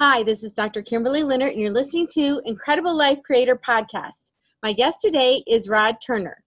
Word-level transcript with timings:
Hi, 0.00 0.22
this 0.22 0.42
is 0.42 0.54
Dr. 0.54 0.80
Kimberley 0.80 1.22
Linert, 1.22 1.52
and 1.52 1.60
you're 1.60 1.70
listening 1.70 2.08
to 2.12 2.40
Incredible 2.46 2.96
Life 2.96 3.18
Creator 3.22 3.60
Podcast. 3.64 4.32
My 4.62 4.72
guest 4.72 5.02
today 5.02 5.44
is 5.46 5.68
Rod 5.68 5.98
Turner. 6.04 6.42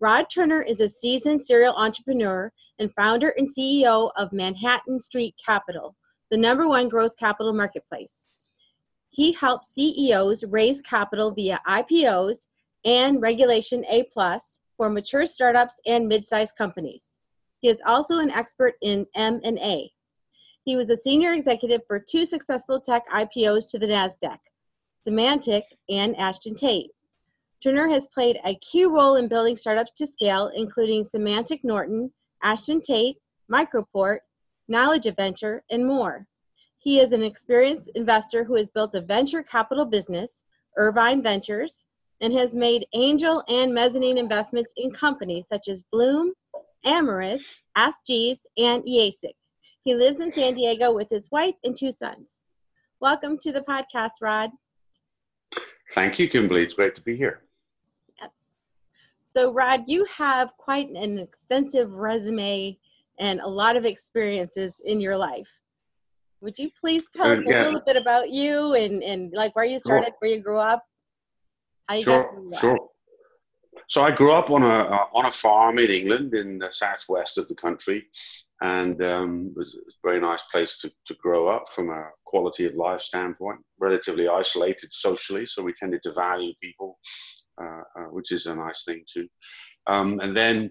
Rod 0.00 0.24
Turner 0.24 0.60
is 0.60 0.80
a 0.80 0.88
seasoned 0.88 1.46
serial 1.46 1.72
entrepreneur 1.74 2.52
and 2.80 2.92
founder 2.94 3.28
and 3.38 3.48
CEO 3.48 4.10
of 4.16 4.32
Manhattan 4.32 4.98
Street 4.98 5.36
Capital, 5.42 5.94
the 6.32 6.36
number 6.36 6.66
one 6.66 6.88
growth 6.88 7.16
capital 7.16 7.52
marketplace. 7.52 8.26
He 9.10 9.32
helps 9.32 9.72
CEOs 9.72 10.44
raise 10.44 10.80
capital 10.80 11.30
via 11.30 11.60
IPOs 11.68 12.48
and 12.84 13.22
Regulation 13.22 13.84
A 13.88 14.02
plus 14.12 14.58
for 14.76 14.90
mature 14.90 15.26
startups 15.26 15.74
and 15.86 16.08
mid-sized 16.08 16.56
companies. 16.56 17.06
He 17.60 17.68
is 17.68 17.80
also 17.86 18.18
an 18.18 18.32
expert 18.32 18.74
in 18.82 19.06
M&A, 19.14 19.92
he 20.64 20.76
was 20.76 20.90
a 20.90 20.96
senior 20.96 21.32
executive 21.32 21.82
for 21.86 21.98
two 21.98 22.26
successful 22.26 22.80
tech 22.80 23.02
IPOs 23.10 23.70
to 23.70 23.78
the 23.78 23.86
NASDAQ, 23.86 24.38
Symantec 25.06 25.62
and 25.88 26.16
Ashton 26.16 26.54
Tate. 26.54 26.90
Turner 27.62 27.88
has 27.88 28.06
played 28.06 28.38
a 28.44 28.56
key 28.56 28.84
role 28.84 29.16
in 29.16 29.28
building 29.28 29.56
startups 29.56 29.92
to 29.96 30.06
scale, 30.06 30.50
including 30.54 31.04
Symantec 31.04 31.60
Norton, 31.62 32.12
Ashton 32.42 32.80
Tate, 32.80 33.16
Microport, 33.50 34.18
Knowledge 34.68 35.06
Adventure, 35.06 35.62
and 35.70 35.86
more. 35.86 36.26
He 36.78 37.00
is 37.00 37.12
an 37.12 37.22
experienced 37.22 37.90
investor 37.94 38.44
who 38.44 38.54
has 38.56 38.70
built 38.70 38.94
a 38.94 39.00
venture 39.02 39.42
capital 39.42 39.84
business, 39.84 40.44
Irvine 40.78 41.22
Ventures, 41.22 41.84
and 42.20 42.32
has 42.32 42.54
made 42.54 42.86
angel 42.94 43.42
and 43.48 43.74
mezzanine 43.74 44.16
investments 44.16 44.72
in 44.76 44.92
companies 44.92 45.46
such 45.48 45.68
as 45.68 45.82
Bloom, 45.90 46.32
Amyris, 46.86 47.42
AskJeeves, 47.76 48.40
and 48.56 48.82
EASIC. 48.84 49.34
He 49.82 49.94
lives 49.94 50.20
in 50.20 50.30
San 50.32 50.54
Diego 50.54 50.92
with 50.92 51.08
his 51.08 51.30
wife 51.30 51.54
and 51.64 51.74
two 51.74 51.90
sons. 51.90 52.28
Welcome 53.00 53.38
to 53.38 53.50
the 53.50 53.62
podcast, 53.62 54.20
Rod. 54.20 54.50
Thank 55.92 56.18
you, 56.18 56.28
Kimberly. 56.28 56.62
It's 56.62 56.74
great 56.74 56.94
to 56.96 57.00
be 57.00 57.16
here. 57.16 57.40
Yes. 58.20 58.30
So, 59.32 59.54
Rod, 59.54 59.84
you 59.86 60.04
have 60.04 60.50
quite 60.58 60.90
an 60.90 61.18
extensive 61.18 61.92
resume 61.92 62.78
and 63.18 63.40
a 63.40 63.48
lot 63.48 63.76
of 63.76 63.86
experiences 63.86 64.74
in 64.84 65.00
your 65.00 65.16
life. 65.16 65.48
Would 66.42 66.58
you 66.58 66.70
please 66.78 67.04
tell 67.16 67.26
uh, 67.26 67.36
us 67.36 67.44
yeah. 67.46 67.62
a 67.62 67.64
little 67.64 67.82
bit 67.86 67.96
about 67.96 68.28
you 68.28 68.74
and, 68.74 69.02
and 69.02 69.32
like 69.32 69.56
where 69.56 69.64
you 69.64 69.78
started, 69.78 70.08
sure. 70.08 70.16
where 70.18 70.30
you 70.30 70.42
grew 70.42 70.58
up? 70.58 70.84
How 71.88 71.94
you 71.94 72.02
sure, 72.02 72.42
sure. 72.58 72.88
So 73.88 74.02
I 74.02 74.10
grew 74.10 74.32
up 74.32 74.50
on 74.50 74.62
a 74.62 74.66
uh, 74.66 75.06
on 75.14 75.24
a 75.24 75.32
farm 75.32 75.78
in 75.78 75.90
England, 75.90 76.34
in 76.34 76.58
the 76.58 76.70
southwest 76.70 77.38
of 77.38 77.48
the 77.48 77.54
country, 77.54 78.06
and 78.62 79.02
um, 79.02 79.46
it, 79.50 79.58
was, 79.58 79.74
a 79.74 80.06
very 80.06 80.20
nice 80.20 80.42
place 80.52 80.78
to, 80.78 80.92
to 81.06 81.14
grow 81.14 81.48
up 81.48 81.68
from 81.70 81.90
a 81.90 82.10
quality 82.24 82.66
of 82.66 82.74
life 82.74 83.00
standpoint. 83.00 83.60
Relatively 83.78 84.28
isolated 84.28 84.92
socially, 84.92 85.46
so 85.46 85.62
we 85.62 85.72
tended 85.72 86.02
to 86.02 86.12
value 86.12 86.52
people, 86.62 86.98
uh, 87.60 87.82
uh, 87.98 88.04
which 88.10 88.32
is 88.32 88.46
a 88.46 88.54
nice 88.54 88.84
thing 88.84 89.02
too. 89.10 89.26
Um, 89.86 90.20
and 90.20 90.36
then 90.36 90.70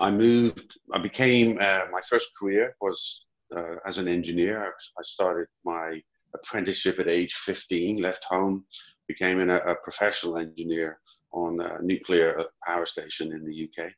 I 0.00 0.10
moved. 0.10 0.78
I 0.92 0.98
became 0.98 1.58
uh, 1.60 1.82
my 1.90 2.00
first 2.08 2.30
career 2.38 2.76
was 2.80 3.26
uh, 3.56 3.76
as 3.86 3.98
an 3.98 4.08
engineer. 4.08 4.64
I 4.64 5.02
started 5.02 5.48
my 5.64 6.00
apprenticeship 6.34 6.98
at 7.00 7.08
age 7.08 7.34
15. 7.34 8.00
Left 8.00 8.24
home, 8.24 8.64
became 9.08 9.40
an, 9.40 9.50
a 9.50 9.74
professional 9.82 10.38
engineer 10.38 11.00
on 11.32 11.60
a 11.60 11.82
nuclear 11.82 12.44
power 12.64 12.86
station 12.86 13.32
in 13.32 13.44
the 13.44 13.68
UK. 13.68 13.90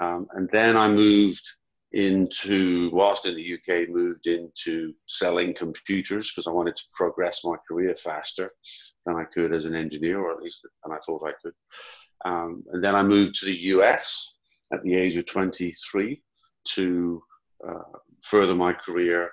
Um, 0.00 0.26
and 0.32 0.48
then 0.50 0.76
I 0.76 0.88
moved 0.88 1.46
into, 1.92 2.90
whilst 2.90 3.26
in 3.26 3.34
the 3.34 3.54
UK, 3.54 3.88
moved 3.88 4.26
into 4.26 4.94
selling 5.06 5.54
computers 5.54 6.30
because 6.30 6.46
I 6.46 6.50
wanted 6.50 6.76
to 6.76 6.84
progress 6.94 7.44
my 7.44 7.56
career 7.68 7.94
faster 7.94 8.50
than 9.04 9.16
I 9.16 9.24
could 9.24 9.52
as 9.52 9.64
an 9.64 9.74
engineer, 9.74 10.20
or 10.20 10.32
at 10.32 10.42
least 10.42 10.66
than 10.84 10.92
I 10.92 10.98
thought 11.04 11.26
I 11.26 11.32
could. 11.42 11.54
Um, 12.24 12.64
and 12.72 12.82
then 12.82 12.94
I 12.94 13.02
moved 13.02 13.34
to 13.36 13.46
the 13.46 13.56
US 13.76 14.34
at 14.72 14.82
the 14.82 14.94
age 14.94 15.16
of 15.16 15.26
23 15.26 16.22
to 16.68 17.22
uh, 17.68 17.98
further 18.22 18.54
my 18.54 18.72
career. 18.72 19.30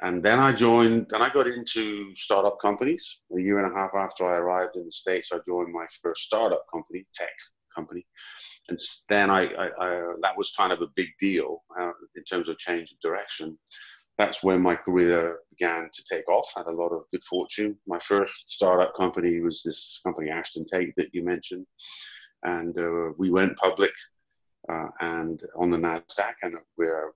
And 0.00 0.22
then 0.22 0.40
I 0.40 0.52
joined, 0.52 1.06
and 1.12 1.22
I 1.22 1.32
got 1.32 1.46
into 1.46 2.14
startup 2.16 2.60
companies. 2.60 3.20
A 3.36 3.40
year 3.40 3.58
and 3.58 3.72
a 3.72 3.74
half 3.74 3.94
after 3.94 4.26
I 4.26 4.36
arrived 4.36 4.76
in 4.76 4.84
the 4.84 4.92
States, 4.92 5.30
I 5.32 5.38
joined 5.46 5.72
my 5.72 5.86
first 6.02 6.22
startup 6.22 6.64
company, 6.72 7.06
tech 7.14 7.30
company 7.74 8.04
and 8.68 8.78
then 9.08 9.30
I, 9.30 9.46
I, 9.54 9.66
I, 9.78 10.14
that 10.22 10.36
was 10.36 10.52
kind 10.56 10.72
of 10.72 10.82
a 10.82 10.88
big 10.94 11.08
deal 11.18 11.62
uh, 11.78 11.92
in 12.14 12.24
terms 12.24 12.48
of 12.48 12.58
change 12.58 12.92
of 12.92 13.00
direction. 13.00 13.58
That's 14.18 14.44
when 14.44 14.60
my 14.60 14.76
career 14.76 15.38
began 15.50 15.88
to 15.92 16.04
take 16.04 16.28
off. 16.28 16.52
I 16.56 16.60
had 16.60 16.68
a 16.68 16.72
lot 16.72 16.90
of 16.90 17.04
good 17.10 17.24
fortune. 17.24 17.78
My 17.86 17.98
first 17.98 18.50
startup 18.50 18.94
company 18.94 19.40
was 19.40 19.62
this 19.64 20.00
company 20.04 20.30
Ashton 20.30 20.66
Tate 20.66 20.94
that 20.96 21.12
you 21.12 21.24
mentioned, 21.24 21.66
and 22.44 22.78
uh, 22.78 23.12
we 23.18 23.30
went 23.30 23.56
public 23.56 23.92
uh, 24.68 24.88
and 25.00 25.42
on 25.56 25.70
the 25.70 25.78
Nasdaq, 25.78 26.34
and 26.42 26.56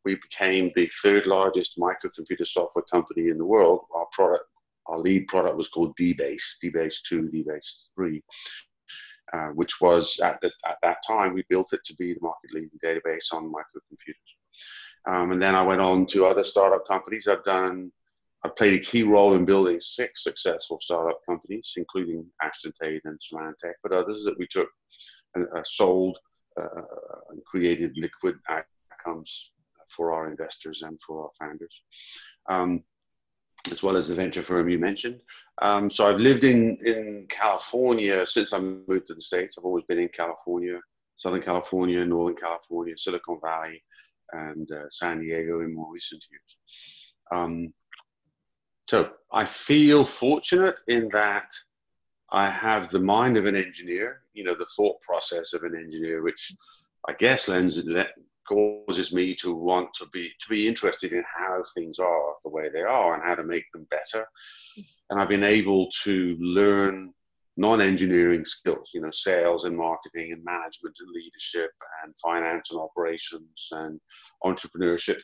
we 0.05 0.17
became 0.17 0.73
the 0.75 0.91
third 1.03 1.27
largest 1.27 1.79
microcomputer 1.79 2.47
software 2.47 2.85
company 2.91 3.29
in 3.29 3.39
the 3.39 3.45
world. 3.45 3.81
Our 3.95 4.07
product, 4.11 4.47
our 4.87 4.99
lead 4.99 5.29
product, 5.29 5.57
was 5.57 5.69
called 5.69 5.97
DBase, 5.97 6.57
DBase 6.65 7.03
two, 7.07 7.31
DBase 7.33 7.69
three 7.95 8.23
uh, 9.33 9.49
which 9.49 9.81
was 9.81 10.19
at, 10.21 10.41
the, 10.41 10.51
at 10.67 10.79
that 10.83 10.99
time, 11.07 11.35
we 11.35 11.45
built 11.49 11.73
it 11.73 11.85
to 11.85 11.95
be 11.97 12.15
the 12.15 12.21
market 12.21 12.53
leading 12.53 12.71
database 12.85 13.33
on 13.33 13.53
microcomputers. 13.53 14.33
Um, 15.09 15.33
and 15.33 15.41
then 15.41 15.55
I 15.55 15.63
went 15.63 15.81
on 15.81 16.07
to 16.07 16.27
other 16.27 16.45
startup 16.45 16.87
companies. 16.87 17.29
I've 17.29 17.45
done, 17.45 17.93
I've 18.45 18.57
played 18.57 18.75
a 18.75 18.85
key 18.85 19.03
role 19.03 19.35
in 19.35 19.45
building 19.45 19.81
six 19.81 20.25
successful 20.25 20.79
startup 20.81 21.21
companies, 21.29 21.75
including 21.77 22.27
Ashton 22.43 22.73
Tate 22.83 23.03
and 23.05 23.19
Symantec, 23.21 23.75
but 23.83 23.93
others 23.93 24.25
that 24.25 24.39
we 24.39 24.47
took 24.47 24.69
and 25.35 25.47
uh, 25.55 25.63
sold 25.65 26.19
uh, 26.61 26.83
and 27.31 27.45
created 27.45 27.93
liquid 27.97 28.37
outcomes 28.49 29.53
for 29.89 30.13
our 30.13 30.29
investors 30.29 30.83
and 30.83 30.99
for 31.07 31.25
our 31.25 31.31
founders. 31.39 31.83
Um, 32.49 32.83
as 33.73 33.83
well 33.83 33.97
as 33.97 34.09
the 34.09 34.15
venture 34.15 34.43
firm 34.43 34.69
you 34.69 34.79
mentioned. 34.79 35.21
Um, 35.63 35.91
so 35.91 36.07
I've 36.07 36.21
lived 36.21 36.45
in, 36.45 36.79
in 36.85 37.27
California 37.29 38.27
since 38.27 38.53
I 38.53 38.59
moved 38.59 39.09
to 39.09 39.15
the 39.15 39.21
States. 39.21 39.57
I've 39.59 39.65
always 39.65 39.85
been 39.85 39.99
in 39.99 40.09
California, 40.09 40.81
Southern 41.17 41.43
California, 41.43 42.05
Northern 42.05 42.37
California, 42.37 42.97
Silicon 42.97 43.39
Valley, 43.43 43.83
and 44.33 44.71
uh, 44.73 44.89
San 44.91 45.21
Diego 45.21 45.61
in 45.61 45.75
more 45.75 45.93
recent 45.93 46.25
years. 46.31 47.15
Um, 47.33 47.73
so 48.89 49.13
I 49.33 49.45
feel 49.45 50.05
fortunate 50.05 50.77
in 50.87 51.09
that 51.11 51.53
I 52.31 52.51
have 52.51 52.91
the 52.91 53.01
mind 53.01 53.37
of 53.37 53.47
an 53.47 53.57
engineer, 53.57 54.23
you 54.33 54.45
know, 54.45 54.55
the 54.55 54.67
thought 54.77 55.01
process 55.01 55.53
of 55.55 55.63
an 55.63 55.75
engineer, 55.75 56.23
which 56.23 56.53
I 57.09 57.13
guess 57.13 57.49
lends, 57.49 57.79
causes 58.49 59.13
me 59.13 59.35
to 59.35 59.55
want 59.55 59.89
to 59.95 60.07
be 60.13 60.31
to 60.41 60.49
be 60.49 60.67
interested 60.67 61.13
in 61.13 61.25
how 61.37 61.63
things 61.75 61.99
are 61.99 62.35
the 62.45 62.51
way 62.51 62.69
they 62.69 62.83
are 62.83 63.15
and 63.15 63.23
how 63.23 63.35
to 63.35 63.45
make 63.45 63.65
them 63.73 63.87
better. 63.91 64.27
And 65.11 65.21
i've 65.21 65.29
been 65.29 65.45
able 65.45 65.89
to 66.05 66.37
learn 66.41 67.13
non-engineering 67.59 68.45
skills 68.45 68.91
you 68.93 69.01
know 69.01 69.11
sales 69.11 69.65
and 69.65 69.77
marketing 69.77 70.33
and 70.33 70.45
management 70.45 70.95
and 71.01 71.11
leadership 71.11 71.71
and 72.05 72.15
finance 72.23 72.71
and 72.71 72.81
operations 72.81 73.69
and 73.73 74.01
entrepreneurship. 74.45 75.21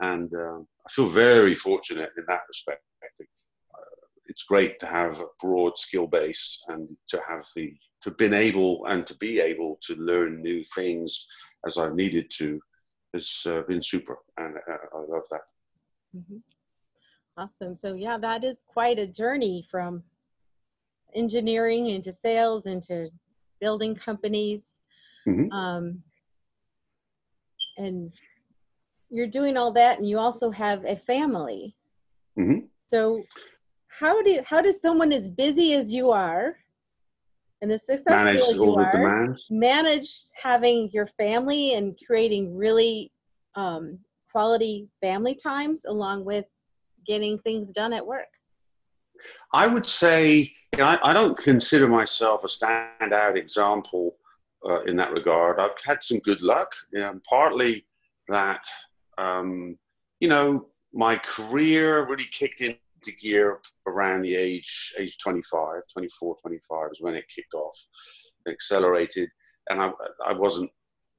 And 0.00 0.32
uh, 0.34 0.60
i 0.86 0.90
feel 0.90 1.08
very 1.08 1.54
fortunate 1.54 2.10
in 2.16 2.24
that 2.28 2.42
respect. 2.48 2.82
Uh, 3.02 3.80
it's 4.26 4.44
great 4.44 4.78
to 4.78 4.86
have 4.86 5.20
a 5.20 5.32
broad 5.40 5.76
skill 5.76 6.06
base 6.06 6.62
and 6.68 6.88
to 7.08 7.20
have 7.28 7.44
the 7.56 7.74
to 8.02 8.10
been 8.12 8.34
able 8.34 8.86
and 8.86 9.06
to 9.06 9.16
be 9.16 9.40
able 9.40 9.78
to 9.82 9.94
learn 9.96 10.42
new 10.42 10.62
things 10.74 11.26
as 11.66 11.78
I 11.78 11.90
needed 11.90 12.30
to 12.38 12.60
has 13.14 13.42
uh, 13.46 13.62
been 13.68 13.82
super, 13.82 14.18
and 14.36 14.56
uh, 14.56 14.76
I 14.94 14.98
love 14.98 15.24
that. 15.30 15.40
Mm-hmm. 16.16 16.36
Awesome. 17.36 17.76
So 17.76 17.94
yeah, 17.94 18.18
that 18.18 18.44
is 18.44 18.56
quite 18.66 18.98
a 18.98 19.06
journey 19.06 19.66
from 19.70 20.02
engineering 21.14 21.86
into 21.86 22.12
sales 22.12 22.66
into 22.66 23.08
building 23.60 23.94
companies. 23.94 24.64
Mm-hmm. 25.26 25.52
Um, 25.52 26.02
and 27.76 28.12
you're 29.10 29.26
doing 29.26 29.56
all 29.56 29.72
that, 29.72 29.98
and 29.98 30.08
you 30.08 30.18
also 30.18 30.50
have 30.50 30.84
a 30.84 30.96
family. 30.96 31.76
Mm-hmm. 32.38 32.66
So 32.90 33.22
how 33.88 34.22
do 34.22 34.40
how 34.44 34.60
does 34.60 34.80
someone 34.80 35.12
as 35.12 35.28
busy 35.28 35.74
as 35.74 35.92
you 35.92 36.10
are 36.10 36.56
and 37.60 37.72
as 37.72 37.80
successful 37.84 38.24
manage 38.24 38.40
as 38.40 38.56
you 38.56 38.74
are, 38.74 38.92
demands. 38.92 39.44
manage 39.50 40.10
having 40.40 40.90
your 40.92 41.06
family 41.06 41.74
and 41.74 41.98
creating 42.06 42.56
really 42.56 43.12
um, 43.54 43.98
quality 44.30 44.88
family 45.00 45.34
times 45.34 45.84
along 45.86 46.24
with 46.24 46.44
getting 47.06 47.38
things 47.40 47.72
done 47.72 47.92
at 47.92 48.06
work? 48.06 48.28
I 49.52 49.66
would 49.66 49.86
say 49.86 50.52
you 50.72 50.78
know, 50.78 50.84
I, 50.84 51.10
I, 51.10 51.12
don't 51.12 51.36
consider 51.36 51.88
myself 51.88 52.44
a 52.44 52.46
standout 52.46 53.36
example 53.36 54.16
uh, 54.68 54.82
in 54.82 54.96
that 54.96 55.12
regard. 55.12 55.58
I've 55.58 55.70
had 55.82 56.04
some 56.04 56.18
good 56.18 56.42
luck, 56.42 56.72
you 56.92 57.00
know, 57.00 57.18
partly 57.28 57.86
that 58.28 58.64
um, 59.16 59.76
you 60.20 60.28
know 60.28 60.66
my 60.92 61.16
career 61.16 62.06
really 62.06 62.28
kicked 62.30 62.60
in 62.60 62.76
into 63.04 63.16
gear 63.16 63.58
around 63.86 64.22
the 64.22 64.34
age 64.34 64.94
age 64.98 65.18
25, 65.18 65.82
24, 65.92 66.36
25 66.40 66.88
is 66.92 67.00
when 67.00 67.14
it 67.14 67.28
kicked 67.34 67.54
off, 67.54 67.76
it 68.46 68.50
accelerated, 68.50 69.28
and 69.70 69.80
I 69.80 69.92
I 70.24 70.32
wasn't 70.32 70.70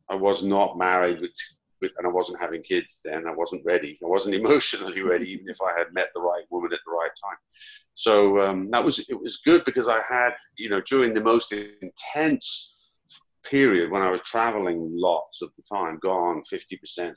I 0.09 0.15
was 0.15 0.43
not 0.43 0.77
married 0.77 1.21
with, 1.21 1.31
with, 1.81 1.91
and 1.97 2.07
I 2.07 2.09
wasn't 2.09 2.41
having 2.41 2.63
kids 2.63 2.97
then. 3.05 3.27
I 3.27 3.33
wasn't 3.33 3.65
ready. 3.65 3.99
I 4.03 4.07
wasn't 4.07 4.35
emotionally 4.41 5.01
ready, 5.01 5.31
even 5.31 5.49
if 5.49 5.61
I 5.61 5.77
had 5.77 5.93
met 5.93 6.07
the 6.13 6.21
right 6.21 6.43
woman 6.49 6.73
at 6.73 6.79
the 6.85 6.91
right 6.91 7.11
time. 7.23 7.37
So 7.93 8.41
um, 8.41 8.69
that 8.71 8.83
was 8.83 8.99
it 9.09 9.19
was 9.19 9.41
good 9.45 9.65
because 9.65 9.87
I 9.87 10.01
had 10.07 10.31
you 10.57 10.69
know 10.69 10.81
during 10.81 11.13
the 11.13 11.21
most 11.21 11.51
intense 11.51 12.75
period 13.43 13.89
when 13.91 14.01
I 14.01 14.11
was 14.11 14.21
traveling 14.21 14.91
lots 14.93 15.41
of 15.41 15.49
the 15.55 15.63
time, 15.63 15.97
gone 16.01 16.43
50%, 16.51 16.77
60% 16.97 17.13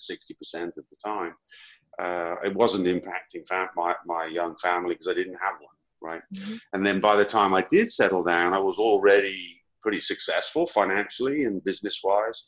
of 0.64 0.72
the 0.74 0.96
time, 1.04 1.34
uh, 2.00 2.36
it 2.44 2.54
wasn't 2.54 2.86
impacting 2.86 3.44
my, 3.76 3.94
my 4.06 4.26
young 4.26 4.56
family 4.56 4.94
because 4.94 5.08
I 5.08 5.14
didn't 5.14 5.34
have 5.34 5.54
one, 5.60 6.12
right? 6.12 6.22
Mm-hmm. 6.34 6.56
And 6.72 6.86
then 6.86 7.00
by 7.00 7.16
the 7.16 7.24
time 7.24 7.54
I 7.54 7.66
did 7.70 7.92
settle 7.92 8.22
down, 8.22 8.54
I 8.54 8.58
was 8.58 8.78
already 8.78 9.60
pretty 9.82 10.00
successful 10.00 10.66
financially 10.66 11.44
and 11.44 11.62
business 11.64 12.00
wise. 12.02 12.44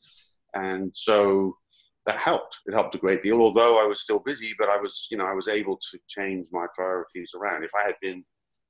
And 0.54 0.92
so 0.94 1.56
that 2.06 2.16
helped. 2.16 2.60
It 2.66 2.74
helped 2.74 2.94
a 2.94 2.98
great 2.98 3.22
deal, 3.22 3.40
although 3.40 3.82
I 3.82 3.86
was 3.86 4.02
still 4.02 4.18
busy, 4.18 4.54
but 4.58 4.68
I 4.68 4.76
was, 4.76 5.08
you 5.10 5.16
know, 5.16 5.26
I 5.26 5.32
was 5.32 5.48
able 5.48 5.76
to 5.76 5.98
change 6.06 6.48
my 6.52 6.66
priorities 6.74 7.32
around. 7.34 7.64
If 7.64 7.72
I 7.74 7.86
had 7.86 7.96
been, 8.00 8.24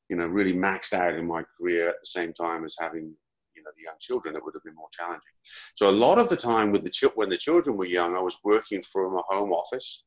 you 0.09 0.17
know, 0.17 0.27
really 0.27 0.55
maxed 0.55 0.93
out 0.93 1.15
in 1.15 1.27
my 1.27 1.45
career 1.59 1.89
at 1.89 1.97
the 2.01 2.07
same 2.07 2.33
time 2.33 2.65
as 2.65 2.77
having, 2.79 3.15
you 3.57 3.63
know, 3.63 3.71
the 3.77 3.83
young 3.85 3.97
children, 4.01 4.37
it 4.37 4.45
would 4.45 4.55
have 4.55 4.65
been 4.65 4.75
more 4.75 4.89
challenging. 4.93 5.23
So 5.75 5.91
a 5.91 5.91
lot 5.91 6.19
of 6.19 6.29
the 6.29 6.37
time 6.37 6.73
with 6.73 6.85
the 6.85 7.13
when 7.15 7.29
the 7.29 7.37
children 7.37 7.77
were 7.77 7.87
young, 7.87 8.17
I 8.17 8.21
was 8.21 8.39
working 8.45 8.83
from 8.83 9.17
a 9.17 9.23
home 9.29 9.53
office, 9.53 10.05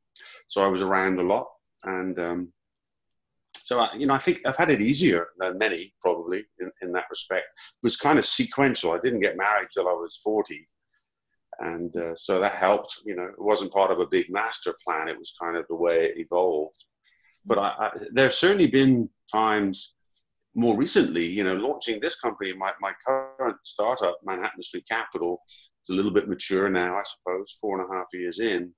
so 0.48 0.64
I 0.64 0.68
was 0.68 0.82
around 0.82 1.20
a 1.20 1.24
lot, 1.24 1.48
and 1.84 2.20
um, 2.20 2.54
so 3.56 3.80
I, 3.80 3.94
you 3.96 4.06
know, 4.06 4.14
I 4.14 4.20
think 4.20 4.42
I've 4.46 4.56
had 4.56 4.72
it 4.72 4.82
easier 4.82 5.28
than 5.38 5.58
many 5.58 5.94
probably 6.02 6.46
in, 6.60 6.72
in 6.82 6.92
that 6.94 7.10
respect. 7.10 7.46
It 7.58 7.84
was 7.86 7.98
kind 7.98 8.20
of 8.20 8.26
sequential. 8.26 8.92
I 8.92 9.00
didn't 9.04 9.22
get 9.22 9.38
married 9.38 9.70
till 9.74 9.88
I 9.88 9.94
was 9.94 10.20
forty, 10.24 10.68
and 11.60 11.96
uh, 11.98 12.16
so 12.16 12.40
that 12.40 12.54
helped. 12.54 13.02
You 13.06 13.16
know, 13.16 13.26
it 13.26 13.42
wasn't 13.42 13.74
part 13.74 13.92
of 13.92 14.00
a 14.00 14.08
big 14.08 14.30
master 14.30 14.76
plan. 14.84 15.10
It 15.10 15.20
was 15.20 15.34
kind 15.42 15.58
of 15.58 15.66
the 15.68 15.76
way 15.76 16.06
it 16.06 16.18
evolved. 16.18 16.86
But 17.46 17.60
I, 17.60 17.92
I, 18.18 18.28
certainly 18.28 18.68
been 18.68 19.10
times 19.32 19.94
more 20.58 20.76
recently, 20.76 21.26
you 21.26 21.44
know, 21.44 21.54
launching 21.54 22.00
this 22.00 22.16
company, 22.16 22.52
my, 22.52 22.74
my 22.82 22.92
current 23.06 23.58
startup, 23.64 24.18
Manhattan 24.26 24.64
Street 24.64 24.86
Capital, 24.90 25.40
is 25.88 25.94
a 25.94 25.96
little 25.96 26.12
bit 26.12 26.28
mature 26.28 26.68
now, 26.68 26.98
I 26.98 27.04
suppose, 27.06 27.58
four 27.62 27.80
and 27.80 27.90
a 27.90 27.96
half 27.96 28.08
years 28.12 28.40
in. 28.40 28.74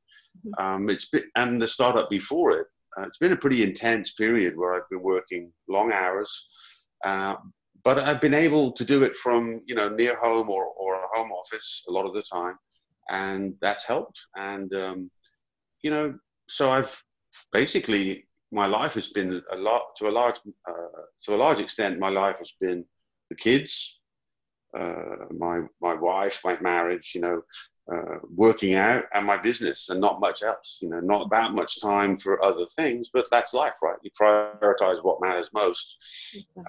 Um, 0.58 0.90
it's 0.90 1.10
been, 1.10 1.24
and 1.36 1.62
the 1.62 1.68
startup 1.68 2.10
before 2.10 2.52
it, 2.52 2.68
uh, 2.98 3.04
it's 3.04 3.18
been 3.18 3.34
a 3.34 3.38
pretty 3.38 3.64
intense 3.64 4.14
period 4.14 4.58
where 4.58 4.74
I've 4.74 4.90
been 4.90 5.02
working 5.02 5.52
long 5.68 5.92
hours, 5.92 6.50
uh, 7.04 7.36
but 7.84 8.00
I've 8.00 8.22
been 8.22 8.34
able 8.34 8.72
to 8.74 8.84
do 8.84 9.04
it 9.04 9.16
from 9.16 9.62
you 9.66 9.76
know 9.76 9.90
near 9.90 10.18
home 10.20 10.50
or, 10.50 10.66
or 10.66 10.96
a 10.96 11.08
home 11.14 11.32
office 11.32 11.86
a 11.88 11.92
lot 11.92 12.06
of 12.06 12.14
the 12.14 12.24
time, 12.24 12.58
and 13.10 13.56
that's 13.62 13.86
helped. 13.86 14.20
And 14.36 14.74
um, 14.74 15.12
you 15.82 15.92
know, 15.92 16.16
so 16.48 16.72
I've 16.72 17.04
basically 17.52 18.28
my 18.52 18.66
life 18.66 18.96
has 18.96 19.10
been 19.10 19.42
a 19.52 19.58
lot 19.58 19.96
to 19.98 20.08
a 20.08 20.12
large 20.12 20.40
uh, 20.68 21.02
to 21.24 21.36
a 21.36 21.38
large 21.38 21.60
extent. 21.60 22.00
My 22.00 22.10
life 22.10 22.38
has 22.40 22.54
been 22.60 22.84
the 23.30 23.36
kids, 23.36 24.00
uh, 24.78 25.28
my 25.38 25.62
my 25.82 25.94
wife, 25.94 26.42
my 26.44 26.60
marriage. 26.60 27.12
You 27.14 27.22
know, 27.22 27.42
uh, 27.92 28.20
working 28.36 28.76
out 28.76 29.04
and 29.14 29.26
my 29.26 29.38
business, 29.38 29.90
and 29.90 30.00
not 30.00 30.20
much 30.20 30.44
else. 30.44 30.80
You 30.82 30.90
know, 30.90 31.00
not 31.00 31.30
that 31.32 31.54
much 31.54 31.82
time 31.82 32.18
for 32.18 32.44
other 32.44 32.66
things. 32.76 33.10
But 33.14 33.28
that's 33.32 33.54
life, 33.54 33.74
right? 33.82 33.98
You 34.04 34.12
prioritize 34.20 35.04
what 35.04 35.22
matters 35.22 35.50
most. 35.54 35.98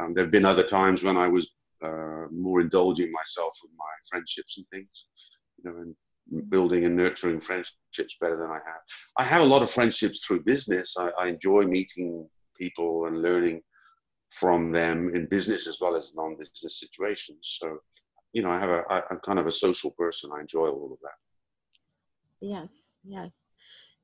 Um, 0.00 0.14
there 0.14 0.24
have 0.24 0.32
been 0.32 0.44
other 0.44 0.66
times 0.66 1.02
when 1.02 1.16
I 1.16 1.28
was 1.28 1.52
uh, 1.82 2.26
more 2.30 2.60
indulging 2.60 3.10
myself 3.12 3.58
with 3.62 3.72
my 3.78 3.84
friendships 4.08 4.58
and 4.58 4.66
things. 4.68 5.06
You 5.62 5.70
know, 5.70 5.76
and 5.78 5.94
building 6.48 6.84
and 6.84 6.96
nurturing 6.96 7.40
friendships 7.40 8.16
better 8.20 8.36
than 8.36 8.50
I 8.50 8.60
have. 8.66 8.82
I 9.18 9.24
have 9.24 9.42
a 9.42 9.46
lot 9.46 9.62
of 9.62 9.70
friendships 9.70 10.24
through 10.24 10.44
business. 10.44 10.94
I, 10.98 11.10
I 11.18 11.28
enjoy 11.28 11.62
meeting 11.62 12.28
people 12.56 13.06
and 13.06 13.22
learning 13.22 13.62
from 14.30 14.70
them 14.70 15.14
in 15.14 15.26
business 15.26 15.66
as 15.66 15.80
well 15.80 15.96
as 15.96 16.12
non-business 16.14 16.78
situations. 16.78 17.58
So, 17.60 17.78
you 18.32 18.42
know, 18.42 18.50
I 18.50 18.58
have 18.58 18.70
a, 18.70 18.82
I, 18.88 19.02
I'm 19.10 19.20
kind 19.24 19.38
of 19.38 19.46
a 19.46 19.52
social 19.52 19.90
person. 19.92 20.30
I 20.34 20.40
enjoy 20.40 20.68
all 20.68 20.92
of 20.92 20.98
that. 21.02 21.18
Yes, 22.40 22.68
yes. 23.04 23.30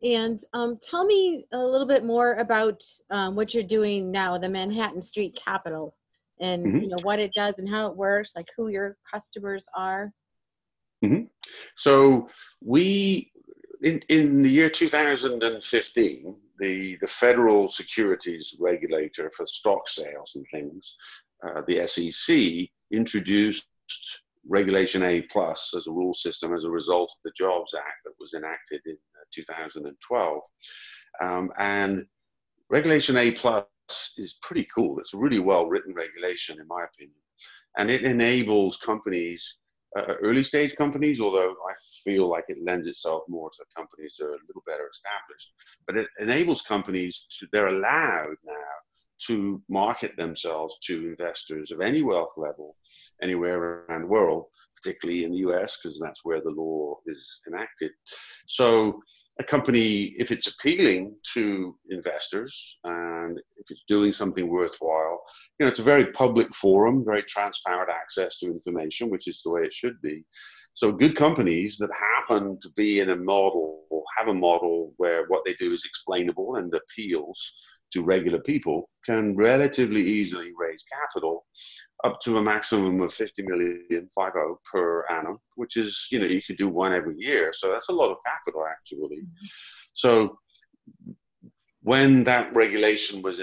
And 0.03 0.43
um, 0.53 0.79
tell 0.83 1.07
me 1.07 1.47
a 1.53 1.59
little 1.59 1.87
bit 1.87 2.05
more 2.05 2.35
about 2.35 2.83
um, 3.11 3.35
what 3.35 3.55
you're 3.55 3.63
doing 3.63 4.11
now, 4.11 4.37
the 4.37 4.49
Manhattan 4.49 5.01
Street 5.01 5.39
Capital, 5.43 5.95
and 6.39 6.67
mm-hmm. 6.67 6.79
you 6.79 6.89
know 6.89 6.97
what 7.03 7.19
it 7.19 7.33
does 7.33 7.59
and 7.59 7.69
how 7.69 7.89
it 7.89 7.97
works, 7.97 8.33
like 8.37 8.49
who 8.57 8.69
your 8.69 8.97
customers 9.11 9.67
are. 9.75 10.13
Mm-hmm. 11.05 11.25
So 11.77 12.29
we, 12.63 13.33
in, 13.83 14.03
in 14.09 14.43
the 14.43 14.51
year 14.51 14.69
2015, 14.69 16.37
the, 16.59 16.99
the 17.01 17.07
federal 17.07 17.69
securities 17.69 18.57
regulator 18.59 19.31
for 19.35 19.47
stock 19.47 19.89
sales 19.89 20.33
and 20.35 20.47
things, 20.53 20.97
uh, 21.47 21.63
the 21.67 21.87
SEC, 21.87 22.69
introduced 22.91 23.67
Regulation 24.49 25.03
A 25.03 25.23
plus 25.23 25.75
as 25.77 25.87
a 25.87 25.93
rule 25.93 26.15
system 26.15 26.55
as 26.55 26.65
a 26.65 26.71
result 26.71 27.11
of 27.11 27.23
the 27.25 27.33
Jobs 27.37 27.75
Act 27.75 28.05
that 28.05 28.13
was 28.21 28.35
enacted 28.35 28.81
in 28.87 28.93
uh, 28.95 29.25
2012. 29.35 30.43
Um, 31.21 31.53
and 31.59 32.07
Regulation 32.71 33.17
A 33.17 33.33
plus 33.33 33.67
is 34.17 34.39
pretty 34.43 34.67
cool. 34.75 34.99
It's 35.01 35.15
a 35.15 35.19
really 35.19 35.41
well 35.41 35.67
written 35.67 35.95
regulation, 35.95 36.61
in 36.61 36.67
my 36.69 36.85
opinion. 36.85 37.19
And 37.77 37.91
it 37.91 38.03
enables 38.03 38.79
companies 38.79 39.59
uh, 39.97 40.15
early 40.23 40.43
stage 40.43 40.77
companies, 40.77 41.21
although 41.21 41.51
I 41.51 41.75
feel 42.05 42.29
like 42.29 42.45
it 42.49 42.59
lends 42.63 42.87
itself 42.87 43.23
more 43.29 43.51
to 43.51 43.65
companies 43.75 44.17
that 44.19 44.27
are 44.27 44.35
a 44.35 44.47
little 44.47 44.63
better 44.67 44.89
established. 44.91 45.53
But 45.87 45.97
it 45.97 46.09
enables 46.19 46.63
companies 46.63 47.27
to, 47.39 47.47
they're 47.53 47.69
allowed 47.69 48.37
now 48.45 48.75
to 49.27 49.63
market 49.69 50.17
themselves 50.17 50.77
to 50.85 51.09
investors 51.09 51.71
of 51.71 51.81
any 51.81 52.03
wealth 52.03 52.33
level 52.37 52.77
anywhere 53.23 53.87
around 53.89 54.03
the 54.03 54.09
world, 54.09 54.47
particularly 54.77 55.25
in 55.25 55.33
the 55.33 55.39
US, 55.39 55.79
because 55.83 55.99
that's 56.01 56.25
where 56.25 56.41
the 56.41 56.51
law 56.51 56.99
is 57.07 57.41
enacted. 57.47 57.93
So 58.47 59.01
a 59.39 59.45
company, 59.45 60.15
if 60.19 60.31
it's 60.31 60.47
appealing 60.47 61.15
to 61.35 61.77
investors 61.91 62.79
and 62.85 63.39
if 63.59 63.71
it's 63.71 63.85
doing 63.87 64.13
something 64.13 64.49
worthwhile, 64.49 65.23
you 65.59 65.65
know, 65.65 65.69
it's 65.69 65.81
a 65.81 65.85
very 65.85 66.07
public 66.13 66.55
forum, 66.55 67.05
very 67.05 67.23
transparent 67.23 67.91
access 67.91 68.39
to 68.39 68.47
information, 68.47 69.11
which 69.11 69.29
is 69.29 69.43
the 69.43 69.51
way 69.51 69.63
it 69.63 69.75
should 69.75 70.01
be. 70.01 70.25
So 70.73 70.93
good 70.93 71.17
companies 71.17 71.77
that 71.79 71.91
happen 71.93 72.59
to 72.61 72.71
be 72.77 73.01
in 73.01 73.11
a 73.11 73.17
model 73.17 73.85
or 73.91 74.03
have 74.17 74.29
a 74.29 74.35
model 74.35 74.93
where 74.97 75.27
what 75.29 75.43
they 75.45 75.55
do 75.55 75.73
is 75.73 75.85
explainable 75.85 76.57
and 76.57 76.73
appeals 76.75 77.55
to 77.97 78.03
regular 78.03 78.39
people 78.39 78.89
can 79.05 79.35
relatively 79.35 80.03
easily 80.03 80.53
raise 80.59 80.85
capital 80.93 81.47
up 82.05 82.21
to 82.21 82.37
a 82.37 82.43
maximum 82.43 83.01
of 83.01 83.13
50 83.13 83.43
million 83.45 83.87
50 83.91 84.11
per 84.71 85.07
annum 85.09 85.39
which 85.55 85.77
is 85.77 86.07
you 86.11 86.19
know 86.19 86.27
you 86.27 86.43
could 86.43 86.59
do 86.59 86.69
one 86.69 86.93
every 86.93 87.15
year. 87.17 87.53
So 87.55 87.73
that's 87.73 87.89
a 87.89 87.93
lot 87.93 88.11
of 88.11 88.19
capital 88.27 88.65
actually. 88.71 89.23
Mm-hmm. 89.23 89.47
so 89.95 90.39
when 91.83 92.25
that 92.25 92.55
regulation 92.55 93.23
was 93.23 93.41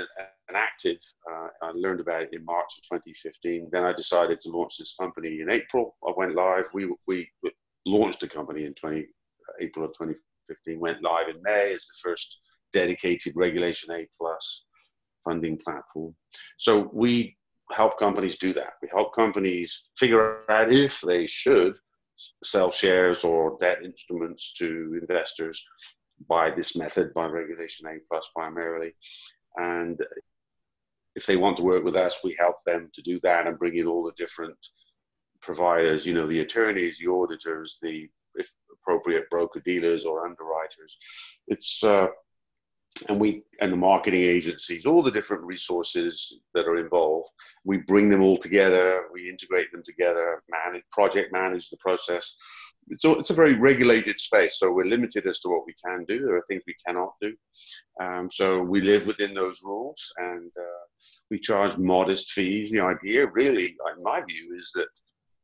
enacted 0.50 1.00
uh, 1.32 1.48
i 1.64 1.72
learned 1.74 2.02
about 2.02 2.24
it 2.24 2.34
in 2.34 2.46
march 2.46 2.72
of 2.78 3.00
2015 3.00 3.70
then 3.72 3.84
i 3.84 3.92
decided 3.92 4.40
to 4.40 4.50
launch 4.50 4.78
this 4.78 4.96
company 5.00 5.42
in 5.42 5.52
april. 5.52 5.96
I 6.08 6.12
went 6.16 6.36
live. 6.36 6.68
We, 6.74 6.94
we 7.08 7.30
launched 7.86 8.20
the 8.20 8.28
company 8.28 8.66
in 8.66 8.74
20 8.76 9.06
april 9.62 9.86
of 9.86 9.92
2015 9.94 10.80
went 10.80 11.02
live 11.02 11.30
in 11.34 11.42
may 11.42 11.74
as 11.74 11.86
the 11.88 11.98
first 12.04 12.40
dedicated 12.74 13.34
Regulation 13.36 13.94
A 13.94 14.08
plus 14.20 14.66
funding 15.24 15.58
platform. 15.58 16.16
So 16.58 16.90
we 16.94 17.38
help 17.72 17.98
companies 17.98 18.38
do 18.38 18.54
that. 18.54 18.74
We 18.82 18.90
help 18.92 19.16
companies 19.16 19.86
figure 19.98 20.50
out 20.50 20.72
if 20.72 21.00
they 21.02 21.26
should 21.28 21.76
sell 22.44 22.72
shares 22.72 23.24
or 23.24 23.58
debt 23.60 23.84
instruments 23.84 24.54
to 24.54 25.00
investors 25.02 25.66
by 26.28 26.52
this 26.52 26.76
method, 26.76 27.14
by 27.14 27.26
Regulation 27.26 27.88
A 27.88 27.98
plus 28.10 28.30
primarily. 28.36 28.94
And 29.58 30.00
if 31.16 31.26
they 31.26 31.38
want 31.38 31.58
to 31.58 31.64
work 31.64 31.84
with 31.84 31.96
us, 31.96 32.20
we 32.24 32.36
help 32.38 32.58
them 32.66 32.90
to 32.94 33.02
do 33.02 33.20
that 33.22 33.48
and 33.48 33.58
bring 33.60 33.78
in 33.78 33.88
all 33.88 34.04
the 34.04 34.14
different 34.18 34.58
providers, 35.42 36.06
you 36.06 36.14
know, 36.14 36.28
the 36.28 36.40
attorneys, 36.40 36.98
the 36.98 37.12
auditors, 37.12 37.78
the 37.82 38.10
if 38.36 38.50
appropriate 38.72 39.30
broker 39.30 39.62
dealers 39.64 40.06
or 40.06 40.26
underwriters. 40.26 40.98
It's 41.48 41.84
uh, 41.84 42.08
and 43.10 43.20
we 43.20 43.44
and 43.60 43.72
the 43.72 43.78
marketing 43.78 44.24
agencies, 44.24 44.86
all 44.86 45.02
the 45.02 45.12
different 45.12 45.44
resources 45.44 46.40
that 46.54 46.68
are 46.68 46.78
involved, 46.78 47.30
we 47.64 47.78
bring 47.78 48.10
them 48.10 48.22
all 48.22 48.38
together, 48.38 49.04
we 49.12 49.30
integrate 49.30 49.72
them 49.72 49.84
together, 49.84 50.44
manage 50.50 50.84
project 50.92 51.34
manage 51.34 51.70
the 51.70 51.78
process, 51.78 52.36
it's 52.90 53.06
a, 53.06 53.12
it's 53.12 53.30
a 53.30 53.36
very 53.36 53.54
regulated 53.56 54.20
space, 54.20 54.60
so 54.60 54.72
we're 54.72 54.86
limited 54.86 55.28
as 55.28 55.40
to 55.40 55.50
what 55.50 55.66
we 55.66 55.74
can 55.84 56.06
do. 56.06 56.26
There 56.26 56.36
are 56.36 56.46
things 56.50 56.64
we 56.68 56.76
cannot 56.86 57.14
do. 57.22 57.36
Um, 58.02 58.30
so 58.32 58.62
we 58.62 58.82
live 58.82 59.08
within 59.08 59.34
those 59.34 59.62
rules, 59.64 60.02
and 60.18 60.52
uh, 60.60 60.84
we 61.30 61.40
charge 61.40 61.78
modest 61.78 62.32
fees. 62.32 62.72
The 62.72 62.82
idea, 62.82 63.28
really, 63.28 63.76
in 63.96 64.04
my 64.04 64.22
view, 64.22 64.56
is 64.58 64.72
that 64.76 64.88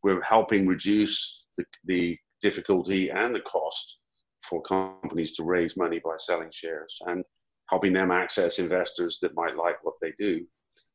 we're 0.03 0.22
helping 0.22 0.68
reduce 0.68 1.46
the, 1.58 1.65
the 1.86 2.18
difficulty 2.41 3.10
and 3.10 3.34
the 3.34 3.41
cost 3.41 4.00
for 4.41 4.62
companies 4.62 5.34
to 5.34 5.44
raise 5.44 5.75
money 5.75 6.00
by 6.00 6.15
selling 6.18 6.50
shares 6.51 6.98
and 7.08 7.24
helping 7.70 7.94
them 7.94 8.12
access 8.12 8.60
investors 8.60 9.20
that 9.22 9.36
might 9.36 9.56
like 9.56 9.84
what 9.84 9.96
they 10.02 10.14
do. 10.20 10.46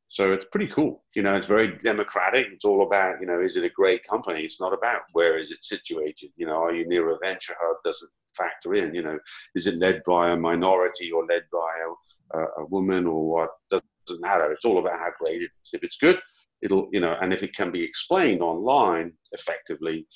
So 0.09 0.33
it's 0.33 0.45
pretty 0.45 0.69
cool. 0.69 1.05
You 1.15 1.23
know, 1.23 1.35
it's 1.35 1.47
very 1.47 1.77
democratic. 1.79 2.47
It's 2.53 2.65
all 2.65 2.87
about, 2.87 3.21
you 3.21 3.27
know, 3.27 3.41
is 3.41 3.57
it 3.57 3.65
a 3.65 3.71
great 3.71 4.07
company? 4.07 4.43
It's 4.43 4.61
not 4.61 4.73
about 4.73 5.03
where 5.13 5.39
is 5.39 5.51
it 5.51 5.65
situated. 5.65 6.31
You 6.37 6.47
know, 6.47 6.63
are 6.63 6.75
you 6.75 6.87
near 6.87 7.11
a 7.11 7.19
venture 7.19 7.55
hub? 7.61 7.77
Doesn't 7.85 8.11
factor 8.37 8.75
in. 8.75 8.95
You 8.95 9.03
know, 9.03 9.19
is 9.55 9.67
it 9.67 9.79
led 9.79 10.03
by 10.07 10.31
a 10.31 10.37
minority 10.37 11.11
or 11.11 11.27
led 11.27 11.45
by 11.53 12.39
a, 12.39 12.39
a, 12.63 12.67
woman 12.67 13.07
or 13.07 13.29
what? 13.29 13.51
Doesn't 13.71 14.21
matter. 14.21 14.53
It's 14.53 14.65
all 14.65 14.79
about 14.79 14.99
how 14.99 15.11
great 15.19 15.43
it 15.43 15.51
is. 15.65 15.71
If 15.73 15.83
it's 15.83 15.97
good, 15.97 16.21
it'll, 16.63 16.89
you 16.93 17.01
know, 17.01 17.17
and 17.21 17.33
if 17.33 17.43
it 17.43 17.57
can 17.57 17.71
be 17.71 17.83
explained 17.83 18.43
online 18.43 19.13
effectively, 19.33 20.07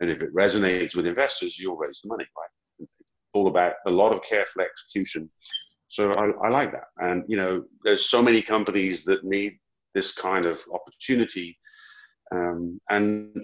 and 0.00 0.10
if 0.10 0.22
it 0.22 0.34
resonates 0.34 0.94
with 0.94 1.06
investors, 1.06 1.58
you'll 1.58 1.76
raise 1.76 2.00
the 2.02 2.08
money, 2.08 2.26
right? 2.36 2.48
It's 2.80 2.90
all 3.32 3.48
about 3.48 3.74
a 3.86 3.90
lot 3.90 4.12
of 4.12 4.22
careful 4.22 4.62
execution 4.62 5.30
so 5.92 6.10
I, 6.12 6.46
I 6.46 6.48
like 6.48 6.72
that. 6.72 6.88
And, 6.96 7.22
you 7.28 7.36
know, 7.36 7.64
there's 7.84 8.08
so 8.08 8.22
many 8.22 8.40
companies 8.40 9.04
that 9.04 9.24
need 9.24 9.58
this 9.94 10.14
kind 10.14 10.46
of 10.46 10.58
opportunity. 10.72 11.58
Um, 12.34 12.80
and 12.88 13.36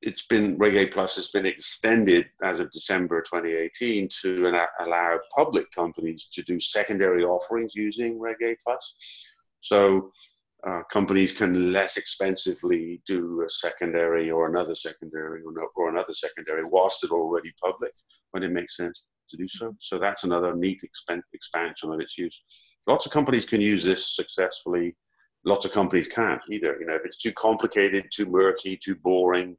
it's 0.00 0.26
been 0.26 0.56
Reg 0.56 0.76
A 0.76 0.86
Plus 0.86 1.16
has 1.16 1.28
been 1.28 1.44
extended 1.44 2.24
as 2.42 2.58
of 2.58 2.72
December 2.72 3.20
2018 3.20 4.08
to 4.22 4.46
an, 4.46 4.66
allow 4.80 5.18
public 5.36 5.70
companies 5.72 6.26
to 6.32 6.42
do 6.42 6.58
secondary 6.58 7.22
offerings 7.22 7.74
using 7.74 8.18
Reg 8.18 8.36
A 8.42 8.56
Plus. 8.66 8.94
So 9.60 10.10
uh, 10.66 10.84
companies 10.90 11.32
can 11.32 11.70
less 11.70 11.98
expensively 11.98 13.02
do 13.06 13.44
a 13.46 13.50
secondary 13.50 14.30
or 14.30 14.48
another 14.48 14.74
secondary 14.74 15.42
or, 15.42 15.52
no, 15.52 15.68
or 15.76 15.90
another 15.90 16.14
secondary 16.14 16.64
whilst 16.64 17.02
they're 17.02 17.10
already 17.10 17.52
public 17.62 17.92
when 18.30 18.42
it 18.42 18.52
makes 18.52 18.74
sense 18.74 19.02
to 19.28 19.36
do 19.36 19.48
so. 19.48 19.74
So 19.78 19.98
that's 19.98 20.24
another 20.24 20.54
neat 20.54 20.82
expan- 20.82 21.22
expansion 21.32 21.92
of 21.92 22.00
its 22.00 22.18
use. 22.18 22.42
Lots 22.86 23.06
of 23.06 23.12
companies 23.12 23.46
can 23.46 23.60
use 23.60 23.84
this 23.84 24.14
successfully. 24.14 24.96
Lots 25.44 25.64
of 25.64 25.72
companies 25.72 26.08
can't 26.08 26.40
either. 26.50 26.76
You 26.80 26.86
know, 26.86 26.94
if 26.94 27.02
it's 27.04 27.18
too 27.18 27.32
complicated, 27.32 28.08
too 28.12 28.26
murky, 28.26 28.76
too 28.76 28.96
boring, 28.96 29.56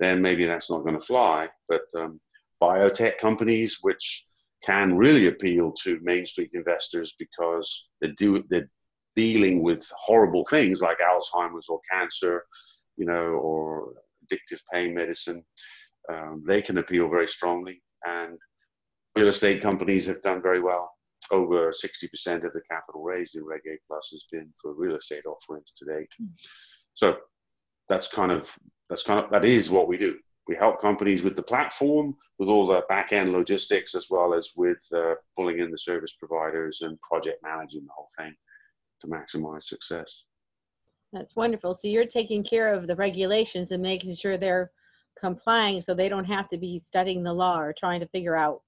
then 0.00 0.20
maybe 0.22 0.44
that's 0.44 0.70
not 0.70 0.82
going 0.84 0.98
to 0.98 1.06
fly. 1.06 1.48
But 1.68 1.82
um, 1.96 2.20
biotech 2.62 3.18
companies, 3.18 3.78
which 3.82 4.26
can 4.62 4.96
really 4.96 5.26
appeal 5.26 5.72
to 5.82 6.00
Main 6.02 6.24
Street 6.24 6.50
investors 6.54 7.14
because 7.18 7.88
they 8.00 8.12
do 8.12 8.44
they're 8.48 8.70
dealing 9.16 9.62
with 9.62 9.86
horrible 9.96 10.46
things 10.48 10.80
like 10.80 10.98
Alzheimer's 10.98 11.68
or 11.68 11.80
cancer, 11.90 12.44
you 12.96 13.04
know, 13.04 13.12
or 13.14 13.94
addictive 14.24 14.62
pain 14.72 14.94
medicine. 14.94 15.44
Um, 16.10 16.42
they 16.46 16.62
can 16.62 16.78
appeal 16.78 17.08
very 17.08 17.28
strongly, 17.28 17.82
and 18.06 18.38
real 19.16 19.28
estate 19.28 19.62
companies 19.62 20.06
have 20.06 20.22
done 20.22 20.42
very 20.42 20.60
well. 20.60 20.90
Over 21.30 21.70
60% 21.70 22.44
of 22.44 22.52
the 22.52 22.60
capital 22.70 23.02
raised 23.02 23.36
in 23.36 23.44
Reg 23.44 23.60
A 23.66 23.76
Plus 23.86 24.08
has 24.10 24.24
been 24.30 24.52
for 24.60 24.74
real 24.74 24.96
estate 24.96 25.24
offerings 25.26 25.72
to 25.76 25.84
date. 25.84 26.10
Mm. 26.20 26.30
So 26.94 27.16
that's 27.88 28.08
kind 28.08 28.32
of 28.32 28.50
that's 28.88 29.02
kind 29.02 29.24
of 29.24 29.30
that 29.30 29.44
is 29.44 29.70
what 29.70 29.88
we 29.88 29.96
do. 29.96 30.18
We 30.48 30.56
help 30.56 30.80
companies 30.80 31.22
with 31.22 31.36
the 31.36 31.42
platform, 31.42 32.16
with 32.38 32.48
all 32.48 32.66
the 32.66 32.82
back 32.88 33.12
end 33.12 33.32
logistics, 33.32 33.94
as 33.94 34.08
well 34.10 34.34
as 34.34 34.50
with 34.56 34.78
uh, 34.92 35.14
pulling 35.36 35.60
in 35.60 35.70
the 35.70 35.78
service 35.78 36.14
providers 36.18 36.82
and 36.82 37.00
project 37.00 37.42
managing 37.42 37.84
the 37.84 37.92
whole 37.94 38.10
thing 38.18 38.34
to 39.00 39.06
maximize 39.06 39.64
success. 39.64 40.24
That's 41.12 41.36
wonderful. 41.36 41.74
So 41.74 41.88
you're 41.88 42.06
taking 42.06 42.42
care 42.42 42.74
of 42.74 42.86
the 42.86 42.96
regulations 42.96 43.70
and 43.70 43.82
making 43.82 44.14
sure 44.14 44.36
they're 44.36 44.72
complying 45.18 45.80
so 45.80 45.94
they 45.94 46.08
don't 46.08 46.24
have 46.24 46.48
to 46.48 46.58
be 46.58 46.78
studying 46.78 47.22
the 47.22 47.32
law 47.32 47.60
or 47.60 47.72
trying 47.72 48.00
to 48.00 48.08
figure 48.08 48.36
out 48.36 48.62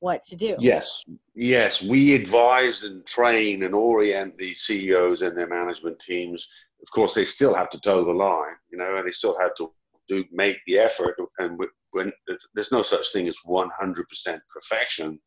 what 0.00 0.22
to 0.24 0.36
do. 0.36 0.56
Yes, 0.58 0.86
yes. 1.34 1.82
We 1.82 2.14
advise 2.14 2.82
and 2.82 3.06
train 3.06 3.62
and 3.62 3.74
orient 3.74 4.36
the 4.38 4.54
CEOs 4.54 5.22
and 5.22 5.36
their 5.36 5.46
management 5.46 5.98
teams. 5.98 6.48
Of 6.82 6.90
course, 6.90 7.14
they 7.14 7.24
still 7.24 7.54
have 7.54 7.70
to 7.70 7.80
toe 7.80 8.02
the 8.04 8.10
line, 8.10 8.56
you 8.70 8.78
know, 8.78 8.96
and 8.96 9.06
they 9.06 9.12
still 9.12 9.38
have 9.38 9.54
to 9.56 9.70
do 10.08 10.24
make 10.32 10.58
the 10.66 10.78
effort. 10.78 11.16
And 11.38 11.60
when 11.92 12.12
there's 12.54 12.72
no 12.72 12.82
such 12.82 13.12
thing 13.12 13.28
as 13.28 13.36
100% 13.46 13.70
perfection, 14.52 15.20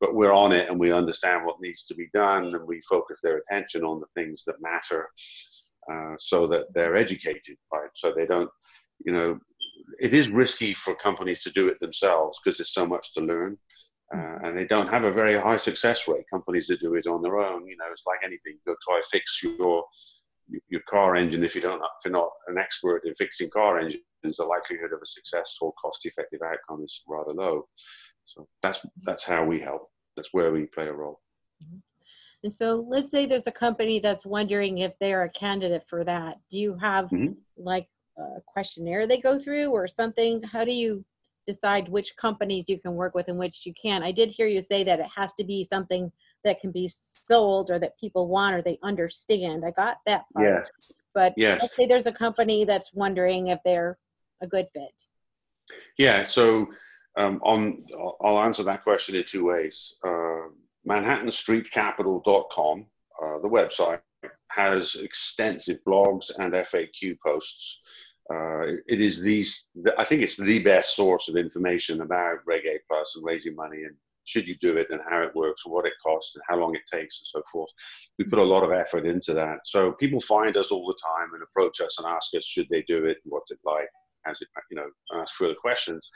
but 0.00 0.14
we're 0.14 0.32
on 0.32 0.52
it 0.52 0.68
and 0.70 0.78
we 0.78 0.92
understand 0.92 1.44
what 1.44 1.60
needs 1.60 1.84
to 1.84 1.94
be 1.94 2.08
done, 2.14 2.54
and 2.54 2.66
we 2.66 2.80
focus 2.88 3.20
their 3.22 3.38
attention 3.38 3.84
on 3.84 4.00
the 4.00 4.06
things 4.14 4.44
that 4.46 4.62
matter, 4.62 5.08
uh, 5.92 6.14
so 6.18 6.46
that 6.46 6.72
they're 6.72 6.96
educated, 6.96 7.56
right? 7.72 7.90
So 7.94 8.12
they 8.12 8.26
don't, 8.26 8.50
you 9.04 9.12
know, 9.12 9.38
it 9.98 10.14
is 10.14 10.28
risky 10.28 10.72
for 10.72 10.94
companies 10.94 11.42
to 11.42 11.50
do 11.50 11.68
it 11.68 11.80
themselves 11.80 12.38
because 12.42 12.58
there's 12.58 12.72
so 12.72 12.86
much 12.86 13.12
to 13.14 13.20
learn 13.20 13.58
uh, 14.14 14.38
and 14.42 14.58
they 14.58 14.64
don't 14.64 14.88
have 14.88 15.04
a 15.04 15.12
very 15.12 15.34
high 15.34 15.56
success 15.56 16.08
rate. 16.08 16.24
Companies 16.32 16.66
that 16.66 16.80
do 16.80 16.94
it 16.94 17.06
on 17.06 17.22
their 17.22 17.38
own, 17.38 17.66
you 17.66 17.76
know, 17.76 17.84
it's 17.90 18.02
like 18.06 18.18
anything. 18.24 18.54
You 18.54 18.72
go 18.72 18.76
try 18.82 19.00
to 19.00 19.06
fix 19.08 19.42
your 19.42 19.84
your 20.68 20.80
car 20.88 21.14
engine 21.14 21.44
if 21.44 21.54
you 21.54 21.60
don't 21.60 21.80
if 21.80 22.04
you're 22.04 22.12
not 22.12 22.30
an 22.48 22.58
expert 22.58 23.02
in 23.04 23.14
fixing 23.14 23.50
car 23.50 23.78
engines. 23.78 24.02
The 24.22 24.44
likelihood 24.44 24.92
of 24.92 25.00
a 25.02 25.06
successful, 25.06 25.74
cost-effective 25.80 26.40
outcome 26.44 26.84
is 26.84 27.02
rather 27.08 27.32
low. 27.32 27.66
So 28.26 28.46
that's 28.62 28.84
that's 29.04 29.24
how 29.24 29.44
we 29.44 29.60
help. 29.60 29.88
That's 30.16 30.32
where 30.32 30.52
we 30.52 30.66
play 30.66 30.88
a 30.88 30.92
role. 30.92 31.20
Mm-hmm. 31.62 31.78
And 32.42 32.52
so, 32.52 32.86
let's 32.88 33.10
say 33.10 33.26
there's 33.26 33.46
a 33.46 33.52
company 33.52 34.00
that's 34.00 34.24
wondering 34.24 34.78
if 34.78 34.92
they're 34.98 35.24
a 35.24 35.30
candidate 35.30 35.84
for 35.88 36.04
that. 36.04 36.38
Do 36.50 36.58
you 36.58 36.76
have 36.80 37.06
mm-hmm. 37.06 37.32
like 37.56 37.86
a 38.18 38.40
questionnaire 38.46 39.06
they 39.06 39.20
go 39.20 39.38
through 39.38 39.70
or 39.70 39.86
something? 39.86 40.42
How 40.42 40.64
do 40.64 40.72
you 40.72 41.04
decide 41.46 41.88
which 41.88 42.16
companies 42.16 42.68
you 42.68 42.78
can 42.78 42.94
work 42.94 43.14
with 43.14 43.28
and 43.28 43.38
which 43.38 43.64
you 43.66 43.72
can't. 43.80 44.04
I 44.04 44.12
did 44.12 44.30
hear 44.30 44.46
you 44.46 44.62
say 44.62 44.84
that 44.84 45.00
it 45.00 45.06
has 45.14 45.30
to 45.38 45.44
be 45.44 45.64
something 45.64 46.12
that 46.44 46.60
can 46.60 46.70
be 46.70 46.88
sold 46.92 47.70
or 47.70 47.78
that 47.78 47.98
people 47.98 48.28
want 48.28 48.54
or 48.56 48.62
they 48.62 48.78
understand. 48.82 49.64
I 49.64 49.70
got 49.72 49.98
that 50.06 50.24
part. 50.34 50.46
Yeah. 50.46 50.60
But 51.14 51.34
yes. 51.36 51.60
let's 51.60 51.76
say 51.76 51.86
there's 51.86 52.06
a 52.06 52.12
company 52.12 52.64
that's 52.64 52.94
wondering 52.94 53.48
if 53.48 53.58
they're 53.64 53.98
a 54.40 54.46
good 54.46 54.68
fit. 54.72 54.92
Yeah. 55.98 56.26
So 56.26 56.68
um, 57.16 57.40
on, 57.42 57.84
I'll 58.22 58.40
answer 58.40 58.62
that 58.64 58.84
question 58.84 59.16
in 59.16 59.24
two 59.24 59.46
ways. 59.46 59.94
Uh, 60.04 60.48
ManhattanStreetCapital.com, 60.88 62.86
uh, 63.22 63.38
the 63.40 63.48
website, 63.48 64.00
has 64.48 64.96
extensive 64.96 65.78
blogs 65.86 66.30
and 66.38 66.52
FAQ 66.52 67.16
posts 67.24 67.80
uh, 68.32 68.76
it 68.86 69.00
is 69.00 69.20
these. 69.20 69.70
I 69.98 70.04
think 70.04 70.22
it's 70.22 70.36
the 70.36 70.62
best 70.62 70.94
source 70.94 71.28
of 71.28 71.36
information 71.36 72.00
about 72.02 72.38
Reg 72.46 72.64
A 72.66 72.78
Plus 72.88 73.16
and 73.16 73.24
raising 73.24 73.56
money 73.56 73.84
and 73.84 73.96
should 74.24 74.46
you 74.46 74.56
do 74.56 74.76
it 74.76 74.88
and 74.90 75.00
how 75.08 75.22
it 75.22 75.34
works 75.34 75.62
and 75.64 75.74
what 75.74 75.86
it 75.86 75.94
costs 76.04 76.36
and 76.36 76.44
how 76.48 76.56
long 76.56 76.74
it 76.74 76.82
takes 76.90 77.20
and 77.20 77.26
so 77.26 77.42
forth. 77.50 77.70
We 78.18 78.24
put 78.26 78.38
a 78.38 78.42
lot 78.42 78.62
of 78.62 78.70
effort 78.70 79.06
into 79.06 79.34
that. 79.34 79.58
So 79.64 79.92
people 79.92 80.20
find 80.20 80.56
us 80.56 80.70
all 80.70 80.86
the 80.86 80.98
time 81.02 81.34
and 81.34 81.42
approach 81.42 81.80
us 81.80 81.98
and 81.98 82.06
ask 82.06 82.32
us 82.36 82.44
should 82.44 82.68
they 82.70 82.82
do 82.82 83.06
it, 83.06 83.18
what's 83.24 83.50
it 83.50 83.58
like, 83.64 83.88
how's 84.24 84.40
it, 84.40 84.48
you 84.70 84.76
know, 84.76 84.88
ask 85.14 85.34
further 85.34 85.56
questions. 85.60 86.08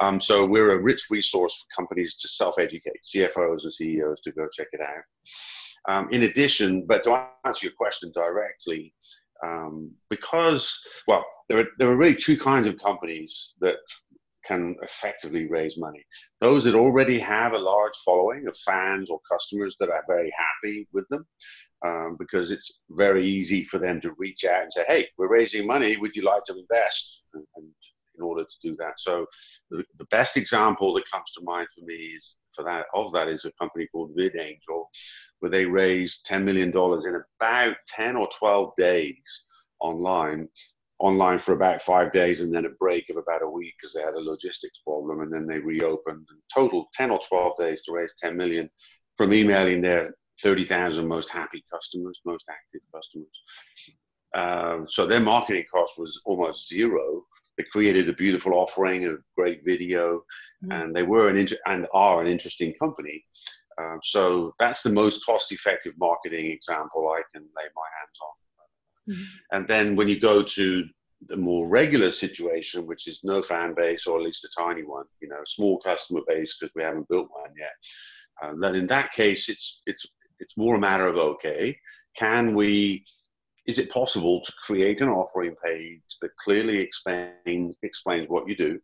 Um, 0.00 0.20
so 0.20 0.46
we're 0.46 0.72
a 0.72 0.82
rich 0.82 1.06
resource 1.10 1.54
for 1.54 1.82
companies 1.82 2.14
to 2.16 2.28
self-educate, 2.28 3.00
CFOs 3.04 3.64
and 3.64 3.72
CEOs 3.72 4.20
to 4.20 4.32
go 4.32 4.46
check 4.52 4.68
it 4.72 4.80
out. 4.80 5.04
Um, 5.88 6.08
in 6.12 6.24
addition, 6.24 6.86
but 6.86 7.02
to 7.04 7.26
answer 7.44 7.66
your 7.66 7.74
question 7.74 8.12
directly, 8.14 8.94
um, 9.42 9.90
because, 10.10 10.78
well, 11.08 11.24
there 11.50 11.58
are, 11.58 11.66
there 11.78 11.90
are 11.90 11.96
really 11.96 12.14
two 12.14 12.38
kinds 12.38 12.68
of 12.68 12.78
companies 12.78 13.54
that 13.60 13.78
can 14.44 14.76
effectively 14.82 15.48
raise 15.48 15.76
money. 15.76 16.02
Those 16.40 16.62
that 16.64 16.76
already 16.76 17.18
have 17.18 17.52
a 17.52 17.58
large 17.58 17.92
following 18.04 18.46
of 18.46 18.56
fans 18.58 19.10
or 19.10 19.20
customers 19.30 19.74
that 19.80 19.90
are 19.90 20.04
very 20.08 20.32
happy 20.38 20.86
with 20.92 21.08
them, 21.08 21.26
um, 21.84 22.16
because 22.18 22.52
it's 22.52 22.78
very 22.90 23.24
easy 23.24 23.64
for 23.64 23.78
them 23.78 24.00
to 24.00 24.14
reach 24.16 24.44
out 24.44 24.62
and 24.62 24.72
say, 24.72 24.84
"Hey, 24.86 25.08
we're 25.18 25.28
raising 25.28 25.66
money. 25.66 25.96
Would 25.96 26.14
you 26.14 26.22
like 26.22 26.44
to 26.44 26.56
invest?" 26.56 27.24
And, 27.34 27.44
and 27.56 27.66
in 28.16 28.22
order 28.22 28.44
to 28.44 28.56
do 28.62 28.76
that, 28.76 28.98
so 28.98 29.26
the, 29.70 29.84
the, 29.98 30.04
best 30.04 30.36
example 30.36 30.92
that 30.94 31.10
comes 31.10 31.30
to 31.32 31.44
mind 31.44 31.66
for 31.74 31.84
me 31.84 31.94
is 31.94 32.34
for 32.54 32.64
that 32.64 32.86
of 32.94 33.12
that 33.12 33.28
is 33.28 33.44
a 33.44 33.52
company 33.52 33.88
called 33.90 34.16
VidAngel, 34.16 34.84
where 35.40 35.50
they 35.50 35.64
raised 35.64 36.26
$10 36.26 36.44
million 36.44 36.68
in 36.68 37.22
about 37.40 37.76
10 37.88 38.16
or 38.16 38.28
12 38.38 38.72
days 38.76 39.44
online 39.80 40.48
online 41.00 41.38
for 41.38 41.52
about 41.52 41.82
five 41.82 42.12
days 42.12 42.40
and 42.40 42.54
then 42.54 42.66
a 42.66 42.70
break 42.78 43.08
of 43.10 43.16
about 43.16 43.42
a 43.42 43.48
week 43.48 43.74
because 43.80 43.94
they 43.94 44.02
had 44.02 44.14
a 44.14 44.20
logistics 44.20 44.80
problem 44.80 45.20
and 45.20 45.32
then 45.32 45.46
they 45.46 45.58
reopened 45.58 46.26
and 46.30 46.40
total 46.54 46.88
10 46.94 47.10
or 47.10 47.20
12 47.26 47.56
days 47.58 47.82
to 47.82 47.92
raise 47.92 48.10
10 48.18 48.36
million 48.36 48.68
from 49.16 49.32
emailing 49.32 49.80
their 49.80 50.14
30,000 50.42 51.06
most 51.06 51.30
happy 51.30 51.64
customers, 51.72 52.20
most 52.24 52.44
active 52.50 52.80
customers. 52.94 53.42
Um, 54.34 54.86
so 54.88 55.06
their 55.06 55.20
marketing 55.20 55.64
cost 55.72 55.94
was 55.98 56.20
almost 56.24 56.68
zero 56.68 57.24
they 57.60 57.64
created 57.70 58.08
a 58.08 58.14
beautiful 58.14 58.54
offering, 58.54 59.06
a 59.06 59.16
great 59.36 59.60
video, 59.64 60.24
mm-hmm. 60.64 60.72
and 60.72 60.96
they 60.96 61.02
were 61.02 61.28
an 61.28 61.36
inter- 61.36 61.56
and 61.66 61.86
are 61.92 62.22
an 62.22 62.26
interesting 62.26 62.72
company. 62.80 63.24
Uh, 63.80 63.96
so 64.02 64.54
that's 64.58 64.82
the 64.82 64.92
most 64.92 65.24
cost-effective 65.26 65.92
marketing 65.98 66.46
example 66.46 67.08
I 67.08 67.22
can 67.34 67.42
lay 67.42 67.64
my 67.76 67.88
hands 67.98 68.18
on. 68.22 68.39
Mm-hmm. 69.08 69.56
And 69.56 69.68
then 69.68 69.96
when 69.96 70.08
you 70.08 70.20
go 70.20 70.42
to 70.42 70.84
the 71.28 71.36
more 71.36 71.68
regular 71.68 72.10
situation, 72.10 72.86
which 72.86 73.06
is 73.06 73.20
no 73.22 73.42
fan 73.42 73.74
base 73.74 74.06
or 74.06 74.18
at 74.18 74.24
least 74.24 74.44
a 74.44 74.60
tiny 74.60 74.82
one, 74.82 75.04
you 75.20 75.28
know, 75.28 75.40
small 75.46 75.78
customer 75.80 76.20
base 76.26 76.56
because 76.58 76.74
we 76.74 76.82
haven't 76.82 77.08
built 77.08 77.28
one 77.30 77.52
yet. 77.58 77.72
Uh, 78.42 78.54
then 78.58 78.74
in 78.74 78.86
that 78.86 79.12
case, 79.12 79.48
it's 79.48 79.82
it's 79.86 80.06
it's 80.38 80.56
more 80.56 80.76
a 80.76 80.80
matter 80.80 81.06
of 81.06 81.16
okay, 81.16 81.76
can 82.16 82.54
we? 82.54 83.04
Is 83.66 83.78
it 83.78 83.92
possible 83.92 84.40
to 84.40 84.52
create 84.64 85.00
an 85.00 85.10
offering 85.10 85.54
page 85.62 86.00
that 86.22 86.34
clearly 86.36 86.78
explain, 86.78 87.74
explains 87.82 88.26
what 88.28 88.48
you 88.48 88.56
do? 88.56 88.80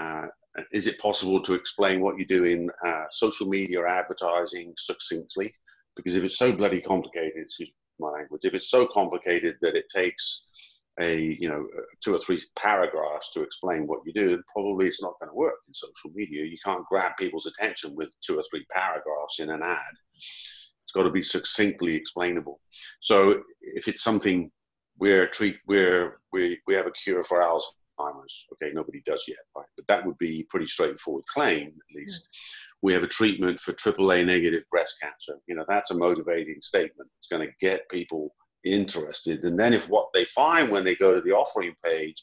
Uh, 0.00 0.26
is 0.72 0.86
it 0.86 0.98
possible 0.98 1.42
to 1.42 1.54
explain 1.54 2.00
what 2.00 2.18
you 2.18 2.24
do 2.24 2.44
in 2.44 2.70
uh, 2.86 3.04
social 3.10 3.48
media 3.48 3.80
or 3.80 3.88
advertising 3.88 4.72
succinctly? 4.78 5.52
Because 5.96 6.14
if 6.14 6.22
it's 6.24 6.38
so 6.38 6.52
bloody 6.52 6.80
complicated, 6.80 7.32
excuse 7.36 7.72
my 7.98 8.10
language, 8.10 8.44
if 8.44 8.54
it's 8.54 8.70
so 8.70 8.86
complicated 8.86 9.56
that 9.60 9.76
it 9.76 9.86
takes 9.94 10.46
a 11.00 11.36
you 11.40 11.48
know 11.48 11.66
two 12.02 12.14
or 12.14 12.18
three 12.18 12.40
paragraphs 12.56 13.30
to 13.32 13.42
explain 13.42 13.86
what 13.86 14.00
you 14.06 14.12
do, 14.12 14.30
then 14.30 14.42
probably 14.52 14.86
it's 14.86 15.02
not 15.02 15.14
going 15.20 15.30
to 15.30 15.36
work 15.36 15.54
in 15.66 15.74
social 15.74 16.10
media. 16.14 16.44
You 16.44 16.58
can't 16.64 16.86
grab 16.86 17.12
people's 17.18 17.46
attention 17.46 17.94
with 17.94 18.10
two 18.24 18.38
or 18.38 18.44
three 18.50 18.64
paragraphs 18.70 19.40
in 19.40 19.50
an 19.50 19.62
ad. 19.62 19.78
It's 20.14 20.92
got 20.94 21.02
to 21.04 21.10
be 21.10 21.22
succinctly 21.22 21.94
explainable. 21.94 22.60
So 23.00 23.42
if 23.60 23.88
it's 23.88 24.02
something 24.02 24.50
we're 24.98 25.26
treat 25.26 25.58
we're 25.66 26.20
we 26.32 26.60
we 26.66 26.74
have 26.74 26.86
a 26.86 26.92
cure 26.92 27.24
for 27.24 27.40
Alzheimer's, 27.40 28.46
okay, 28.52 28.72
nobody 28.72 29.02
does 29.04 29.24
yet, 29.26 29.38
right? 29.56 29.66
But 29.76 29.86
that 29.88 30.06
would 30.06 30.18
be 30.18 30.46
pretty 30.48 30.66
straightforward 30.66 31.24
claim 31.26 31.68
at 31.68 31.96
least. 31.96 32.28
We 32.84 32.92
have 32.92 33.02
a 33.02 33.08
treatment 33.08 33.58
for 33.60 33.72
AAA 33.72 34.26
negative 34.26 34.64
breast 34.70 34.96
cancer. 35.00 35.40
You 35.46 35.54
know, 35.54 35.64
that's 35.66 35.90
a 35.90 35.96
motivating 35.96 36.60
statement. 36.60 37.08
It's 37.18 37.28
going 37.28 37.48
to 37.48 37.54
get 37.58 37.88
people 37.88 38.34
interested. 38.62 39.42
And 39.44 39.58
then 39.58 39.72
if 39.72 39.88
what 39.88 40.08
they 40.12 40.26
find 40.26 40.70
when 40.70 40.84
they 40.84 40.94
go 40.94 41.14
to 41.14 41.22
the 41.22 41.32
offering 41.32 41.74
page 41.82 42.22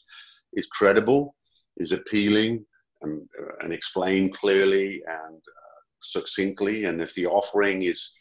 is 0.52 0.68
credible, 0.68 1.34
is 1.78 1.90
appealing, 1.90 2.64
and, 3.00 3.28
uh, 3.40 3.54
and 3.64 3.72
explained 3.72 4.34
clearly 4.34 5.02
and 5.08 5.34
uh, 5.36 5.80
succinctly, 6.00 6.84
and 6.84 7.02
if 7.02 7.12
the 7.14 7.26
offering 7.26 7.82
is 7.82 8.12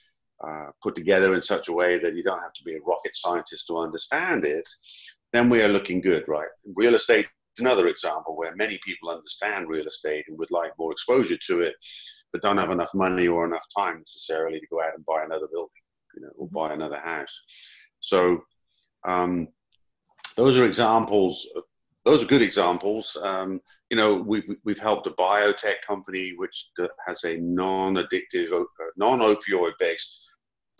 uh, 0.44 0.72
put 0.82 0.96
together 0.96 1.36
in 1.36 1.44
such 1.44 1.68
a 1.68 1.74
way 1.74 2.00
that 2.00 2.16
you 2.16 2.24
don't 2.24 2.42
have 2.42 2.54
to 2.54 2.64
be 2.64 2.74
a 2.74 2.82
rocket 2.82 3.16
scientist 3.16 3.68
to 3.68 3.78
understand 3.78 4.46
it, 4.46 4.68
then 5.32 5.48
we 5.48 5.62
are 5.62 5.68
looking 5.68 6.02
good, 6.02 6.24
right? 6.28 6.50
Real 6.76 6.96
estate 6.96 7.28
is 7.56 7.62
another 7.62 7.88
example 7.88 8.36
where 8.36 8.56
many 8.56 8.80
people 8.84 9.12
understand 9.12 9.70
real 9.70 9.86
estate 9.86 10.26
and 10.28 10.40
would 10.40 10.50
like 10.50 10.72
more 10.80 10.92
exposure 10.92 11.38
to 11.38 11.62
it, 11.62 11.76
but 12.32 12.42
don't 12.42 12.58
have 12.58 12.72
enough 12.72 12.94
money 12.94 13.28
or 13.28 13.46
enough 13.46 13.66
time 13.76 13.98
necessarily 14.00 14.60
to 14.60 14.68
go 14.68 14.82
out 14.82 14.96
and 14.96 15.06
buy 15.06 15.24
another 15.24 15.48
building, 15.52 15.70
you 16.16 16.22
know, 16.22 16.30
or 16.38 16.48
buy 16.50 16.74
another 16.74 17.00
house. 17.00 17.42
So 18.00 18.44
um, 19.08 19.48
those 20.36 20.58
are 20.58 20.66
examples. 20.66 21.48
Those 22.06 22.24
are 22.24 22.28
good 22.28 22.42
examples. 22.42 23.18
Um, 23.22 23.62
you 23.90 23.98
know, 23.98 24.16
we've 24.16 24.56
we've 24.64 24.80
helped 24.80 25.08
a 25.08 25.12
biotech 25.12 25.82
company 25.86 26.34
which 26.36 26.70
has 27.06 27.24
a 27.24 27.38
non-addictive, 27.38 28.52
uh, 28.54 28.66
non-opioid-based 28.98 30.28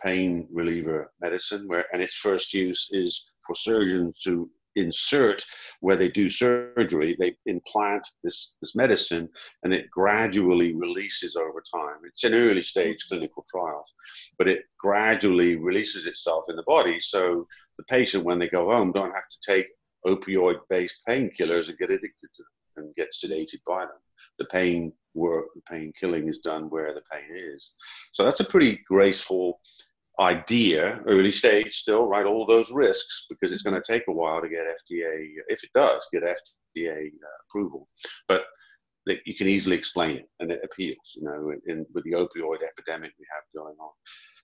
pain 0.02 0.48
reliever 0.50 1.12
medicine, 1.20 1.68
where 1.68 1.84
and 1.92 2.02
its 2.02 2.16
first 2.16 2.52
use 2.52 2.88
is 2.90 3.30
for 3.46 3.54
surgeons 3.54 4.20
to 4.20 4.50
insert 4.76 5.44
where 5.80 5.96
they 5.96 6.08
do 6.08 6.30
surgery, 6.30 7.16
they 7.18 7.36
implant 7.46 8.06
this, 8.22 8.54
this 8.60 8.74
medicine 8.74 9.28
and 9.62 9.72
it 9.72 9.90
gradually 9.90 10.74
releases 10.74 11.36
over 11.36 11.62
time. 11.74 11.96
It's 12.04 12.24
an 12.24 12.34
early 12.34 12.62
stage 12.62 13.04
mm-hmm. 13.04 13.16
clinical 13.16 13.44
trials, 13.50 13.92
but 14.38 14.48
it 14.48 14.64
gradually 14.78 15.56
releases 15.56 16.06
itself 16.06 16.44
in 16.48 16.56
the 16.56 16.62
body. 16.64 17.00
So 17.00 17.46
the 17.78 17.84
patient, 17.84 18.24
when 18.24 18.38
they 18.38 18.48
go 18.48 18.70
home, 18.70 18.92
don't 18.92 19.14
have 19.14 19.28
to 19.28 19.52
take 19.52 19.68
opioid 20.06 20.60
based 20.68 21.02
painkillers 21.08 21.68
and 21.68 21.78
get 21.78 21.90
addicted 21.90 22.28
to 22.34 22.42
them 22.42 22.84
and 22.84 22.94
get 22.94 23.12
sedated 23.12 23.60
by 23.66 23.80
them. 23.80 24.00
The 24.38 24.46
pain 24.46 24.92
work, 25.14 25.46
the 25.54 25.62
pain 25.70 25.92
killing 25.98 26.28
is 26.28 26.38
done 26.38 26.70
where 26.70 26.94
the 26.94 27.02
pain 27.12 27.36
is. 27.36 27.72
So 28.12 28.24
that's 28.24 28.40
a 28.40 28.44
pretty 28.44 28.80
graceful 28.88 29.60
idea, 30.20 31.00
early 31.06 31.30
stage 31.30 31.74
still, 31.76 32.06
right? 32.06 32.26
All 32.26 32.46
those 32.46 32.70
risks 32.70 33.26
because 33.28 33.52
it's 33.52 33.62
going 33.62 33.80
to 33.80 33.92
take 33.92 34.04
a 34.08 34.12
while 34.12 34.40
to 34.40 34.48
get 34.48 34.66
FDA, 34.66 35.28
if 35.48 35.64
it 35.64 35.70
does 35.74 36.06
get 36.12 36.22
FDA 36.22 37.06
uh, 37.06 37.38
approval. 37.48 37.88
But 38.28 38.44
you 39.06 39.34
can 39.34 39.48
easily 39.48 39.76
explain 39.76 40.18
it 40.18 40.28
and 40.40 40.52
it 40.52 40.60
appeals, 40.62 41.16
you 41.16 41.24
know, 41.24 41.50
in, 41.50 41.60
in, 41.66 41.86
with 41.92 42.04
the 42.04 42.12
opioid 42.12 42.62
epidemic 42.62 43.12
we 43.18 43.26
have 43.32 43.42
going 43.54 43.76
on. 43.80 43.90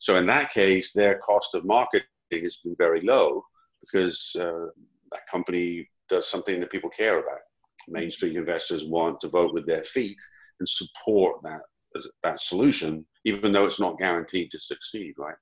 So 0.01 0.17
in 0.17 0.27
that 0.27 0.53
case, 0.53 0.93
their 0.93 1.19
cost 1.19 1.55
of 1.55 1.65
marketing 1.65 2.03
has 2.33 2.57
been 2.65 2.75
very 2.77 3.01
low 3.03 3.45
because 3.81 4.35
uh, 4.39 4.67
that 5.13 5.27
company 5.31 5.89
does 6.09 6.29
something 6.29 6.61
that 6.61 6.71
people 6.71 6.91
care 6.91 7.19
about. 7.21 7.39
Main 7.89 8.11
Street 8.11 8.37
investors 8.37 8.85
want 8.85 9.21
to 9.21 9.29
vote 9.29 9.55
with 9.55 9.67
their 9.67 9.85
feet 9.85 10.17
and 10.61 10.69
support 10.69 11.43
that 11.43 11.61
that 12.23 12.41
solution, 12.41 13.05
even 13.25 13.51
though 13.51 13.65
it's 13.65 13.81
not 13.81 13.99
guaranteed 13.99 14.51
to 14.51 14.59
succeed, 14.59 15.15
right? 15.19 15.35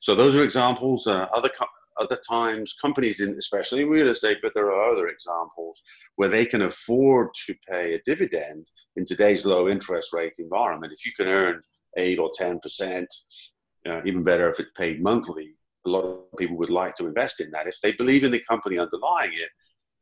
So 0.00 0.14
those 0.14 0.36
are 0.36 0.44
examples. 0.44 1.06
Uh, 1.06 1.26
other 1.34 1.50
other 1.98 2.18
times, 2.28 2.74
companies, 2.80 3.20
especially 3.20 3.82
in 3.82 3.88
real 3.88 4.08
estate, 4.08 4.38
but 4.40 4.52
there 4.54 4.70
are 4.70 4.92
other 4.92 5.08
examples 5.08 5.82
where 6.16 6.28
they 6.28 6.46
can 6.46 6.62
afford 6.62 7.28
to 7.46 7.54
pay 7.68 7.94
a 7.94 8.02
dividend 8.06 8.66
in 8.96 9.04
today's 9.04 9.44
low 9.44 9.68
interest 9.68 10.12
rate 10.12 10.34
environment. 10.38 10.92
If 10.92 11.04
you 11.04 11.12
can 11.16 11.26
earn 11.26 11.62
eight 11.96 12.18
or 12.18 12.30
ten 12.34 12.60
percent, 12.60 13.08
uh, 13.88 14.00
even 14.04 14.22
better 14.22 14.48
if 14.48 14.60
it's 14.60 14.70
paid 14.76 15.02
monthly. 15.02 15.54
A 15.86 15.90
lot 15.90 16.04
of 16.04 16.38
people 16.38 16.56
would 16.58 16.70
like 16.70 16.94
to 16.96 17.06
invest 17.06 17.40
in 17.40 17.50
that 17.52 17.66
if 17.66 17.76
they 17.82 17.92
believe 17.92 18.24
in 18.24 18.30
the 18.30 18.42
company 18.48 18.78
underlying 18.78 19.32
it. 19.32 19.50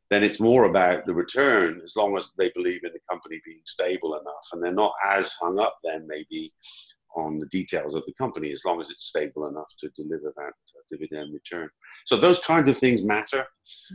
Then 0.09 0.23
it's 0.23 0.39
more 0.39 0.65
about 0.65 1.05
the 1.05 1.13
return 1.13 1.81
as 1.83 1.95
long 1.95 2.15
as 2.15 2.31
they 2.37 2.49
believe 2.55 2.83
in 2.83 2.93
the 2.93 2.99
company 3.09 3.41
being 3.45 3.61
stable 3.65 4.15
enough, 4.15 4.47
and 4.51 4.63
they're 4.63 4.71
not 4.71 4.93
as 5.05 5.33
hung 5.33 5.59
up 5.59 5.77
then 5.83 6.07
maybe 6.07 6.53
on 7.15 7.39
the 7.39 7.47
details 7.47 7.95
of 7.95 8.03
the 8.05 8.13
company 8.13 8.51
as 8.51 8.63
long 8.65 8.79
as 8.81 8.89
it's 8.89 9.05
stable 9.05 9.47
enough 9.47 9.71
to 9.79 9.89
deliver 9.95 10.33
that 10.35 10.43
uh, 10.43 10.81
dividend 10.91 11.33
return. 11.33 11.69
So 12.05 12.17
those 12.17 12.39
kinds 12.39 12.69
of 12.69 12.77
things 12.77 13.01
matter. 13.03 13.45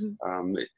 Mm-hmm. 0.00 0.30
Um, 0.30 0.56
it, 0.56 0.68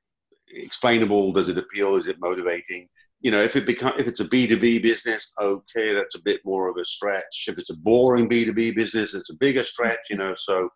explainable, 0.48 1.32
does 1.32 1.48
it 1.48 1.58
appeal, 1.58 1.96
is 1.96 2.06
it 2.06 2.20
motivating? 2.20 2.88
You 3.20 3.30
know, 3.30 3.42
if 3.42 3.56
it 3.56 3.64
become 3.64 3.94
if 3.98 4.06
it's 4.06 4.20
a 4.20 4.26
B 4.26 4.46
two 4.46 4.58
B 4.58 4.78
business, 4.78 5.32
okay, 5.40 5.94
that's 5.94 6.14
a 6.14 6.22
bit 6.22 6.40
more 6.44 6.68
of 6.68 6.76
a 6.76 6.84
stretch. 6.84 7.46
If 7.48 7.56
it's 7.58 7.70
a 7.70 7.76
boring 7.76 8.28
B 8.28 8.44
two 8.44 8.52
B 8.52 8.70
business, 8.70 9.14
it's 9.14 9.30
a 9.30 9.36
bigger 9.36 9.64
stretch. 9.64 10.00
You 10.10 10.16
know, 10.16 10.34
so 10.36 10.68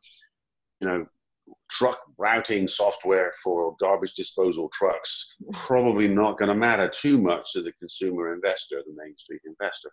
you 0.80 0.88
know, 0.88 1.06
truck 1.70 1.98
routing 2.16 2.66
software 2.66 3.32
for 3.42 3.74
garbage 3.80 4.14
disposal 4.14 4.70
trucks 4.72 5.36
probably 5.52 6.08
not 6.08 6.38
going 6.38 6.48
to 6.48 6.54
matter 6.54 6.88
too 6.88 7.18
much 7.18 7.52
to 7.52 7.62
the 7.62 7.72
consumer 7.72 8.34
investor, 8.34 8.82
the 8.86 9.02
Main 9.02 9.16
Street 9.16 9.42
investor. 9.44 9.90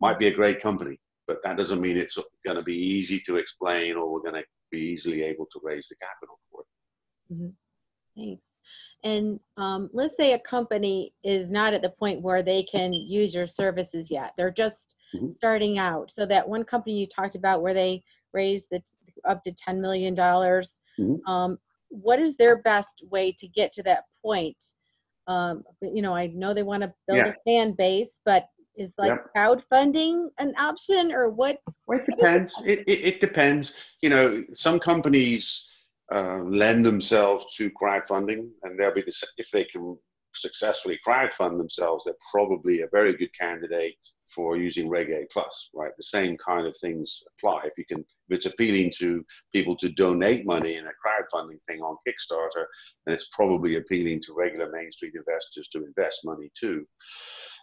Might 0.00 0.18
be 0.18 0.28
a 0.28 0.34
great 0.34 0.60
company, 0.60 0.98
but 1.26 1.42
that 1.42 1.56
doesn't 1.56 1.80
mean 1.80 1.96
it's 1.96 2.18
going 2.44 2.56
to 2.56 2.64
be 2.64 2.76
easy 2.76 3.20
to 3.26 3.36
explain 3.36 3.96
or 3.96 4.10
we're 4.10 4.22
going 4.22 4.42
to 4.42 4.44
be 4.70 4.80
easily 4.80 5.22
able 5.22 5.46
to 5.52 5.60
raise 5.62 5.88
the 5.88 5.96
capital 5.96 6.38
for 6.50 6.62
it. 6.62 7.34
Mm-hmm. 7.34 7.50
Thanks. 8.16 8.42
And 9.02 9.40
um, 9.56 9.88
let's 9.92 10.16
say 10.16 10.32
a 10.32 10.38
company 10.38 11.14
is 11.24 11.50
not 11.50 11.72
at 11.72 11.82
the 11.82 11.90
point 11.90 12.20
where 12.20 12.42
they 12.42 12.62
can 12.62 12.92
use 12.92 13.34
your 13.34 13.46
services 13.46 14.10
yet. 14.10 14.32
They're 14.36 14.50
just 14.50 14.96
mm-hmm. 15.14 15.30
starting 15.30 15.78
out. 15.78 16.10
So 16.10 16.26
that 16.26 16.48
one 16.48 16.64
company 16.64 16.98
you 16.98 17.06
talked 17.06 17.34
about 17.34 17.62
where 17.62 17.74
they 17.74 18.02
raised 18.32 18.68
the 18.70 18.82
up 19.28 19.42
to 19.42 19.52
$10 19.52 19.80
million, 19.80 20.14
mm-hmm. 21.00 21.30
um, 21.30 21.58
what 21.88 22.20
is 22.20 22.36
their 22.36 22.62
best 22.62 23.02
way 23.10 23.32
to 23.38 23.48
get 23.48 23.72
to 23.74 23.82
that 23.84 24.04
point? 24.24 24.56
Um, 25.26 25.62
you 25.82 26.02
know, 26.02 26.14
I 26.14 26.28
know 26.28 26.54
they 26.54 26.62
want 26.62 26.82
to 26.82 26.92
build 27.06 27.18
yeah. 27.18 27.32
a 27.32 27.34
fan 27.46 27.72
base, 27.72 28.12
but 28.24 28.48
is 28.76 28.94
like 28.96 29.10
yep. 29.10 29.26
crowdfunding 29.36 30.28
an 30.38 30.54
option 30.58 31.12
or 31.12 31.28
what? 31.28 31.58
Well, 31.86 31.98
it 31.98 32.06
depends. 32.06 32.52
It, 32.64 32.80
it, 32.86 33.04
it, 33.04 33.20
depends. 33.20 33.70
You 34.00 34.10
know, 34.10 34.44
some 34.54 34.78
companies 34.80 35.68
uh, 36.12 36.38
lend 36.38 36.86
themselves 36.86 37.54
to 37.56 37.70
crowdfunding, 37.70 38.48
and 38.62 38.78
they'll 38.78 38.94
be 38.94 39.02
the, 39.02 39.12
if 39.36 39.50
they 39.50 39.64
can 39.64 39.98
successfully 40.34 40.98
crowdfund 41.06 41.58
themselves, 41.58 42.04
they're 42.04 42.14
probably 42.32 42.82
a 42.82 42.88
very 42.90 43.16
good 43.16 43.36
candidate 43.38 43.98
for 44.34 44.56
using 44.56 44.88
Reg 44.88 45.10
A 45.10 45.26
Plus, 45.32 45.70
right? 45.74 45.92
The 45.96 46.02
same 46.02 46.36
kind 46.36 46.66
of 46.66 46.76
things 46.78 47.22
apply. 47.38 47.62
If 47.64 47.72
you 47.76 47.84
can, 47.84 48.00
if 48.00 48.36
it's 48.36 48.46
appealing 48.46 48.92
to 48.98 49.24
people 49.52 49.76
to 49.76 49.90
donate 49.90 50.46
money 50.46 50.76
in 50.76 50.86
a 50.86 50.90
crowdfunding 50.90 51.58
thing 51.66 51.80
on 51.80 51.96
Kickstarter, 52.06 52.64
then 53.04 53.14
it's 53.14 53.28
probably 53.32 53.76
appealing 53.76 54.22
to 54.22 54.34
regular 54.34 54.70
Main 54.70 54.90
Street 54.92 55.14
investors 55.14 55.68
to 55.68 55.84
invest 55.84 56.20
money 56.24 56.50
too. 56.58 56.86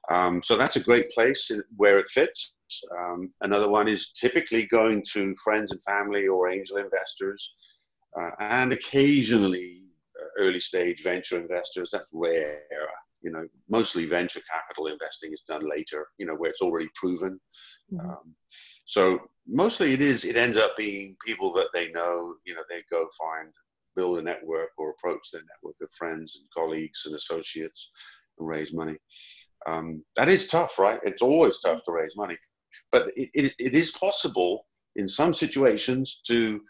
Um, 0.09 0.41
so 0.43 0.57
that's 0.57 0.75
a 0.75 0.81
great 0.81 1.09
place 1.11 1.51
where 1.75 1.99
it 1.99 2.09
fits. 2.09 2.53
Um, 2.97 3.31
another 3.41 3.69
one 3.69 3.87
is 3.87 4.11
typically 4.11 4.65
going 4.65 5.03
to 5.13 5.35
friends 5.43 5.71
and 5.71 5.83
family 5.83 6.27
or 6.27 6.49
angel 6.49 6.77
investors, 6.77 7.53
uh, 8.19 8.31
and 8.39 8.73
occasionally 8.73 9.83
early 10.37 10.59
stage 10.59 11.03
venture 11.03 11.39
investors. 11.39 11.89
That's 11.91 12.05
rare. 12.11 12.61
You 13.21 13.31
know, 13.31 13.47
mostly 13.69 14.05
venture 14.05 14.41
capital 14.49 14.87
investing 14.87 15.33
is 15.33 15.41
done 15.47 15.69
later. 15.69 16.07
You 16.17 16.27
know, 16.27 16.35
where 16.35 16.51
it's 16.51 16.61
already 16.61 16.87
proven. 16.95 17.39
Mm-hmm. 17.91 18.09
Um, 18.09 18.35
so 18.85 19.19
mostly 19.47 19.93
it 19.93 20.01
is. 20.01 20.23
It 20.23 20.37
ends 20.37 20.57
up 20.57 20.77
being 20.77 21.15
people 21.25 21.53
that 21.53 21.69
they 21.73 21.89
know. 21.91 22.35
You 22.45 22.55
know, 22.55 22.63
they 22.69 22.83
go 22.91 23.07
find, 23.17 23.51
build 23.95 24.19
a 24.19 24.21
network 24.21 24.69
or 24.77 24.91
approach 24.91 25.31
their 25.31 25.41
network 25.41 25.75
of 25.81 25.89
friends 25.91 26.37
and 26.39 26.47
colleagues 26.55 27.03
and 27.05 27.15
associates 27.15 27.91
and 28.37 28.47
raise 28.47 28.73
money. 28.73 28.97
Um, 29.67 30.03
that 30.15 30.29
is 30.29 30.47
tough, 30.47 30.77
right? 30.79 30.99
It's 31.03 31.21
always 31.21 31.59
tough 31.59 31.83
to 31.85 31.91
raise 31.91 32.15
money, 32.15 32.37
but 32.91 33.07
it, 33.15 33.29
it, 33.33 33.55
it 33.59 33.75
is 33.75 33.91
possible 33.91 34.67
in 34.95 35.09
some 35.09 35.33
situations 35.33 36.21
to 36.27 36.61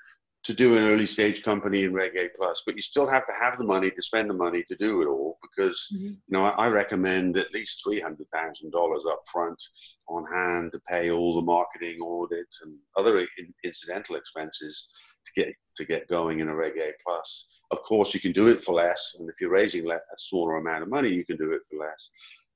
to 0.43 0.53
do 0.53 0.77
an 0.77 0.87
early 0.87 1.05
stage 1.05 1.43
company 1.43 1.83
in 1.83 1.93
Reg 1.93 2.15
A 2.15 2.29
Plus, 2.37 2.63
but 2.65 2.75
you 2.75 2.81
still 2.81 3.07
have 3.07 3.25
to 3.27 3.33
have 3.33 3.57
the 3.57 3.63
money 3.63 3.91
to 3.91 4.01
spend 4.01 4.29
the 4.29 4.33
money 4.33 4.63
to 4.69 4.75
do 4.75 5.01
it 5.01 5.07
all 5.07 5.37
because 5.41 5.87
mm-hmm. 5.93 6.05
you 6.05 6.17
know 6.29 6.45
I, 6.45 6.65
I, 6.65 6.67
recommend 6.67 7.37
at 7.37 7.53
least 7.53 7.83
three 7.83 7.99
hundred 7.99 8.27
thousand 8.33 8.71
dollars 8.71 9.03
up 9.05 9.23
front 9.31 9.61
on 10.07 10.25
hand 10.25 10.71
to 10.71 10.79
pay 10.87 11.11
all 11.11 11.35
the 11.35 11.41
marketing 11.41 11.99
audit 11.99 12.47
and 12.63 12.75
other 12.97 13.19
in, 13.19 13.53
incidental 13.63 14.15
expenses 14.15 14.87
to 15.25 15.41
get 15.41 15.53
to 15.75 15.85
get 15.85 16.07
going 16.07 16.39
in 16.39 16.49
a 16.49 16.55
Reg 16.55 16.77
A 16.77 16.91
Plus. 17.05 17.47
Of 17.71 17.83
course, 17.83 18.13
you 18.13 18.21
can 18.21 18.31
do 18.31 18.47
it 18.47 18.63
for 18.63 18.73
less, 18.73 19.15
and 19.19 19.27
if 19.29 19.35
you're 19.41 19.49
raising 19.49 19.89
a 19.89 19.99
smaller 20.17 20.55
amount 20.55 20.83
of 20.83 20.89
money, 20.89 21.09
you 21.09 21.25
can 21.25 21.35
do 21.35 21.51
it 21.51 21.61
for 21.69 21.79
less. 21.79 22.09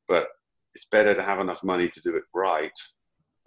But 0.08 0.28
it's 0.74 0.86
better 0.86 1.14
to 1.14 1.22
have 1.22 1.40
enough 1.40 1.64
money 1.64 1.90
to 1.90 2.02
do 2.02 2.16
it 2.16 2.24
right. 2.34 2.72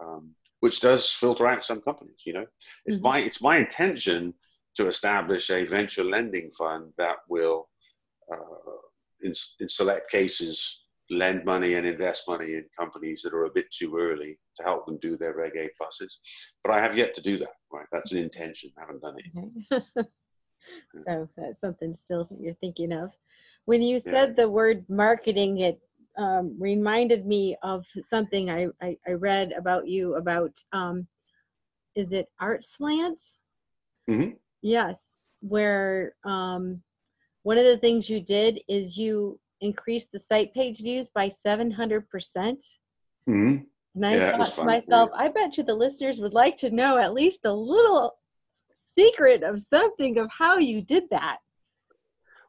Um, 0.00 0.34
which 0.64 0.80
does 0.80 1.10
filter 1.10 1.46
out 1.46 1.62
some 1.62 1.82
companies. 1.82 2.22
You 2.24 2.32
know, 2.32 2.46
it's 2.86 2.96
mm-hmm. 2.96 3.04
my 3.04 3.18
it's 3.18 3.42
my 3.42 3.58
intention 3.58 4.32
to 4.76 4.88
establish 4.88 5.50
a 5.50 5.66
venture 5.66 6.02
lending 6.02 6.50
fund 6.52 6.90
that 6.96 7.18
will, 7.28 7.68
uh, 8.32 8.78
in, 9.20 9.34
in 9.60 9.68
select 9.68 10.10
cases, 10.10 10.86
lend 11.10 11.44
money 11.44 11.74
and 11.74 11.86
invest 11.86 12.26
money 12.26 12.54
in 12.54 12.64
companies 12.78 13.20
that 13.22 13.34
are 13.34 13.44
a 13.44 13.50
bit 13.50 13.66
too 13.70 13.98
early 13.98 14.38
to 14.56 14.62
help 14.62 14.86
them 14.86 14.96
do 15.02 15.18
their 15.18 15.36
Reg 15.36 15.52
A 15.54 15.68
pluses. 15.78 16.14
But 16.62 16.72
I 16.72 16.80
have 16.80 16.96
yet 16.96 17.12
to 17.16 17.20
do 17.20 17.36
that. 17.36 17.56
Right, 17.70 17.86
that's 17.92 18.12
an 18.12 18.18
intention. 18.20 18.70
I 18.78 18.80
haven't 18.80 19.02
done 19.02 19.16
it. 19.18 19.26
Okay. 19.36 19.84
so 21.06 21.28
that's 21.36 21.60
something 21.60 21.92
still 21.92 22.26
you're 22.40 22.54
thinking 22.54 22.90
of. 22.90 23.10
When 23.66 23.82
you 23.82 24.00
said 24.00 24.30
yeah. 24.30 24.44
the 24.44 24.48
word 24.48 24.86
marketing, 24.88 25.58
it 25.58 25.78
um, 26.16 26.56
reminded 26.58 27.26
me 27.26 27.56
of 27.62 27.86
something 28.08 28.50
I, 28.50 28.68
I, 28.80 28.96
I, 29.06 29.12
read 29.12 29.52
about 29.52 29.88
you 29.88 30.14
about 30.14 30.52
um, 30.72 31.06
is 31.94 32.12
it 32.12 32.28
art 32.40 32.64
slant 32.64 33.20
mm-hmm. 34.08 34.30
yes 34.62 35.00
where 35.40 36.14
um, 36.24 36.82
one 37.42 37.58
of 37.58 37.64
the 37.64 37.78
things 37.78 38.08
you 38.08 38.20
did 38.20 38.60
is 38.68 38.96
you 38.96 39.38
increased 39.60 40.08
the 40.12 40.18
site 40.18 40.54
page 40.54 40.80
views 40.80 41.10
by 41.14 41.28
700% 41.28 41.74
mm-hmm. 41.76 42.56
and 43.26 43.66
i 44.04 44.16
yeah, 44.16 44.36
thought 44.36 44.54
to 44.54 44.64
myself 44.64 45.10
i 45.16 45.28
bet 45.28 45.56
you 45.56 45.64
the 45.64 45.74
listeners 45.74 46.20
would 46.20 46.34
like 46.34 46.56
to 46.58 46.70
know 46.70 46.98
at 46.98 47.14
least 47.14 47.40
a 47.44 47.52
little 47.52 48.14
secret 48.74 49.42
of 49.42 49.60
something 49.60 50.18
of 50.18 50.30
how 50.30 50.58
you 50.58 50.80
did 50.80 51.04
that 51.10 51.38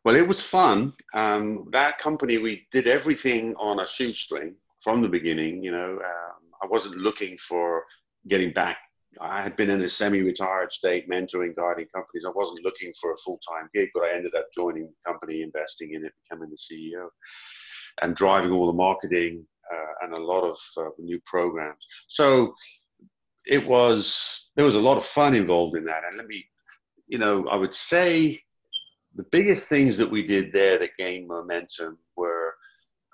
well, 0.06 0.16
it 0.16 0.28
was 0.28 0.46
fun. 0.46 0.94
Um, 1.16 1.68
that 1.72 1.98
company, 1.98 2.38
we 2.38 2.68
did 2.72 2.88
everything 2.88 3.56
on 3.56 3.80
a 3.80 3.88
shoestring 3.88 4.56
from 4.82 5.02
the 5.02 5.10
beginning. 5.10 5.64
You 5.64 5.72
know, 5.72 5.94
um, 5.94 6.42
I 6.62 6.68
wasn't 6.68 6.98
looking 6.98 7.38
for 7.40 7.84
getting 8.28 8.54
back. 8.54 8.78
I 9.20 9.42
had 9.42 9.56
been 9.56 9.72
in 9.72 9.82
a 9.82 9.90
semi-retired 9.90 10.72
state, 10.72 11.10
mentoring, 11.10 11.56
guiding 11.56 11.88
companies. 11.88 12.24
I 12.28 12.32
wasn't 12.36 12.64
looking 12.64 12.94
for 13.02 13.14
a 13.14 13.18
full-time 13.18 13.70
gig, 13.74 13.90
but 13.96 14.04
I 14.04 14.14
ended 14.14 14.36
up 14.36 14.46
joining 14.54 14.84
the 14.84 15.12
company, 15.12 15.42
investing 15.42 15.94
in 15.94 16.06
it, 16.06 16.14
becoming 16.30 16.52
the 16.52 16.58
CEO, 16.58 17.08
and 18.04 18.16
driving 18.16 18.52
all 18.52 18.68
the 18.68 18.74
marketing 18.74 19.44
uh, 19.74 20.06
and 20.06 20.14
a 20.14 20.20
lot 20.20 20.44
of 20.44 20.58
uh, 20.78 20.90
new 21.00 21.20
programs. 21.26 21.84
So 22.10 22.54
it 23.48 23.66
was 23.66 24.52
there 24.56 24.66
was 24.66 24.76
a 24.76 24.82
lot 24.82 24.98
of 24.98 25.06
fun 25.06 25.34
involved 25.34 25.76
in 25.76 25.86
that. 25.86 26.04
And 26.08 26.18
let 26.18 26.28
me, 26.28 26.46
you 27.08 27.18
know, 27.18 27.48
I 27.48 27.56
would 27.56 27.74
say 27.74 28.42
the 29.16 29.26
biggest 29.32 29.68
things 29.68 29.98
that 29.98 30.10
we 30.10 30.26
did 30.26 30.52
there 30.52 30.78
that 30.78 30.98
gained 30.98 31.28
momentum 31.28 31.98
were 32.16 32.54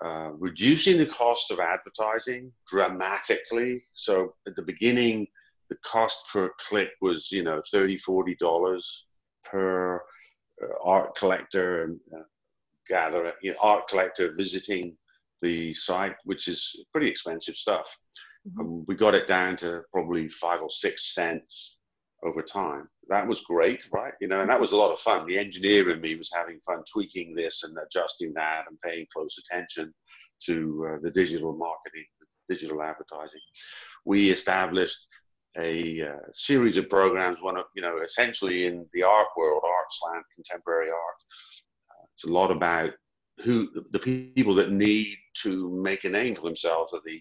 uh, 0.04 0.30
reducing 0.38 0.98
the 0.98 1.06
cost 1.06 1.50
of 1.50 1.60
advertising 1.60 2.52
dramatically. 2.66 3.84
So 3.92 4.34
at 4.46 4.56
the 4.56 4.62
beginning, 4.62 5.28
the 5.68 5.76
cost 5.84 6.26
per 6.32 6.50
click 6.58 6.90
was, 7.00 7.30
you 7.30 7.44
know, 7.44 7.62
30, 7.70 7.98
40 7.98 8.34
dollars 8.36 9.06
per 9.44 9.96
uh, 9.96 10.66
art 10.84 11.14
collector 11.14 11.84
and 11.84 12.00
uh, 12.16 12.22
gatherer, 12.88 13.32
you 13.42 13.52
know, 13.52 13.58
art 13.62 13.86
collector 13.88 14.34
visiting 14.36 14.96
the 15.40 15.72
site, 15.74 16.16
which 16.24 16.48
is 16.48 16.84
pretty 16.92 17.08
expensive 17.08 17.54
stuff. 17.54 17.96
Mm-hmm. 18.48 18.60
Um, 18.60 18.84
we 18.88 18.96
got 18.96 19.14
it 19.14 19.28
down 19.28 19.56
to 19.58 19.82
probably 19.92 20.28
five 20.28 20.62
or 20.62 20.70
six 20.70 21.14
cents 21.14 21.78
over 22.22 22.42
time. 22.42 22.88
That 23.08 23.26
was 23.26 23.40
great, 23.40 23.88
right? 23.92 24.12
You 24.20 24.28
know, 24.28 24.40
and 24.40 24.50
that 24.50 24.60
was 24.60 24.72
a 24.72 24.76
lot 24.76 24.92
of 24.92 24.98
fun. 24.98 25.26
The 25.26 25.38
engineer 25.38 25.90
in 25.90 26.00
me 26.00 26.14
was 26.14 26.30
having 26.34 26.60
fun 26.66 26.82
tweaking 26.90 27.34
this 27.34 27.64
and 27.64 27.76
adjusting 27.78 28.32
that 28.34 28.64
and 28.68 28.80
paying 28.80 29.06
close 29.12 29.36
attention 29.38 29.92
to 30.46 30.88
uh, 30.88 30.98
the 31.02 31.10
digital 31.10 31.56
marketing, 31.56 32.06
digital 32.48 32.82
advertising. 32.82 33.40
We 34.04 34.30
established 34.30 35.06
a 35.58 36.02
uh, 36.02 36.26
series 36.32 36.76
of 36.76 36.88
programs, 36.88 37.42
one 37.42 37.56
of, 37.56 37.64
you 37.74 37.82
know, 37.82 37.98
essentially 37.98 38.66
in 38.66 38.86
the 38.94 39.02
art 39.02 39.28
world, 39.36 39.62
ArtSlant, 39.62 40.22
contemporary 40.34 40.88
art. 40.88 41.16
Uh, 41.90 42.06
it's 42.14 42.24
a 42.24 42.32
lot 42.32 42.50
about 42.50 42.90
who 43.44 43.68
the 43.90 43.98
people 43.98 44.54
that 44.54 44.70
need 44.70 45.16
to 45.34 45.70
make 45.82 46.04
a 46.04 46.08
name 46.08 46.34
for 46.34 46.42
themselves 46.42 46.92
are 46.92 47.00
the 47.04 47.20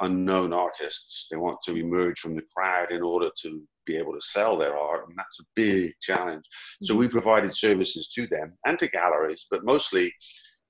unknown 0.00 0.52
artists. 0.52 1.26
They 1.30 1.36
want 1.36 1.58
to 1.64 1.76
emerge 1.76 2.20
from 2.20 2.34
the 2.34 2.42
crowd 2.54 2.90
in 2.90 3.02
order 3.02 3.30
to 3.42 3.62
be 3.86 3.96
able 3.96 4.12
to 4.12 4.20
sell 4.20 4.56
their 4.56 4.76
art, 4.76 5.08
and 5.08 5.16
that's 5.16 5.40
a 5.40 5.44
big 5.54 5.94
challenge. 6.00 6.44
So 6.82 6.94
we 6.94 7.06
mm-hmm. 7.06 7.12
provided 7.12 7.56
services 7.56 8.08
to 8.08 8.26
them 8.26 8.52
and 8.66 8.78
to 8.78 8.88
galleries, 8.88 9.46
but 9.50 9.64
mostly 9.64 10.12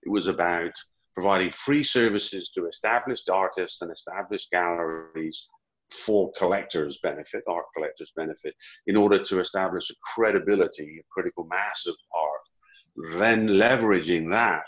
it 0.02 0.10
was 0.10 0.26
about 0.26 0.72
providing 1.14 1.50
free 1.50 1.84
services 1.84 2.50
to 2.50 2.66
established 2.66 3.28
artists 3.28 3.82
and 3.82 3.92
established 3.92 4.50
galleries 4.50 5.48
for 5.92 6.30
collectors' 6.38 6.98
benefit, 7.02 7.42
art 7.48 7.66
collectors' 7.74 8.12
benefit, 8.16 8.54
in 8.86 8.96
order 8.96 9.18
to 9.18 9.40
establish 9.40 9.90
a 9.90 9.94
credibility, 10.14 10.98
a 11.00 11.06
critical 11.12 11.44
mass 11.44 11.86
of 11.86 11.96
art, 12.14 13.18
then 13.18 13.48
leveraging 13.48 14.30
that 14.30 14.64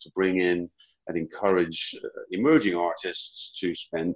to 0.00 0.10
bring 0.14 0.40
in 0.40 0.68
and 1.08 1.16
encourage 1.16 1.94
uh, 2.04 2.08
emerging 2.30 2.76
artists 2.76 3.58
to 3.60 3.74
spend 3.74 4.14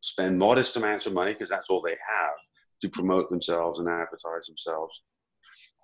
spend 0.00 0.38
modest 0.38 0.76
amounts 0.76 1.06
of 1.06 1.12
money 1.12 1.32
because 1.32 1.48
that's 1.48 1.70
all 1.70 1.82
they 1.82 1.90
have 1.90 2.36
to 2.80 2.88
promote 2.88 3.28
themselves 3.30 3.80
and 3.80 3.88
advertise 3.88 4.46
themselves 4.46 5.02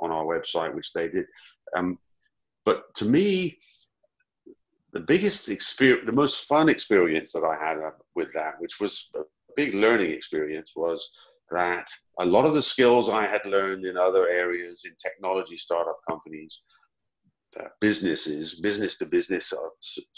on 0.00 0.10
our 0.10 0.24
website, 0.24 0.74
which 0.74 0.92
they 0.92 1.08
did. 1.08 1.26
Um, 1.76 1.98
but 2.64 2.94
to 2.96 3.04
me, 3.04 3.58
the 4.92 5.00
biggest 5.00 5.48
experience, 5.48 6.06
the 6.06 6.12
most 6.12 6.46
fun 6.46 6.68
experience 6.68 7.32
that 7.32 7.42
I 7.44 7.56
had 7.56 7.78
with 8.14 8.32
that, 8.32 8.60
which 8.60 8.78
was 8.80 9.08
a 9.16 9.22
big 9.56 9.74
learning 9.74 10.12
experience, 10.12 10.72
was 10.76 11.10
that 11.50 11.88
a 12.20 12.24
lot 12.24 12.46
of 12.46 12.54
the 12.54 12.62
skills 12.62 13.08
I 13.08 13.26
had 13.26 13.44
learned 13.44 13.84
in 13.84 13.96
other 13.96 14.28
areas 14.28 14.82
in 14.84 14.92
technology 15.02 15.56
startup 15.56 15.98
companies 16.08 16.60
uh, 17.60 17.68
businesses, 17.80 18.60
business 18.60 18.96
to 18.98 19.06
business 19.06 19.52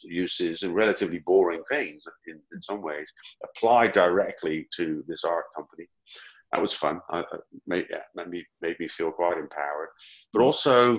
uses, 0.03 0.63
and 0.63 0.75
relatively 0.75 1.19
boring 1.19 1.63
things 1.69 2.03
in, 2.27 2.41
in 2.53 2.63
some 2.63 2.83
ways, 2.83 3.13
apply 3.45 3.89
directly 3.89 4.67
to 4.77 5.05
this 5.07 5.25
art 5.25 5.45
company. 5.55 5.87
That 6.53 6.63
was 6.63 6.73
fun. 6.73 7.01
I, 7.11 7.25
made, 7.67 7.87
made, 8.15 8.29
me, 8.29 8.45
made 8.63 8.79
me 8.79 8.89
feel 8.89 9.11
quite 9.11 9.37
empowered. 9.37 9.89
But 10.33 10.43
also, 10.43 10.97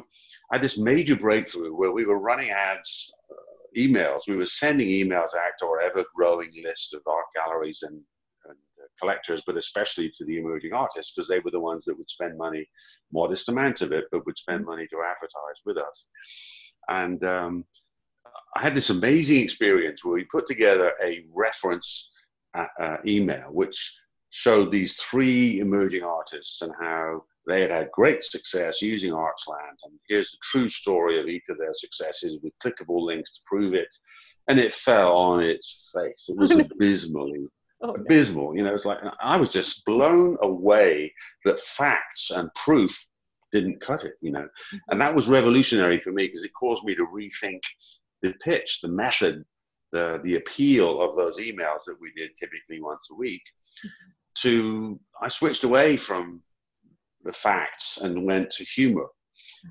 I 0.52 0.56
had 0.56 0.62
this 0.62 0.78
major 0.78 1.16
breakthrough 1.16 1.74
where 1.76 1.92
we 1.92 2.06
were 2.06 2.20
running 2.20 2.50
ads, 2.50 3.12
uh, 3.32 3.80
emails. 3.80 4.22
We 4.28 4.36
were 4.36 4.46
sending 4.46 4.90
emails 4.90 5.34
out 5.36 5.54
to 5.60 5.66
our 5.66 5.82
ever 5.82 6.04
growing 6.16 6.52
list 6.64 6.94
of 6.94 7.02
art 7.08 7.26
galleries 7.34 7.80
and 7.84 8.02
collectors, 9.00 9.44
but 9.46 9.58
especially 9.58 10.10
to 10.18 10.26
the 10.26 10.38
emerging 10.38 10.74
artists, 10.74 11.14
because 11.14 11.28
they 11.28 11.40
were 11.40 11.52
the 11.52 11.60
ones 11.60 11.86
that 11.86 11.98
would 11.98 12.10
spend 12.10 12.38
money, 12.38 12.68
modest 13.12 13.50
amount 13.50 13.82
of 13.82 13.92
it, 13.92 14.06
but 14.12 14.26
would 14.26 14.38
spend 14.38 14.66
money 14.66 14.88
to 14.88 15.04
advertise 15.04 15.62
with 15.66 15.78
us. 15.78 16.06
And 16.90 17.24
um, 17.24 17.66
I 18.56 18.62
had 18.62 18.76
this 18.76 18.90
amazing 18.90 19.42
experience 19.42 20.04
where 20.04 20.16
we 20.16 20.24
put 20.26 20.48
together 20.48 20.94
a 21.04 21.26
reference 21.34 22.12
uh, 22.54 22.66
uh, 22.80 22.98
email, 23.06 23.50
which 23.52 24.00
showed 24.30 24.72
these 24.72 24.96
three 24.96 25.60
emerging 25.60 26.04
artists 26.04 26.62
and 26.62 26.74
how 26.80 27.24
they 27.48 27.62
had 27.62 27.72
had 27.72 27.92
great 27.92 28.24
success 28.24 28.82
using 28.82 29.12
ArtSlant. 29.12 29.78
And 29.86 29.94
here's 30.08 30.32
the 30.32 30.38
true 30.44 30.70
story 30.70 31.20
of 31.20 31.28
each 31.28 31.46
of 31.50 31.58
their 31.58 31.74
successes 31.74 32.40
with 32.44 32.54
clickable 32.64 33.02
links 33.02 33.32
to 33.34 33.42
prove 33.46 33.74
it. 33.74 33.88
And 34.50 34.60
it 34.60 34.74
fell 34.74 35.16
on 35.16 35.42
its 35.42 35.90
face. 35.94 36.26
It 36.28 36.38
was 36.38 36.52
abysmally 36.60 37.48
oh, 37.82 37.92
abysmal. 37.92 38.54
No. 38.54 38.58
You 38.58 38.64
know, 38.64 38.76
it's 38.76 38.86
like 38.86 39.00
I 39.22 39.38
was 39.38 39.50
just 39.50 39.86
blown 39.86 40.38
away 40.42 41.14
that 41.46 41.60
facts 41.60 42.32
and 42.32 42.54
proof 42.54 42.98
didn't 43.52 43.82
cut 43.82 44.04
it, 44.04 44.16
you 44.22 44.32
know. 44.32 44.42
Mm-hmm. 44.42 44.78
And 44.90 45.02
that 45.02 45.16
was 45.16 45.28
revolutionary 45.28 46.00
for 46.00 46.12
me 46.12 46.28
because 46.28 46.44
it 46.44 46.52
caused 46.60 46.84
me 46.84 46.96
to 46.96 47.06
rethink 47.06 47.62
the 48.22 48.34
pitch, 48.44 48.82
the 48.82 48.90
method, 48.90 49.44
the 49.92 50.20
the 50.24 50.36
appeal 50.36 51.02
of 51.02 51.16
those 51.16 51.38
emails 51.38 51.84
that 51.86 51.98
we 52.00 52.12
did 52.16 52.32
typically 52.38 52.82
once 52.82 53.08
a 53.12 53.16
week. 53.16 53.44
Mm-hmm. 53.86 54.12
To 54.42 55.00
I 55.22 55.28
switched 55.30 55.64
away 55.64 55.98
from 55.98 56.42
the 57.24 57.34
facts 57.34 58.00
and 58.02 58.26
went 58.26 58.52
to 58.52 58.64
humor. 58.64 59.08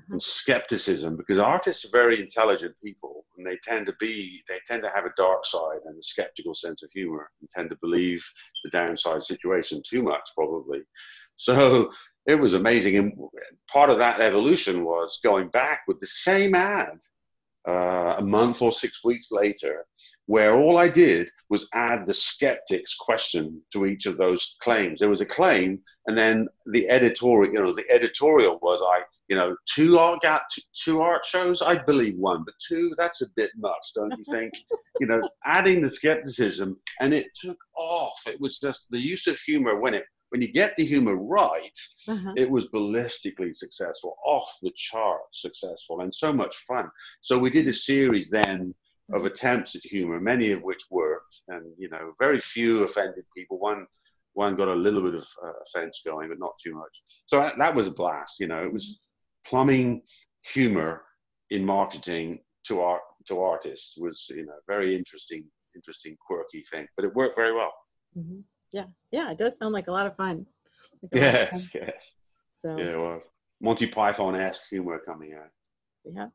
And 0.09 0.21
skepticism 0.21 1.15
because 1.15 1.39
artists 1.39 1.85
are 1.85 1.91
very 1.91 2.19
intelligent 2.19 2.75
people 2.83 3.25
and 3.37 3.45
they 3.45 3.57
tend 3.63 3.85
to 3.85 3.93
be 3.99 4.41
they 4.47 4.59
tend 4.67 4.83
to 4.83 4.91
have 4.93 5.05
a 5.05 5.13
dark 5.17 5.45
side 5.45 5.79
and 5.85 5.97
a 5.97 6.03
skeptical 6.03 6.53
sense 6.53 6.83
of 6.83 6.89
humor 6.91 7.29
and 7.39 7.49
tend 7.55 7.69
to 7.69 7.77
believe 7.81 8.23
the 8.63 8.69
downside 8.69 9.23
situation 9.23 9.81
too 9.87 10.03
much 10.03 10.29
probably 10.35 10.81
so 11.35 11.91
it 12.25 12.39
was 12.39 12.53
amazing 12.53 12.97
and 12.97 13.13
part 13.71 13.89
of 13.89 13.97
that 13.97 14.21
evolution 14.21 14.83
was 14.83 15.19
going 15.23 15.47
back 15.49 15.81
with 15.87 15.99
the 15.99 16.07
same 16.07 16.55
ad 16.55 16.97
uh, 17.67 18.15
a 18.17 18.21
month 18.21 18.61
or 18.61 18.71
six 18.71 19.03
weeks 19.03 19.27
later 19.31 19.85
where 20.27 20.59
all 20.59 20.77
I 20.77 20.89
did 20.89 21.29
was 21.49 21.69
add 21.73 22.05
the 22.05 22.13
skeptic's 22.13 22.95
question 22.95 23.61
to 23.71 23.85
each 23.85 24.05
of 24.05 24.17
those 24.17 24.57
claims. 24.61 24.99
There 24.99 25.09
was 25.09 25.21
a 25.21 25.25
claim, 25.25 25.79
and 26.05 26.17
then 26.17 26.47
the 26.65 26.89
editorial, 26.89 27.53
you 27.53 27.61
know, 27.61 27.71
the 27.71 27.89
editorial 27.89 28.59
was 28.61 28.81
I, 28.81 29.03
you 29.27 29.35
know, 29.35 29.55
two 29.73 29.97
art 29.99 30.21
got 30.21 30.43
two 30.73 31.01
art 31.01 31.25
shows. 31.25 31.61
I 31.61 31.77
believe 31.77 32.15
one, 32.17 32.43
but 32.43 32.53
two, 32.65 32.93
that's 32.97 33.21
a 33.21 33.29
bit 33.35 33.51
much, 33.57 33.93
don't 33.93 34.13
you 34.17 34.23
think? 34.29 34.53
you 34.99 35.07
know, 35.07 35.21
adding 35.45 35.81
the 35.81 35.91
skepticism, 35.95 36.79
and 37.01 37.13
it 37.13 37.27
took 37.43 37.57
off. 37.75 38.19
It 38.25 38.39
was 38.39 38.59
just 38.59 38.85
the 38.89 38.99
use 38.99 39.27
of 39.27 39.37
humor 39.39 39.79
when 39.79 39.93
it 39.93 40.05
when 40.29 40.41
you 40.41 40.51
get 40.51 40.75
the 40.75 40.83
humor 40.83 41.15
right, 41.15 41.77
uh-huh. 42.07 42.33
it 42.35 42.49
was 42.49 42.67
ballistically 42.67 43.55
successful, 43.55 44.17
off 44.25 44.57
the 44.61 44.71
charts 44.75 45.41
successful, 45.41 46.01
and 46.01 46.13
so 46.13 46.33
much 46.33 46.55
fun. 46.67 46.89
So 47.21 47.39
we 47.39 47.49
did 47.49 47.67
a 47.67 47.73
series 47.73 48.29
then 48.29 48.75
of 49.13 49.25
attempts 49.25 49.75
at 49.75 49.83
humor, 49.83 50.19
many 50.19 50.51
of 50.51 50.63
which 50.63 50.83
worked, 50.91 51.43
and 51.47 51.65
you 51.77 51.89
know, 51.89 52.13
very 52.19 52.39
few 52.39 52.83
offended 52.83 53.23
people. 53.35 53.59
One 53.59 53.87
one 54.33 54.55
got 54.55 54.67
a 54.67 54.75
little 54.75 55.01
bit 55.01 55.15
of 55.15 55.27
uh, 55.43 55.51
offense 55.65 56.01
going, 56.05 56.29
but 56.29 56.39
not 56.39 56.53
too 56.63 56.75
much. 56.75 57.01
So 57.25 57.39
that, 57.39 57.57
that 57.57 57.73
was 57.73 57.87
a 57.87 57.91
blast. 57.91 58.35
You 58.39 58.47
know, 58.47 58.63
it 58.63 58.71
was 58.71 58.99
plumbing 59.47 60.01
humor 60.53 61.01
in 61.49 61.65
marketing 61.65 62.39
to 62.65 62.81
art 62.81 63.01
to 63.27 63.39
artists 63.41 63.97
was 63.97 64.25
you 64.29 64.45
know 64.45 64.53
very 64.67 64.95
interesting, 64.95 65.43
interesting, 65.75 66.15
quirky 66.25 66.63
thing. 66.71 66.87
But 66.95 67.05
it 67.05 67.15
worked 67.15 67.37
very 67.37 67.53
well. 67.53 67.73
Mm-hmm. 68.17 68.39
Yeah, 68.71 68.85
yeah, 69.11 69.31
it 69.31 69.37
does 69.37 69.57
sound 69.57 69.73
like 69.73 69.87
a 69.87 69.91
lot 69.91 70.07
of 70.07 70.15
fun. 70.15 70.45
Like 71.01 71.23
yeah, 71.23 71.45
fun. 71.45 71.69
yeah. 71.73 71.91
So 72.57 72.77
yeah, 72.77 72.85
it 72.85 72.97
was 72.97 73.23
Monty 73.61 73.87
Python 73.87 74.35
esque 74.35 74.63
humor 74.69 74.99
coming 75.05 75.33
out. 75.33 75.49
Yeah, 76.03 76.27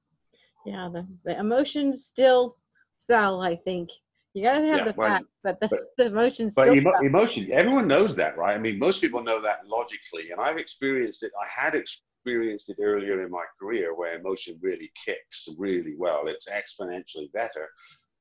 yeah. 0.67 0.89
The 0.93 1.07
the 1.25 1.39
emotions 1.39 2.07
still 2.07 2.57
sell. 2.97 3.41
I 3.41 3.57
think 3.57 3.91
you 4.35 4.45
gotta 4.45 4.61
have 4.61 4.79
yeah, 4.79 4.85
the 4.85 4.95
well, 4.97 5.09
facts, 5.09 5.27
but 5.43 5.61
the, 5.61 5.69
but, 5.69 5.81
the 5.99 6.07
emotions. 6.07 6.55
But 6.55 6.75
emo- 6.75 6.99
emotion, 7.03 7.49
everyone 7.53 7.87
knows 7.87 8.15
that, 8.17 8.39
right? 8.39 8.55
I 8.55 8.59
mean, 8.59 8.79
most 8.79 9.01
people 9.01 9.23
know 9.23 9.43
that 9.43 9.67
logically, 9.67 10.31
and 10.31 10.41
I've 10.41 10.59
experienced 10.59 11.23
it. 11.23 11.33
I 11.41 11.47
had 11.49 11.75
experienced 11.75 12.07
it 12.25 12.77
earlier 12.81 13.23
in 13.23 13.31
my 13.31 13.45
career 13.61 13.95
where 13.95 14.19
emotion 14.19 14.59
really 14.63 14.91
kicks 15.05 15.49
really 15.59 15.95
well. 15.99 16.23
It's 16.27 16.49
exponentially 16.49 17.33
better. 17.33 17.69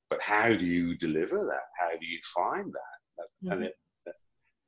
But 0.10 0.22
how 0.22 0.50
do 0.50 0.66
you 0.66 0.98
deliver 0.98 1.46
that? 1.46 1.68
How 1.80 1.98
do 1.98 2.06
you 2.06 2.20
find 2.36 2.72
that? 2.74 3.26
Mm-hmm. 3.44 3.52
And 3.52 3.64
it, 3.66 3.76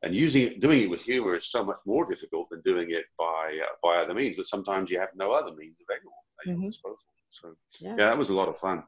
and 0.04 0.14
using 0.14 0.44
it, 0.44 0.60
doing 0.60 0.84
it 0.84 0.90
with 0.90 1.02
humor 1.02 1.36
is 1.36 1.50
so 1.50 1.64
much 1.64 1.80
more 1.86 2.06
difficult 2.06 2.50
than 2.50 2.62
doing 2.62 2.92
it 2.92 3.06
by 3.18 3.58
uh, 3.62 3.68
by 3.82 3.98
other 3.98 4.14
means. 4.14 4.36
But 4.36 4.48
sometimes 4.48 4.90
you 4.90 5.00
have 5.00 5.10
no 5.16 5.32
other 5.32 5.56
means 5.56 5.78
available 5.88 6.14
at 6.42 6.48
your 6.48 6.58
mm-hmm. 6.58 6.68
disposal. 6.68 6.98
So 7.30 7.56
yeah. 7.80 7.90
yeah, 7.92 8.06
that 8.06 8.18
was 8.18 8.30
a 8.30 8.34
lot 8.34 8.50
of 8.50 8.58
fun. 8.60 8.84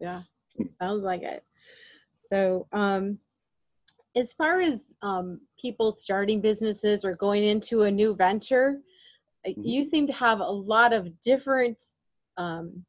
Yeah, 0.00 0.22
sounds 0.80 1.02
like 1.02 1.22
it. 1.22 1.42
So, 2.30 2.66
um, 2.72 3.18
as 4.16 4.32
far 4.34 4.60
as 4.60 4.84
um, 5.02 5.40
people 5.60 5.94
starting 5.94 6.40
businesses 6.40 7.04
or 7.04 7.14
going 7.14 7.44
into 7.44 7.82
a 7.82 7.90
new 7.90 8.14
venture. 8.14 8.80
You 9.44 9.84
seem 9.84 10.06
to 10.06 10.12
have 10.12 10.40
a 10.40 10.44
lot 10.44 10.92
of 10.92 11.20
different 11.22 11.78
um, 12.36 12.84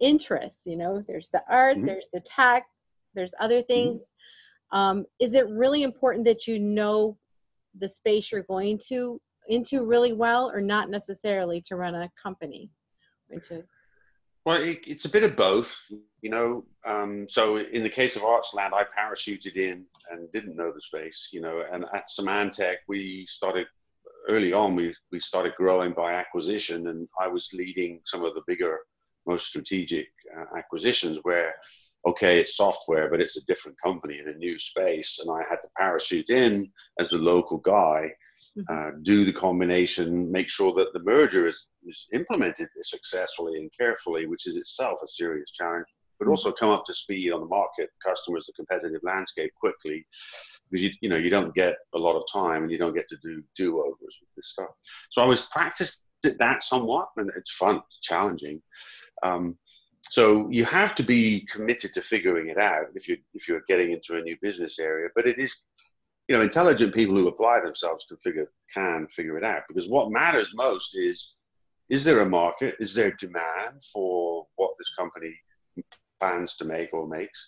interests. 0.00 0.62
You 0.66 0.76
know, 0.76 1.04
there's 1.06 1.30
the 1.30 1.42
art, 1.48 1.76
mm-hmm. 1.76 1.86
there's 1.86 2.06
the 2.12 2.20
tech, 2.20 2.66
there's 3.14 3.32
other 3.40 3.60
mm-hmm. 3.60 3.72
things. 3.72 4.00
Mm-hmm. 4.02 4.78
Um, 4.78 5.06
is 5.20 5.34
it 5.34 5.48
really 5.48 5.82
important 5.82 6.24
that 6.24 6.46
you 6.46 6.58
know 6.58 7.16
the 7.78 7.88
space 7.88 8.32
you're 8.32 8.42
going 8.42 8.80
to 8.88 9.20
into 9.48 9.84
really 9.84 10.12
well, 10.12 10.50
or 10.50 10.60
not 10.60 10.90
necessarily 10.90 11.60
to 11.62 11.76
run 11.76 11.94
a 11.94 12.10
company? 12.20 12.70
Into 13.30 13.62
well, 14.46 14.62
it, 14.62 14.78
it's 14.86 15.04
a 15.06 15.10
bit 15.10 15.24
of 15.24 15.34
both, 15.34 15.76
you 16.22 16.30
know. 16.30 16.64
Um, 16.84 17.26
so 17.28 17.56
in 17.56 17.82
the 17.82 17.90
case 17.90 18.14
of 18.14 18.22
ArtSlant, 18.22 18.72
I 18.72 18.84
parachuted 18.96 19.56
in 19.56 19.84
and 20.10 20.30
didn't 20.30 20.54
know 20.54 20.70
the 20.72 20.80
space, 20.80 21.30
you 21.32 21.40
know. 21.40 21.64
And 21.70 21.84
at 21.92 22.08
Symantec, 22.08 22.76
we 22.86 23.26
started 23.26 23.66
early 24.28 24.52
on. 24.52 24.74
We 24.74 24.94
we 25.12 25.20
started 25.20 25.54
growing 25.56 25.92
by 25.92 26.12
acquisition, 26.14 26.88
and 26.88 27.08
I 27.20 27.28
was 27.28 27.50
leading 27.52 28.00
some 28.04 28.24
of 28.24 28.34
the 28.34 28.42
bigger, 28.46 28.78
most 29.26 29.46
strategic 29.46 30.08
uh, 30.36 30.58
acquisitions 30.58 31.18
where. 31.22 31.54
Okay, 32.06 32.38
it's 32.38 32.56
software, 32.56 33.10
but 33.10 33.20
it's 33.20 33.36
a 33.36 33.44
different 33.46 33.76
company 33.82 34.20
in 34.20 34.28
a 34.28 34.38
new 34.38 34.56
space, 34.60 35.18
and 35.20 35.28
I 35.28 35.42
had 35.50 35.56
to 35.56 35.68
parachute 35.76 36.30
in 36.30 36.70
as 37.00 37.10
the 37.10 37.18
local 37.18 37.58
guy 37.58 38.12
Mm-hmm. 38.58 38.72
uh, 38.72 38.90
do 39.02 39.24
the 39.24 39.32
combination, 39.32 40.30
make 40.30 40.48
sure 40.48 40.72
that 40.74 40.92
the 40.92 41.02
merger 41.02 41.46
is, 41.46 41.68
is 41.86 42.06
implemented 42.12 42.68
successfully 42.82 43.58
and 43.58 43.70
carefully, 43.78 44.26
which 44.26 44.46
is 44.46 44.56
itself 44.56 44.98
a 45.04 45.08
serious 45.08 45.50
challenge, 45.50 45.86
but 46.18 46.28
also 46.28 46.52
come 46.52 46.70
up 46.70 46.84
to 46.86 46.94
speed 46.94 47.32
on 47.32 47.40
the 47.40 47.46
market, 47.46 47.90
customers, 48.04 48.46
the 48.46 48.52
competitive 48.52 49.00
landscape 49.02 49.52
quickly, 49.58 50.06
because 50.70 50.84
you, 50.84 50.90
you 51.00 51.08
know 51.08 51.16
you 51.16 51.30
don't 51.30 51.54
get 51.54 51.76
a 51.94 51.98
lot 51.98 52.16
of 52.16 52.24
time 52.32 52.62
and 52.62 52.72
you 52.72 52.78
don't 52.78 52.94
get 52.94 53.08
to 53.08 53.16
do 53.22 53.42
do-overs 53.56 54.18
with 54.20 54.30
this 54.36 54.50
stuff. 54.50 54.70
So 55.10 55.22
I 55.22 55.26
was 55.26 55.42
practiced 55.42 56.02
at 56.24 56.38
that 56.38 56.62
somewhat, 56.62 57.08
and 57.16 57.30
it's 57.36 57.52
fun, 57.52 57.82
it's 57.86 58.00
challenging. 58.00 58.62
Um, 59.22 59.56
so 60.08 60.48
you 60.50 60.64
have 60.64 60.94
to 60.94 61.02
be 61.02 61.46
committed 61.50 61.92
to 61.94 62.00
figuring 62.00 62.48
it 62.48 62.58
out 62.58 62.86
if 62.94 63.08
you 63.08 63.18
if 63.34 63.48
you're 63.48 63.62
getting 63.68 63.92
into 63.92 64.16
a 64.16 64.22
new 64.22 64.36
business 64.40 64.78
area. 64.78 65.08
But 65.14 65.26
it 65.26 65.38
is 65.38 65.56
you 66.28 66.36
know, 66.36 66.42
intelligent 66.42 66.92
people 66.92 67.14
who 67.14 67.28
apply 67.28 67.60
themselves 67.60 68.04
can 68.06 68.16
figure 68.18 68.50
can 68.72 69.06
figure 69.08 69.38
it 69.38 69.44
out 69.44 69.62
because 69.68 69.88
what 69.88 70.10
matters 70.10 70.52
most 70.54 70.96
is 70.96 71.34
is 71.88 72.02
there 72.02 72.20
a 72.20 72.28
market? 72.28 72.74
Is 72.80 72.94
there 72.94 73.12
demand 73.12 73.84
for 73.92 74.46
what 74.56 74.72
this 74.78 74.92
company 74.98 75.32
plans 76.26 76.56
to 76.56 76.64
make 76.64 76.92
or 76.92 77.06
makes? 77.06 77.46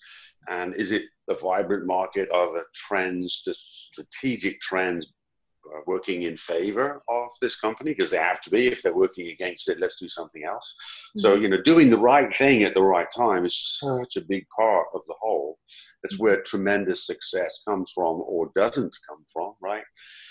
And 0.48 0.74
is 0.74 0.92
it 0.92 1.02
a 1.28 1.34
vibrant 1.34 1.86
market 1.86 2.28
of 2.30 2.54
the 2.54 2.62
trends, 2.74 3.42
the 3.44 3.54
strategic 3.54 4.60
trends 4.60 5.12
uh, 5.74 5.80
working 5.86 6.22
in 6.22 6.36
favor 6.36 7.02
of 7.08 7.28
this 7.42 7.58
company? 7.58 7.92
Because 7.92 8.10
they 8.10 8.18
have 8.18 8.40
to 8.42 8.50
be. 8.50 8.68
If 8.68 8.82
they're 8.82 8.94
working 8.94 9.28
against 9.28 9.68
it, 9.68 9.80
let's 9.80 9.98
do 9.98 10.08
something 10.08 10.44
else. 10.44 10.74
Mm-hmm. 11.10 11.20
So, 11.20 11.34
you 11.34 11.48
know, 11.48 11.60
doing 11.60 11.90
the 11.90 11.98
right 11.98 12.30
thing 12.38 12.62
at 12.62 12.74
the 12.74 12.82
right 12.82 13.08
time 13.14 13.44
is 13.44 13.78
such 13.78 14.16
a 14.16 14.24
big 14.26 14.46
part 14.56 14.86
of 14.94 15.02
the 15.08 15.14
whole. 15.20 15.58
That's 16.02 16.18
where 16.18 16.42
tremendous 16.42 17.04
success 17.04 17.60
comes 17.68 17.90
from 17.94 18.22
or 18.24 18.50
doesn't 18.54 18.96
come 19.08 19.24
from, 19.32 19.54
right? 19.60 19.84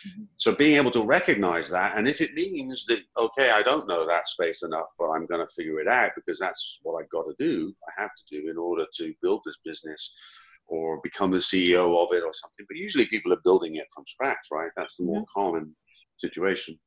Mm-hmm. 0.05 0.23
So 0.37 0.55
being 0.55 0.77
able 0.77 0.91
to 0.91 1.03
recognize 1.03 1.69
that, 1.69 1.97
and 1.97 2.07
if 2.07 2.21
it 2.21 2.33
means 2.33 2.85
that, 2.87 3.01
okay, 3.17 3.51
I 3.51 3.61
don't 3.61 3.87
know 3.87 4.05
that 4.05 4.27
space 4.27 4.63
enough, 4.63 4.87
but 4.99 5.09
I'm 5.09 5.25
going 5.25 5.45
to 5.45 5.53
figure 5.53 5.79
it 5.79 5.87
out 5.87 6.11
because 6.15 6.39
that's 6.39 6.79
what 6.83 7.01
I've 7.01 7.09
got 7.09 7.23
to 7.23 7.35
do, 7.39 7.73
I 7.87 8.01
have 8.01 8.11
to 8.11 8.41
do 8.41 8.49
in 8.49 8.57
order 8.57 8.85
to 8.97 9.13
build 9.21 9.41
this 9.45 9.57
business 9.63 10.13
or 10.67 10.99
become 11.01 11.31
the 11.31 11.37
CEO 11.37 12.03
of 12.03 12.13
it 12.13 12.23
or 12.23 12.33
something. 12.33 12.65
But 12.67 12.77
usually 12.77 13.05
people 13.05 13.33
are 13.33 13.41
building 13.43 13.75
it 13.75 13.87
from 13.93 14.05
scratch, 14.05 14.47
right? 14.51 14.71
That's 14.75 14.97
the 14.97 15.05
more 15.05 15.21
mm-hmm. 15.21 15.39
common 15.39 15.75
situation. 16.17 16.77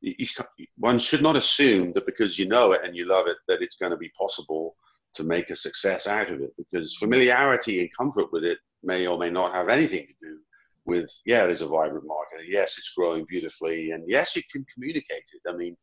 You, 0.00 0.14
you, 0.18 0.66
one 0.76 0.98
should 0.98 1.22
not 1.22 1.36
assume 1.36 1.92
that 1.94 2.06
because 2.06 2.38
you 2.38 2.46
know 2.46 2.72
it 2.72 2.82
and 2.84 2.94
you 2.94 3.06
love 3.06 3.26
it, 3.26 3.38
that 3.48 3.62
it's 3.62 3.76
going 3.76 3.92
to 3.92 3.96
be 3.96 4.12
possible 4.18 4.76
to 5.14 5.24
make 5.24 5.50
a 5.50 5.56
success 5.56 6.06
out 6.06 6.30
of 6.30 6.40
it 6.40 6.52
because 6.58 6.96
familiarity 6.96 7.80
and 7.80 7.88
comfort 7.96 8.32
with 8.32 8.44
it 8.44 8.58
may 8.82 9.06
or 9.06 9.16
may 9.16 9.30
not 9.30 9.54
have 9.54 9.68
anything 9.68 10.06
to 10.06 10.28
do 10.28 10.38
with 10.86 11.10
yeah 11.24 11.46
there's 11.46 11.62
a 11.62 11.66
vibrant 11.66 12.06
market. 12.06 12.40
Yes 12.48 12.76
it's 12.78 12.92
growing 12.96 13.24
beautifully. 13.28 13.90
And 13.90 14.04
yes 14.06 14.36
you 14.36 14.42
can 14.50 14.64
communicate 14.72 15.24
it. 15.32 15.48
I 15.48 15.56
mean 15.56 15.76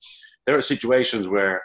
there 0.45 0.57
are 0.57 0.61
situations 0.61 1.27
where 1.27 1.61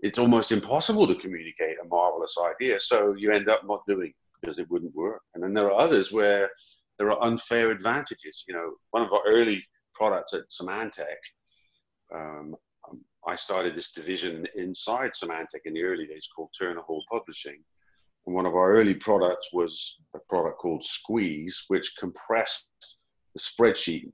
it's 0.00 0.18
almost 0.18 0.52
impossible 0.52 1.06
to 1.06 1.14
communicate 1.14 1.76
a 1.82 1.88
marvelous 1.88 2.36
idea 2.38 2.78
so 2.78 3.14
you 3.16 3.32
end 3.32 3.48
up 3.48 3.66
not 3.66 3.82
doing 3.88 4.08
it 4.10 4.40
because 4.40 4.58
it 4.58 4.70
wouldn't 4.70 4.94
work. 4.94 5.22
And 5.34 5.42
then 5.42 5.54
there 5.54 5.66
are 5.66 5.80
others 5.80 6.12
where 6.12 6.50
there 6.98 7.10
are 7.10 7.22
unfair 7.22 7.70
advantages. 7.70 8.44
You 8.46 8.54
know 8.54 8.74
one 8.90 9.02
of 9.02 9.12
our 9.12 9.22
early 9.26 9.62
products 9.94 10.34
at 10.34 10.48
Symantec 10.50 11.16
um, 12.14 12.54
I 13.26 13.34
started 13.36 13.76
this 13.76 13.92
division 13.92 14.46
inside 14.56 15.10
Symantec 15.12 15.60
in 15.66 15.74
the 15.74 15.82
early 15.82 16.06
days 16.06 16.28
called 16.34 16.50
Turner 16.58 16.80
Hall 16.80 17.04
Publishing. 17.10 17.62
One 18.28 18.46
of 18.46 18.54
our 18.54 18.72
early 18.72 18.94
products 18.94 19.48
was 19.52 19.98
a 20.14 20.18
product 20.28 20.58
called 20.58 20.84
Squeeze, 20.84 21.64
which 21.68 21.96
compressed 21.98 22.66
the 23.34 23.40
spreadsheet 23.40 24.12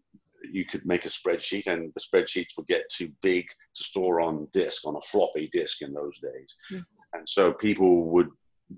you 0.50 0.64
could 0.64 0.85
make 0.85 1.05
a 1.05 1.09
spreadsheet, 1.09 1.66
and 1.66 1.92
the 1.94 2.00
spreadsheets 2.00 2.57
would 2.57 2.66
get 2.66 2.88
too 2.90 3.11
big 3.22 3.46
to 3.74 3.83
store 3.83 4.20
on 4.20 4.46
disk 4.53 4.87
on 4.87 4.96
a 4.96 5.00
floppy 5.00 5.48
disk 5.53 5.83
in 5.83 5.92
those 5.92 6.18
days, 6.18 6.55
mm-hmm. 6.70 6.83
and 7.14 7.29
so 7.29 7.53
people 7.53 8.05
would 8.05 8.29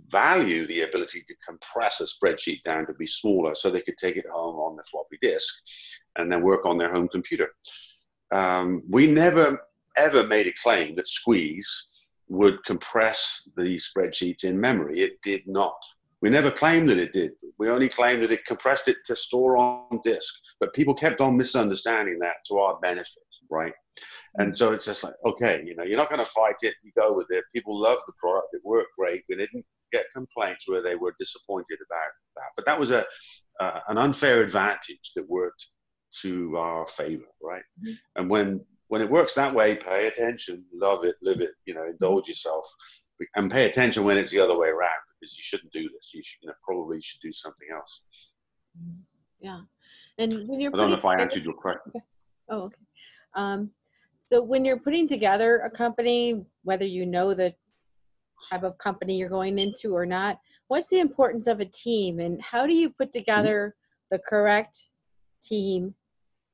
value 0.08 0.66
the 0.66 0.82
ability 0.82 1.24
to 1.26 1.34
compress 1.46 2.00
a 2.00 2.04
spreadsheet 2.04 2.62
down 2.64 2.86
to 2.86 2.92
be 2.94 3.06
smaller 3.06 3.54
so 3.54 3.70
they 3.70 3.80
could 3.80 3.96
take 3.96 4.16
it 4.16 4.26
home 4.32 4.56
on 4.56 4.76
the 4.76 4.82
floppy 4.90 5.18
disk 5.22 5.54
and 6.16 6.30
then 6.30 6.42
work 6.42 6.66
on 6.66 6.76
their 6.76 6.92
home 6.92 7.08
computer. 7.08 7.54
Um, 8.32 8.82
we 8.88 9.06
never 9.06 9.60
ever 9.96 10.26
made 10.26 10.46
a 10.46 10.52
claim 10.62 10.94
that 10.96 11.08
Squeeze 11.08 11.88
would 12.28 12.64
compress 12.64 13.48
the 13.56 13.78
spreadsheets 13.78 14.44
in 14.44 14.60
memory. 14.60 15.00
It 15.00 15.20
did 15.22 15.42
not. 15.46 15.76
We 16.22 16.30
never 16.30 16.50
claimed 16.50 16.88
that 16.88 16.98
it 16.98 17.12
did. 17.12 17.32
We 17.58 17.68
only 17.68 17.88
claimed 17.88 18.22
that 18.22 18.32
it 18.32 18.46
compressed 18.46 18.88
it 18.88 18.96
to 19.06 19.14
store 19.14 19.56
on 19.56 20.00
disk. 20.04 20.34
But 20.60 20.72
people 20.72 20.94
kept 20.94 21.20
on 21.20 21.36
misunderstanding 21.36 22.18
that 22.20 22.36
to 22.48 22.58
our 22.58 22.78
benefit, 22.80 23.22
right? 23.50 23.72
And 24.36 24.56
so 24.56 24.72
it's 24.72 24.86
just 24.86 25.04
like, 25.04 25.14
okay, 25.24 25.62
you 25.64 25.76
know, 25.76 25.84
you're 25.84 25.96
not 25.96 26.10
going 26.10 26.24
to 26.24 26.30
fight 26.30 26.56
it. 26.62 26.74
You 26.82 26.92
go 26.96 27.12
with 27.12 27.28
it. 27.30 27.44
People 27.54 27.78
love 27.78 27.98
the 28.06 28.12
product. 28.18 28.48
It 28.52 28.62
worked 28.64 28.90
great. 28.98 29.24
We 29.28 29.36
didn't 29.36 29.64
get 29.92 30.06
complaints 30.14 30.68
where 30.68 30.82
they 30.82 30.96
were 30.96 31.14
disappointed 31.18 31.78
about 31.86 32.10
that. 32.36 32.50
But 32.56 32.66
that 32.66 32.78
was 32.78 32.90
a 32.90 33.04
uh, 33.60 33.80
an 33.88 33.96
unfair 33.96 34.42
advantage 34.42 35.12
that 35.14 35.28
worked 35.28 35.66
to 36.22 36.56
our 36.56 36.86
favor, 36.86 37.24
right? 37.42 37.62
Mm-hmm. 37.80 37.92
And 38.16 38.30
when 38.30 38.64
when 38.88 39.02
it 39.02 39.10
works 39.10 39.34
that 39.34 39.54
way, 39.54 39.74
pay 39.74 40.06
attention, 40.06 40.64
love 40.72 41.04
it, 41.04 41.16
live 41.22 41.40
it, 41.40 41.50
you 41.64 41.74
know, 41.74 41.84
indulge 41.84 42.28
yourself, 42.28 42.66
and 43.34 43.50
pay 43.50 43.66
attention 43.68 44.04
when 44.04 44.16
it's 44.16 44.30
the 44.30 44.40
other 44.40 44.56
way 44.56 44.68
around 44.68 44.90
because 45.20 45.36
you 45.36 45.42
shouldn't 45.42 45.72
do 45.72 45.82
this. 45.82 46.12
You 46.14 46.22
should, 46.24 46.38
you 46.42 46.48
know, 46.48 46.54
probably 46.64 47.00
should 47.00 47.20
do 47.20 47.32
something 47.32 47.68
else. 47.74 48.02
Mm-hmm. 48.78 49.00
Yeah, 49.40 49.60
and 50.18 50.48
when 50.48 50.60
you're 50.60 50.72
I 50.74 50.78
don't 50.78 50.90
know 50.90 50.96
if 50.96 51.04
I 51.04 51.20
answered 51.20 51.44
your 51.44 51.54
question. 51.54 51.82
Okay. 51.88 52.04
Oh, 52.48 52.60
okay. 52.62 52.76
Um, 53.34 53.70
so 54.26 54.42
when 54.42 54.64
you're 54.64 54.78
putting 54.78 55.08
together 55.08 55.58
a 55.58 55.70
company, 55.70 56.44
whether 56.62 56.84
you 56.84 57.06
know 57.06 57.34
the 57.34 57.54
type 58.50 58.62
of 58.62 58.78
company 58.78 59.16
you're 59.16 59.28
going 59.28 59.58
into 59.58 59.94
or 59.94 60.06
not, 60.06 60.38
what's 60.68 60.88
the 60.88 61.00
importance 61.00 61.46
of 61.46 61.60
a 61.60 61.64
team, 61.64 62.20
and 62.20 62.40
how 62.40 62.66
do 62.66 62.74
you 62.74 62.90
put 62.90 63.08
mm-hmm. 63.08 63.18
together 63.18 63.74
mm-hmm. 63.76 64.16
the 64.16 64.22
correct 64.28 64.82
team 65.42 65.94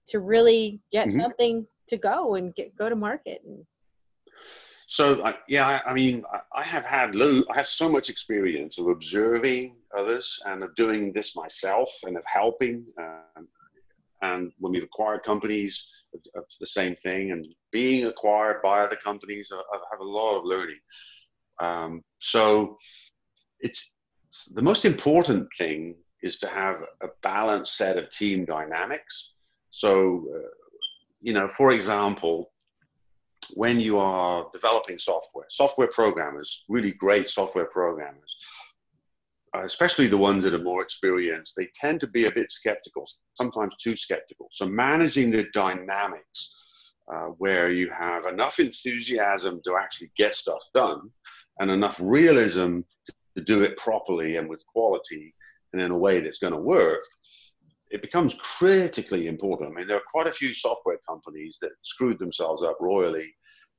to 0.09 0.21
really 0.21 0.81
get 0.91 1.09
mm-hmm. 1.09 1.21
something 1.21 1.67
to 1.89 1.97
go 1.97 2.35
and 2.35 2.55
get 2.55 2.77
go 2.77 2.89
to 2.89 2.97
market 2.97 3.43
and 3.47 3.65
so 4.87 5.21
uh, 5.23 5.33
yeah 5.49 5.67
I, 5.67 5.91
I, 5.91 5.95
mean 5.95 6.25
I, 6.55 6.63
have 6.63 6.85
had 6.85 7.15
lo- 7.15 7.45
I 7.51 7.57
have 7.57 7.67
so 7.67 7.89
much 7.89 8.11
experience 8.11 8.79
of 8.79 8.89
observing 8.89 9.77
others 9.97 10.41
and 10.47 10.63
of 10.63 10.75
doing 10.75 11.13
this 11.13 11.35
myself 11.35 11.91
and 12.05 12.17
of 12.17 12.25
helping 12.27 12.85
um, 12.99 13.49
and 14.23 14.53
when 14.59 14.73
we've 14.73 14.83
acquired 14.83 15.23
companies 15.23 15.89
the 16.61 16.67
same 16.67 16.95
thing 16.97 17.33
and 17.33 17.47
being 17.71 18.07
acquired 18.07 18.63
by 18.63 18.81
other 18.81 18.99
companies 19.03 19.51
I, 19.53 19.57
I 19.57 19.79
have 19.91 20.01
a 20.01 20.05
lot 20.05 20.39
of 20.39 20.45
learning. 20.45 20.81
Um, 21.59 22.03
so 22.19 22.79
it's 23.61 23.93
the 24.53 24.63
most 24.63 24.85
important 24.85 25.49
thing 25.59 25.97
is 26.23 26.39
to 26.39 26.47
have 26.49 26.77
a 27.03 27.09
balanced 27.23 27.77
set 27.77 27.97
of 27.97 28.11
team 28.11 28.45
dynamics. 28.45 29.33
So 29.71 30.27
uh, 30.35 30.49
you 31.23 31.33
know, 31.33 31.49
for 31.49 31.73
example, 31.73 32.51
when 33.55 33.79
you 33.79 33.99
are 33.99 34.47
developing 34.53 34.99
software, 34.99 35.47
software 35.49 35.89
programmers, 35.89 36.65
really 36.69 36.93
great 36.93 37.29
software 37.29 37.67
programmers, 37.67 38.37
uh, 39.55 39.63
especially 39.63 40.07
the 40.09 40.19
ones 40.19 40.43
that 40.43 40.55
are 40.55 40.63
more 40.63 40.83
experienced, 40.83 41.55
they 41.57 41.69
tend 41.75 42.01
to 42.01 42.07
be 42.09 42.27
a 42.27 42.33
bit 42.33 42.51
skeptical, 42.51 43.07
sometimes 43.35 43.75
too 43.77 43.95
skeptical. 43.95 44.49
So 44.51 44.67
managing 44.67 45.31
the 45.31 45.47
dynamics 45.55 46.57
uh, 47.13 47.27
where 47.39 47.71
you 47.71 47.91
have 47.91 48.27
enough 48.27 48.59
enthusiasm 48.59 49.61
to 49.65 49.77
actually 49.77 50.11
get 50.17 50.35
stuff 50.35 50.63
done 50.75 51.11
and 51.61 51.71
enough 51.71 51.99
realism 52.01 52.81
to, 53.07 53.13
to 53.37 53.45
do 53.45 53.63
it 53.63 53.77
properly 53.77 54.37
and 54.37 54.49
with 54.49 54.65
quality 54.67 55.35
and 55.73 55.83
in 55.83 55.91
a 55.91 55.99
way 55.99 56.21
that's 56.21 56.39
going 56.39 56.53
to 56.53 56.59
work 56.59 57.03
it 57.93 58.01
becomes 58.01 58.35
critically 58.41 59.29
important. 59.29 59.71
I 59.71 59.75
mean, 59.75 59.87
there 59.87 59.99
are 59.99 60.11
quite 60.11 60.27
a 60.27 60.33
few 60.33 60.55
software 60.55 60.99
companies 61.07 61.59
that 61.61 61.73
screwed 61.83 62.19
themselves 62.19 62.63
up 62.63 62.79
royally 62.81 63.33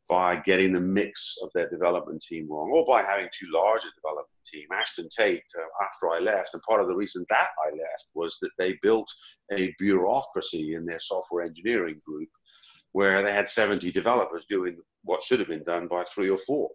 by 0.07 0.35
getting 0.35 0.71
the 0.71 0.79
mix 0.79 1.37
of 1.41 1.49
their 1.55 1.67
development 1.69 2.21
team 2.21 2.47
wrong 2.49 2.69
or 2.71 2.85
by 2.85 3.01
having 3.01 3.27
too 3.37 3.47
large 3.51 3.81
a 3.81 3.89
development 3.95 4.27
team. 4.45 4.67
Ashton 4.71 5.09
Tate, 5.17 5.41
uh, 5.57 5.83
after 5.83 6.09
I 6.09 6.19
left, 6.19 6.53
and 6.53 6.61
part 6.61 6.79
of 6.79 6.87
the 6.87 6.95
reason 6.95 7.25
that 7.29 7.49
I 7.65 7.71
left 7.71 8.05
was 8.13 8.37
that 8.41 8.51
they 8.59 8.77
built 8.83 9.11
a 9.51 9.73
bureaucracy 9.79 10.75
in 10.75 10.85
their 10.85 10.99
software 10.99 11.43
engineering 11.43 11.99
group 12.05 12.29
where 12.91 13.23
they 13.23 13.33
had 13.33 13.49
70 13.49 13.91
developers 13.91 14.45
doing 14.47 14.77
what 15.03 15.23
should 15.23 15.39
have 15.39 15.47
been 15.47 15.63
done 15.63 15.87
by 15.87 16.03
three 16.03 16.29
or 16.29 16.37
four 16.37 16.69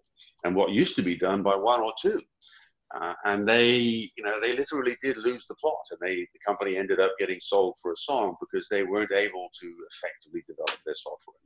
and 0.45 0.57
what 0.57 0.73
used 0.73 0.97
to 0.97 1.03
be 1.03 1.15
done 1.15 1.45
by 1.45 1.55
one 1.55 1.81
or 1.81 1.93
two. 2.01 2.21
Uh, 2.95 3.15
and 3.25 3.47
they, 3.47 3.77
you 4.17 4.25
know, 4.25 4.41
they 4.41 4.57
literally 4.57 4.97
did 5.03 5.17
lose 5.19 5.47
the 5.47 5.55
plot, 5.57 5.85
and 5.91 5.99
they, 6.01 6.17
the 6.17 6.39
company 6.47 6.77
ended 6.77 7.01
up 7.01 7.13
getting 7.19 7.39
sold 7.41 7.75
for 7.83 7.93
a 7.93 7.97
song 7.97 8.35
because 8.41 8.67
they 8.69 8.83
weren't 8.83 9.13
able 9.13 9.49
to 9.61 9.75
effectively 9.91 10.43
develop 10.49 10.79
their 10.87 10.95
software. 10.95 11.37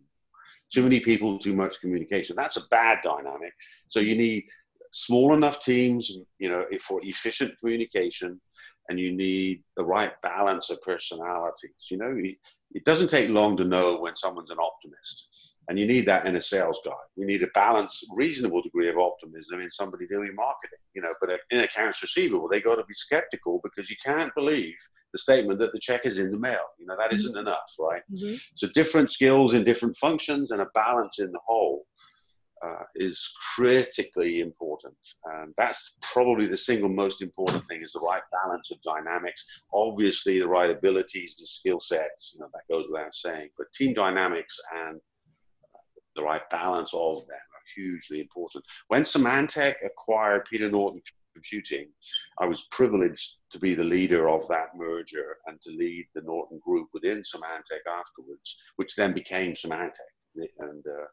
Too 0.72 0.82
many 0.84 1.00
people, 1.00 1.38
too 1.38 1.54
much 1.54 1.80
communication. 1.80 2.36
That's 2.36 2.56
a 2.56 2.66
bad 2.70 2.98
dynamic. 3.02 3.52
So 3.88 4.00
you 4.00 4.16
need 4.16 4.44
small 4.92 5.34
enough 5.34 5.62
teams, 5.64 6.10
you 6.38 6.48
know, 6.48 6.64
for 6.80 7.00
efficient 7.02 7.58
communication, 7.58 8.40
and 8.88 8.98
you 8.98 9.12
need 9.12 9.62
the 9.76 9.84
right 9.84 10.12
balance 10.22 10.70
of 10.70 10.80
personalities. 10.82 11.88
You 11.90 11.98
know, 11.98 12.16
it 12.72 12.84
doesn't 12.84 13.08
take 13.08 13.30
long 13.30 13.56
to 13.56 13.64
know 13.64 13.98
when 13.98 14.16
someone's 14.16 14.50
an 14.50 14.58
optimist 14.58 15.51
and 15.68 15.78
you 15.78 15.86
need 15.86 16.06
that 16.06 16.26
in 16.26 16.36
a 16.36 16.42
sales 16.42 16.80
guy. 16.84 16.90
You 17.16 17.26
need 17.26 17.42
a 17.42 17.48
balanced, 17.54 18.06
reasonable 18.14 18.62
degree 18.62 18.88
of 18.88 18.98
optimism 18.98 19.60
in 19.60 19.70
somebody 19.70 20.06
doing 20.06 20.34
marketing. 20.34 20.78
You 20.94 21.02
know, 21.02 21.14
but 21.20 21.30
in 21.50 21.60
accounts 21.60 22.02
receivable, 22.02 22.48
they 22.48 22.60
got 22.60 22.76
to 22.76 22.84
be 22.84 22.94
skeptical 22.94 23.60
because 23.62 23.88
you 23.88 23.96
can't 24.04 24.34
believe 24.34 24.74
the 25.12 25.18
statement 25.18 25.58
that 25.60 25.72
the 25.72 25.78
check 25.78 26.06
is 26.06 26.18
in 26.18 26.32
the 26.32 26.38
mail. 26.38 26.64
You 26.78 26.86
know, 26.86 26.96
that 26.96 27.10
mm-hmm. 27.10 27.18
isn't 27.18 27.36
enough, 27.36 27.70
right? 27.78 28.02
Mm-hmm. 28.12 28.36
So 28.54 28.68
different 28.74 29.12
skills 29.12 29.54
in 29.54 29.64
different 29.64 29.96
functions 29.96 30.50
and 30.50 30.60
a 30.60 30.68
balance 30.74 31.18
in 31.18 31.30
the 31.30 31.40
whole 31.46 31.86
uh, 32.64 32.84
is 32.94 33.32
critically 33.54 34.40
important. 34.40 34.94
And 35.24 35.52
that's 35.56 35.96
probably 36.00 36.46
the 36.46 36.56
single 36.56 36.88
most 36.88 37.22
important 37.22 37.66
thing 37.68 37.82
is 37.82 37.92
the 37.92 38.00
right 38.00 38.22
balance 38.30 38.70
of 38.70 38.80
dynamics. 38.82 39.44
Obviously, 39.72 40.38
the 40.38 40.48
right 40.48 40.70
abilities 40.70 41.34
and 41.38 41.48
skill 41.48 41.80
sets, 41.80 42.32
you 42.34 42.40
know, 42.40 42.48
that 42.52 42.72
goes 42.72 42.86
without 42.90 43.14
saying. 43.14 43.50
But 43.58 43.72
team 43.72 43.94
dynamics 43.94 44.60
and 44.74 45.00
the 46.16 46.22
right 46.22 46.48
balance 46.50 46.92
of 46.94 47.26
them 47.26 47.36
are 47.36 47.72
hugely 47.74 48.20
important. 48.20 48.64
When 48.88 49.02
Symantec 49.02 49.74
acquired 49.84 50.46
Peter 50.50 50.70
Norton 50.70 51.02
Computing, 51.34 51.88
I 52.38 52.46
was 52.46 52.66
privileged 52.70 53.36
to 53.50 53.58
be 53.58 53.74
the 53.74 53.84
leader 53.84 54.28
of 54.28 54.46
that 54.48 54.76
merger 54.76 55.38
and 55.46 55.60
to 55.62 55.70
lead 55.70 56.06
the 56.14 56.20
Norton 56.22 56.60
Group 56.64 56.88
within 56.92 57.22
Symantec 57.22 57.86
afterwards, 57.88 58.60
which 58.76 58.94
then 58.96 59.12
became 59.12 59.54
Symantec 59.54 59.92
and 60.58 60.84
uh, 60.86 61.06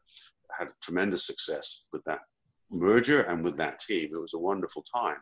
had 0.58 0.68
tremendous 0.82 1.26
success 1.26 1.82
with 1.92 2.04
that 2.04 2.20
merger 2.70 3.22
and 3.22 3.42
with 3.44 3.56
that 3.56 3.78
team. 3.80 4.10
It 4.12 4.20
was 4.20 4.34
a 4.34 4.38
wonderful 4.38 4.84
time. 4.94 5.18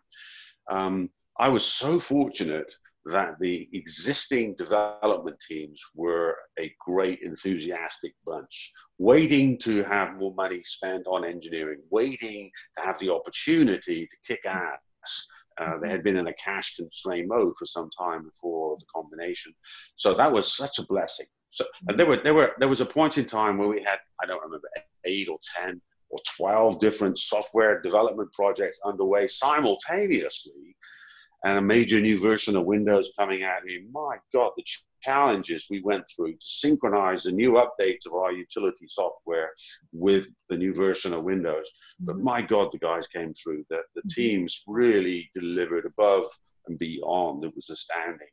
Um, 0.70 1.10
I 1.38 1.48
was 1.48 1.64
so 1.64 2.00
fortunate 2.00 2.74
that 3.10 3.38
the 3.40 3.68
existing 3.72 4.54
development 4.56 5.36
teams 5.46 5.80
were 5.94 6.36
a 6.58 6.74
great 6.84 7.20
enthusiastic 7.22 8.14
bunch, 8.26 8.72
waiting 8.98 9.58
to 9.58 9.82
have 9.84 10.18
more 10.20 10.34
money 10.34 10.62
spent 10.64 11.06
on 11.06 11.24
engineering, 11.24 11.80
waiting 11.90 12.50
to 12.76 12.84
have 12.84 12.98
the 12.98 13.12
opportunity 13.12 14.06
to 14.06 14.16
kick 14.26 14.44
ass. 14.46 15.26
Uh, 15.60 15.78
they 15.82 15.88
had 15.88 16.04
been 16.04 16.16
in 16.16 16.28
a 16.28 16.34
cash 16.34 16.76
constrained 16.76 17.28
mode 17.28 17.52
for 17.58 17.66
some 17.66 17.90
time 17.98 18.22
before 18.24 18.76
the 18.78 18.86
combination, 18.94 19.52
so 19.96 20.14
that 20.14 20.30
was 20.30 20.56
such 20.56 20.78
a 20.78 20.86
blessing. 20.86 21.26
So, 21.50 21.64
and 21.88 21.98
there 21.98 22.06
were 22.06 22.18
there 22.18 22.34
were 22.34 22.52
there 22.58 22.68
was 22.68 22.80
a 22.80 22.86
point 22.86 23.18
in 23.18 23.24
time 23.24 23.58
where 23.58 23.68
we 23.68 23.82
had 23.82 23.98
I 24.22 24.26
don't 24.26 24.42
remember 24.42 24.68
eight 25.04 25.28
or 25.28 25.38
ten 25.56 25.80
or 26.10 26.20
twelve 26.36 26.78
different 26.78 27.18
software 27.18 27.80
development 27.80 28.30
projects 28.32 28.78
underway 28.84 29.26
simultaneously 29.26 30.76
and 31.44 31.58
a 31.58 31.62
major 31.62 32.00
new 32.00 32.18
version 32.18 32.56
of 32.56 32.64
Windows 32.64 33.12
coming 33.18 33.44
out. 33.44 33.62
I 33.62 33.64
mean, 33.64 33.88
my 33.92 34.16
God, 34.32 34.52
the 34.56 34.64
challenges 35.02 35.66
we 35.70 35.80
went 35.82 36.04
through 36.14 36.32
to 36.32 36.38
synchronize 36.40 37.22
the 37.22 37.32
new 37.32 37.52
updates 37.52 38.06
of 38.06 38.14
our 38.14 38.32
utility 38.32 38.86
software 38.88 39.50
with 39.92 40.26
the 40.48 40.56
new 40.56 40.74
version 40.74 41.12
of 41.12 41.24
Windows. 41.24 41.70
But 42.00 42.16
mm-hmm. 42.16 42.24
my 42.24 42.42
God, 42.42 42.68
the 42.72 42.78
guys 42.78 43.06
came 43.06 43.32
through. 43.34 43.64
The, 43.70 43.80
the 43.94 44.00
mm-hmm. 44.00 44.20
teams 44.20 44.64
really 44.66 45.30
delivered 45.34 45.86
above 45.86 46.24
and 46.66 46.78
beyond. 46.78 47.44
It 47.44 47.54
was 47.54 47.70
astounding. 47.70 48.28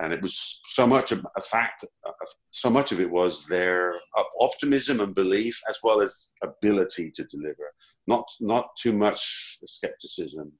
And 0.00 0.12
it 0.12 0.22
was 0.22 0.60
so 0.66 0.86
much 0.86 1.10
of 1.10 1.26
a 1.36 1.40
fact, 1.42 1.84
uh, 2.06 2.12
so 2.52 2.70
much 2.70 2.92
of 2.92 3.00
it 3.00 3.10
was 3.10 3.44
their 3.46 3.94
optimism 4.38 5.00
and 5.00 5.14
belief, 5.14 5.60
as 5.68 5.78
well 5.82 6.00
as 6.00 6.28
ability 6.44 7.10
to 7.16 7.24
deliver. 7.24 7.72
Not, 8.06 8.24
not 8.40 8.68
too 8.80 8.92
much 8.92 9.58
skepticism 9.66 10.52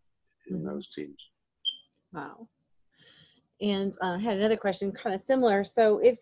in 0.48 0.56
mm-hmm. 0.56 0.66
those 0.66 0.88
teams. 0.88 1.29
Wow. 2.12 2.48
And 3.60 3.94
uh, 4.02 4.16
I 4.16 4.18
had 4.18 4.38
another 4.38 4.56
question 4.56 4.92
kind 4.92 5.14
of 5.14 5.20
similar. 5.20 5.64
So 5.64 5.98
if 5.98 6.18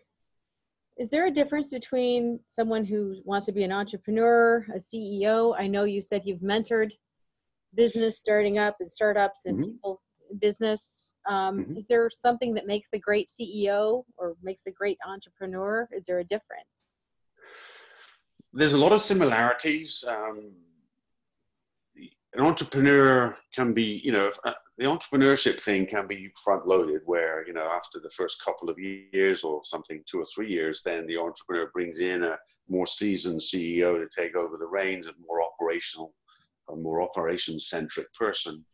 is 0.97 1.09
there 1.09 1.27
a 1.27 1.31
difference 1.31 1.69
between 1.69 2.41
someone 2.45 2.83
who 2.83 3.21
wants 3.23 3.45
to 3.45 3.53
be 3.53 3.63
an 3.63 3.71
entrepreneur, 3.71 4.65
a 4.75 4.79
CEO? 4.79 5.55
I 5.57 5.65
know 5.65 5.85
you 5.85 6.01
said 6.01 6.23
you've 6.25 6.41
mentored 6.41 6.91
business 7.73 8.19
starting 8.19 8.57
up 8.57 8.75
and 8.81 8.91
startups 8.91 9.45
and 9.45 9.57
mm-hmm. 9.57 9.71
people 9.71 10.01
business. 10.39 11.13
Um, 11.27 11.59
mm-hmm. 11.59 11.77
Is 11.77 11.87
there 11.87 12.09
something 12.09 12.53
that 12.53 12.67
makes 12.67 12.89
a 12.93 12.99
great 12.99 13.29
CEO 13.29 14.03
or 14.17 14.35
makes 14.43 14.63
a 14.67 14.71
great 14.71 14.97
entrepreneur? 15.07 15.87
Is 15.91 16.05
there 16.05 16.19
a 16.19 16.23
difference? 16.23 16.67
There's 18.53 18.73
a 18.73 18.77
lot 18.77 18.91
of 18.91 19.01
similarities. 19.01 20.03
Um, 20.07 20.51
an 22.33 22.41
entrepreneur 22.41 23.35
can 23.53 23.73
be, 23.73 24.01
you 24.03 24.11
know, 24.11 24.31
uh, 24.43 24.53
the 24.79 24.85
entrepreneurship 24.85 25.59
thing 25.59 25.85
can 25.85 26.07
be 26.07 26.31
front 26.41 26.65
loaded 26.65 27.01
where, 27.03 27.45
you 27.45 27.51
know, 27.51 27.69
after 27.69 27.99
the 27.99 28.09
first 28.11 28.41
couple 28.43 28.69
of 28.69 28.79
years 28.79 29.43
or 29.43 29.61
something, 29.65 30.01
two 30.09 30.21
or 30.21 30.25
three 30.33 30.49
years, 30.49 30.81
then 30.85 31.05
the 31.05 31.17
entrepreneur 31.17 31.69
brings 31.73 31.99
in 31.99 32.23
a 32.23 32.37
more 32.69 32.87
seasoned 32.87 33.41
CEO 33.41 33.99
to 33.99 34.07
take 34.15 34.37
over 34.37 34.55
the 34.55 34.65
reins, 34.65 35.05
a 35.07 35.13
more 35.27 35.41
operational, 35.43 36.13
a 36.69 36.75
more 36.77 37.01
operation 37.01 37.59
centric 37.59 38.07
person. 38.13 38.65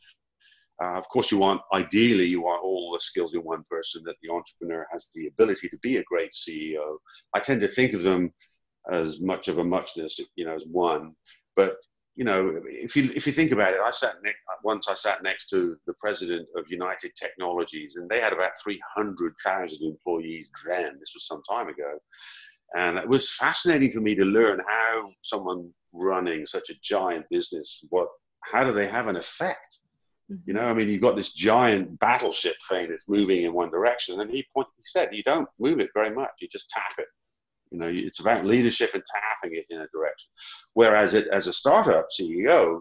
Uh, 0.79 0.93
of 0.93 1.09
course, 1.09 1.31
you 1.31 1.39
want, 1.39 1.61
ideally, 1.73 2.25
you 2.25 2.41
want 2.41 2.63
all 2.63 2.93
the 2.93 2.99
skills 2.99 3.33
in 3.33 3.39
one 3.39 3.63
person 3.67 4.03
that 4.05 4.17
the 4.21 4.31
entrepreneur 4.31 4.85
has 4.91 5.07
the 5.15 5.25
ability 5.25 5.67
to 5.69 5.77
be 5.77 5.97
a 5.97 6.03
great 6.03 6.33
CEO. 6.33 6.97
I 7.33 7.39
tend 7.39 7.61
to 7.61 7.67
think 7.67 7.93
of 7.93 8.03
them 8.03 8.31
as 8.91 9.21
much 9.21 9.47
of 9.47 9.57
a 9.57 9.63
muchness, 9.63 10.19
you 10.35 10.45
know, 10.45 10.53
as 10.53 10.65
one. 10.69 11.15
But 11.55 11.77
you 12.15 12.23
know, 12.23 12.61
if 12.65 12.95
you 12.95 13.11
if 13.13 13.27
you 13.27 13.33
think 13.33 13.51
about 13.51 13.73
it, 13.73 13.79
I 13.83 13.91
sat 13.91 14.15
next 14.23 14.39
once. 14.63 14.87
I 14.87 14.95
sat 14.95 15.21
next 15.21 15.49
to 15.49 15.75
the 15.85 15.93
president 15.99 16.47
of 16.55 16.65
United 16.69 17.11
Technologies, 17.15 17.95
and 17.97 18.09
they 18.09 18.21
had 18.21 18.33
about 18.33 18.51
three 18.63 18.81
hundred 18.95 19.33
thousand 19.43 19.85
employees 19.85 20.49
then. 20.65 20.97
This 20.99 21.11
was 21.13 21.27
some 21.27 21.41
time 21.49 21.67
ago, 21.67 21.97
and 22.77 22.97
it 22.97 23.07
was 23.07 23.31
fascinating 23.31 23.91
for 23.91 23.99
me 23.99 24.15
to 24.15 24.23
learn 24.23 24.61
how 24.67 25.09
someone 25.23 25.71
running 25.95 26.45
such 26.45 26.69
a 26.69 26.79
giant 26.81 27.25
business, 27.29 27.83
what 27.89 28.07
how 28.41 28.63
do 28.63 28.71
they 28.71 28.87
have 28.87 29.07
an 29.07 29.15
effect? 29.15 29.79
You 30.29 30.35
mm-hmm. 30.35 30.53
know, 30.53 30.69
I 30.69 30.73
mean, 30.73 30.89
you've 30.89 31.01
got 31.01 31.15
this 31.15 31.33
giant 31.33 31.99
battleship 31.99 32.55
thing 32.69 32.89
that's 32.89 33.07
moving 33.07 33.43
in 33.43 33.53
one 33.53 33.71
direction, 33.71 34.21
and 34.21 34.29
he 34.29 34.45
point, 34.53 34.67
he 34.77 34.83
said, 34.85 35.09
you 35.11 35.23
don't 35.23 35.49
move 35.59 35.79
it 35.79 35.89
very 35.93 36.11
much; 36.11 36.31
you 36.39 36.47
just 36.47 36.69
tap 36.69 36.93
it. 36.97 37.07
You 37.75 37.81
know, 37.81 37.91
it's 37.93 38.21
about 38.21 38.45
leadership 38.45 38.91
and 38.93 39.03
tapping 39.05 39.57
it 39.57 39.65
in 39.69 39.81
a 39.81 39.87
direction. 39.87 40.29
Whereas 40.75 41.13
it, 41.13 41.27
as 41.27 41.47
a 41.47 41.53
startup 41.53 42.07
CEO, 42.09 42.79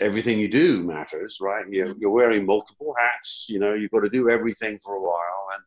everything 0.00 0.40
you 0.40 0.48
do 0.48 0.82
matters, 0.82 1.38
right? 1.40 1.64
You're, 1.70 1.86
mm-hmm. 1.86 2.00
you're 2.00 2.10
wearing 2.10 2.44
multiple 2.44 2.94
hats. 2.98 3.46
You 3.48 3.60
know, 3.60 3.74
you've 3.74 3.92
got 3.92 4.00
to 4.00 4.10
do 4.10 4.28
everything 4.28 4.80
for 4.84 4.94
a 4.94 5.00
while, 5.00 5.46
and 5.54 5.62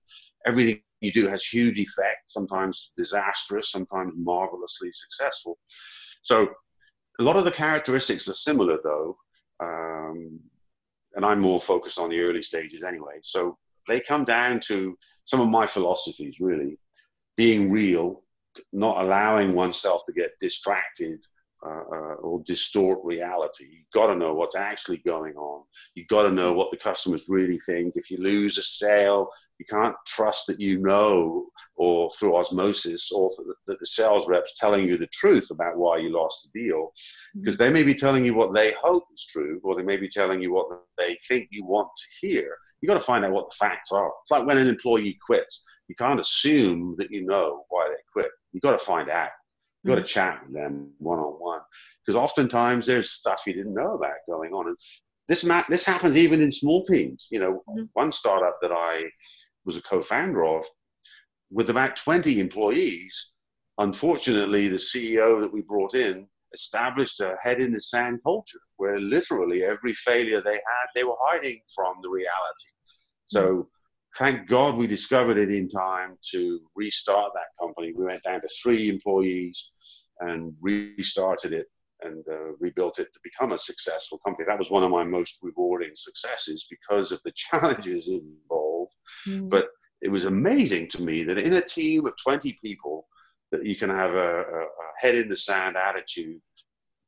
everything 0.46 0.82
you 1.00 1.14
do 1.14 1.30
has 1.30 1.46
huge 1.46 1.80
effect. 1.80 2.30
Sometimes 2.30 2.92
disastrous, 2.98 3.72
sometimes 3.72 4.12
marvelously 4.18 4.92
successful. 4.92 5.58
So, 6.22 6.50
a 7.18 7.24
lot 7.24 7.38
of 7.38 7.46
the 7.46 7.52
characteristics 7.52 8.28
are 8.28 8.34
similar, 8.34 8.80
though. 8.84 9.18
Um, 9.62 10.42
and 11.16 11.24
I'm 11.24 11.40
more 11.40 11.62
focused 11.62 12.00
on 12.00 12.10
the 12.10 12.20
early 12.20 12.42
stages 12.42 12.84
anyway. 12.84 13.20
So 13.24 13.58
they 13.88 14.02
come 14.02 14.26
down 14.26 14.60
to 14.68 14.98
some 15.24 15.40
of 15.40 15.48
my 15.48 15.66
philosophies, 15.66 16.42
really 16.42 16.78
being 17.38 17.72
real, 17.72 18.24
not 18.74 19.04
allowing 19.04 19.54
oneself 19.54 20.06
to 20.06 20.14
get 20.14 20.32
distracted 20.40 21.20
uh, 21.66 21.84
uh, 21.92 22.16
or 22.22 22.44
distort 22.46 23.00
reality. 23.04 23.66
You've 23.66 23.92
got 23.92 24.08
to 24.08 24.16
know 24.16 24.36
what's 24.36 24.56
actually 24.56 24.98
going 24.98 25.36
on. 25.36 25.64
You've 25.96 26.10
got 26.10 26.24
to 26.24 26.32
know 26.32 26.54
what 26.54 26.70
the 26.70 26.78
customers 26.78 27.26
really 27.28 27.60
think. 27.60 27.94
If 27.96 28.12
you 28.12 28.18
lose 28.18 28.58
a 28.58 28.64
sale, 28.64 29.30
you 29.58 29.66
can't 29.66 29.96
trust 30.06 30.48
that 30.48 30.60
you 30.60 30.80
know 30.80 31.48
or 31.76 32.12
through 32.12 32.36
osmosis 32.36 33.12
or 33.12 33.32
that 33.68 33.80
the 33.80 33.86
sales 33.86 34.28
rep's 34.28 34.60
telling 34.60 34.88
you 34.88 34.98
the 34.98 35.08
truth 35.08 35.48
about 35.50 35.78
why 35.78 35.98
you 35.98 36.10
lost 36.10 36.48
the 36.54 36.62
deal 36.62 36.92
because 37.40 37.56
mm-hmm. 37.56 37.64
they 37.64 37.70
may 37.72 37.84
be 37.84 37.96
telling 37.96 38.26
you 38.26 38.34
what 38.34 38.54
they 38.54 38.74
hope 38.74 39.06
is 39.14 39.26
true 39.26 39.60
or 39.64 39.76
they 39.76 39.84
may 39.84 39.98
be 39.98 40.10
telling 40.10 40.42
you 40.42 40.54
what 40.54 40.68
they 40.98 41.18
think 41.28 41.48
you 41.52 41.66
want 41.66 41.88
to 41.98 42.28
hear. 42.28 42.58
You've 42.82 42.90
got 42.90 42.96
to 42.96 43.06
find 43.06 43.24
out 43.26 43.32
what 43.32 43.50
the 43.50 43.56
facts 43.56 43.92
are. 43.92 44.12
It's 44.22 44.32
like 44.32 44.46
when 44.46 44.58
an 44.58 44.68
employee 44.68 45.18
quits 45.26 45.64
you 45.88 45.96
can't 45.96 46.20
assume 46.20 46.96
that 46.98 47.12
you 47.12 47.26
know 47.26 47.66
why 47.70 47.88
they 47.90 48.02
quit. 48.12 48.32
You've 48.52 48.64
got 48.64 48.78
to 48.78 48.86
find 48.86 49.10
out. 49.10 49.30
You've 49.84 49.96
got 49.96 50.02
to 50.02 50.08
mm. 50.08 50.14
chat 50.14 50.42
with 50.44 50.56
them 50.56 50.92
one 50.98 51.20
on 51.20 51.34
one. 51.34 51.62
Because 52.06 52.18
oftentimes 52.18 52.86
there's 52.86 53.12
stuff 53.12 53.44
you 53.46 53.54
didn't 53.54 53.74
know 53.74 53.94
about 53.94 54.16
going 54.28 54.54
on. 54.54 54.68
And 54.68 54.78
this, 55.28 55.44
ma- 55.44 55.66
this 55.70 55.86
happens 55.86 56.16
even 56.16 56.42
in 56.42 56.52
small 56.52 56.84
teams. 56.86 57.28
You 57.30 57.40
know, 57.40 57.64
mm-hmm. 57.70 57.84
one 57.94 58.12
startup 58.12 58.58
that 58.62 58.72
I 58.72 59.04
was 59.66 59.78
a 59.78 59.82
co 59.82 60.02
founder 60.02 60.46
of, 60.46 60.66
with 61.52 61.70
about 61.70 61.96
20 61.98 62.40
employees, 62.40 63.32
unfortunately, 63.78 64.68
the 64.68 64.78
CEO 64.78 65.42
that 65.42 65.54
we 65.54 65.62
brought 65.62 65.94
in 65.94 66.28
established 66.54 67.20
a 67.20 67.36
head 67.42 67.60
in 67.60 67.74
the 67.74 67.82
sand 67.82 68.20
culture 68.24 68.60
where 68.78 69.00
literally 69.00 69.64
every 69.64 69.94
failure 69.94 70.42
they 70.42 70.54
had, 70.54 70.88
they 70.96 71.04
were 71.04 71.18
hiding 71.22 71.60
from 71.74 71.96
the 72.02 72.10
reality. 72.10 72.72
So 73.28 73.70
thank 74.18 74.48
God 74.48 74.76
we 74.76 74.88
discovered 74.88 75.38
it 75.38 75.52
in 75.52 75.70
time 75.70 76.18
to 76.32 76.60
restart 76.76 77.32
that 77.34 77.60
company. 77.60 77.94
We 77.96 78.06
went 78.06 78.24
down 78.24 78.42
to 78.42 78.50
three 78.62 78.90
employees 78.90 79.72
and 80.22 80.54
restarted 80.62 81.54
it 81.54 81.68
and 82.02 82.24
uh, 82.30 82.56
rebuilt 82.60 83.00
it 83.00 83.12
to 83.14 83.20
become 83.24 83.52
a 83.52 83.58
successful 83.58 84.20
company. 84.26 84.46
That 84.48 84.60
was 84.60 84.70
one 84.70 84.84
of 84.84 84.92
my 84.92 85.04
most 85.04 85.38
rewarding 85.42 85.92
successes 85.96 86.68
because 86.70 87.12
of 87.12 87.22
the 87.24 87.34
challenges 87.36 88.10
involved. 88.10 88.94
Mm. 89.28 89.50
But 89.50 89.70
it 90.02 90.10
was 90.10 90.26
amazing 90.26 90.90
to 90.90 91.02
me 91.02 91.24
that 91.24 91.38
in 91.38 91.54
a 91.54 91.62
team 91.62 92.06
of 92.06 92.14
20 92.24 92.58
people, 92.64 93.08
that 93.52 93.66
you 93.66 93.76
can 93.76 93.90
have 93.90 94.12
a, 94.12 94.42
a, 94.42 94.62
a 94.62 94.68
head 95.00 95.16
in 95.16 95.30
the 95.30 95.38
sand 95.38 95.78
attitude 95.78 96.40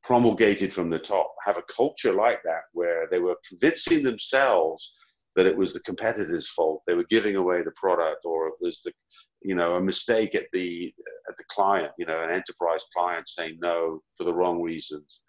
promulgated 0.02 0.72
from 0.72 0.88
the 0.88 0.98
top, 0.98 1.34
have 1.44 1.58
a 1.58 1.62
culture 1.62 2.12
like 2.12 2.42
that 2.44 2.62
where 2.72 3.06
they 3.10 3.18
were 3.18 3.36
convincing 3.48 4.02
themselves 4.02 4.92
that 5.38 5.46
it 5.46 5.56
was 5.56 5.72
the 5.72 5.78
competitor's 5.80 6.50
fault. 6.50 6.82
They 6.84 6.94
were 6.94 7.06
giving 7.08 7.36
away 7.36 7.62
the 7.62 7.70
product, 7.76 8.24
or 8.24 8.48
it 8.48 8.54
was 8.60 8.82
the, 8.84 8.92
you 9.40 9.54
know, 9.54 9.76
a 9.76 9.80
mistake 9.80 10.34
at 10.34 10.46
the 10.52 10.92
at 11.28 11.36
the 11.36 11.44
client. 11.48 11.92
You 11.96 12.06
know, 12.06 12.24
an 12.24 12.32
enterprise 12.32 12.84
client 12.92 13.28
saying 13.28 13.58
no 13.62 14.00
for 14.16 14.24
the 14.24 14.34
wrong 14.34 14.60
reasons. 14.60 15.20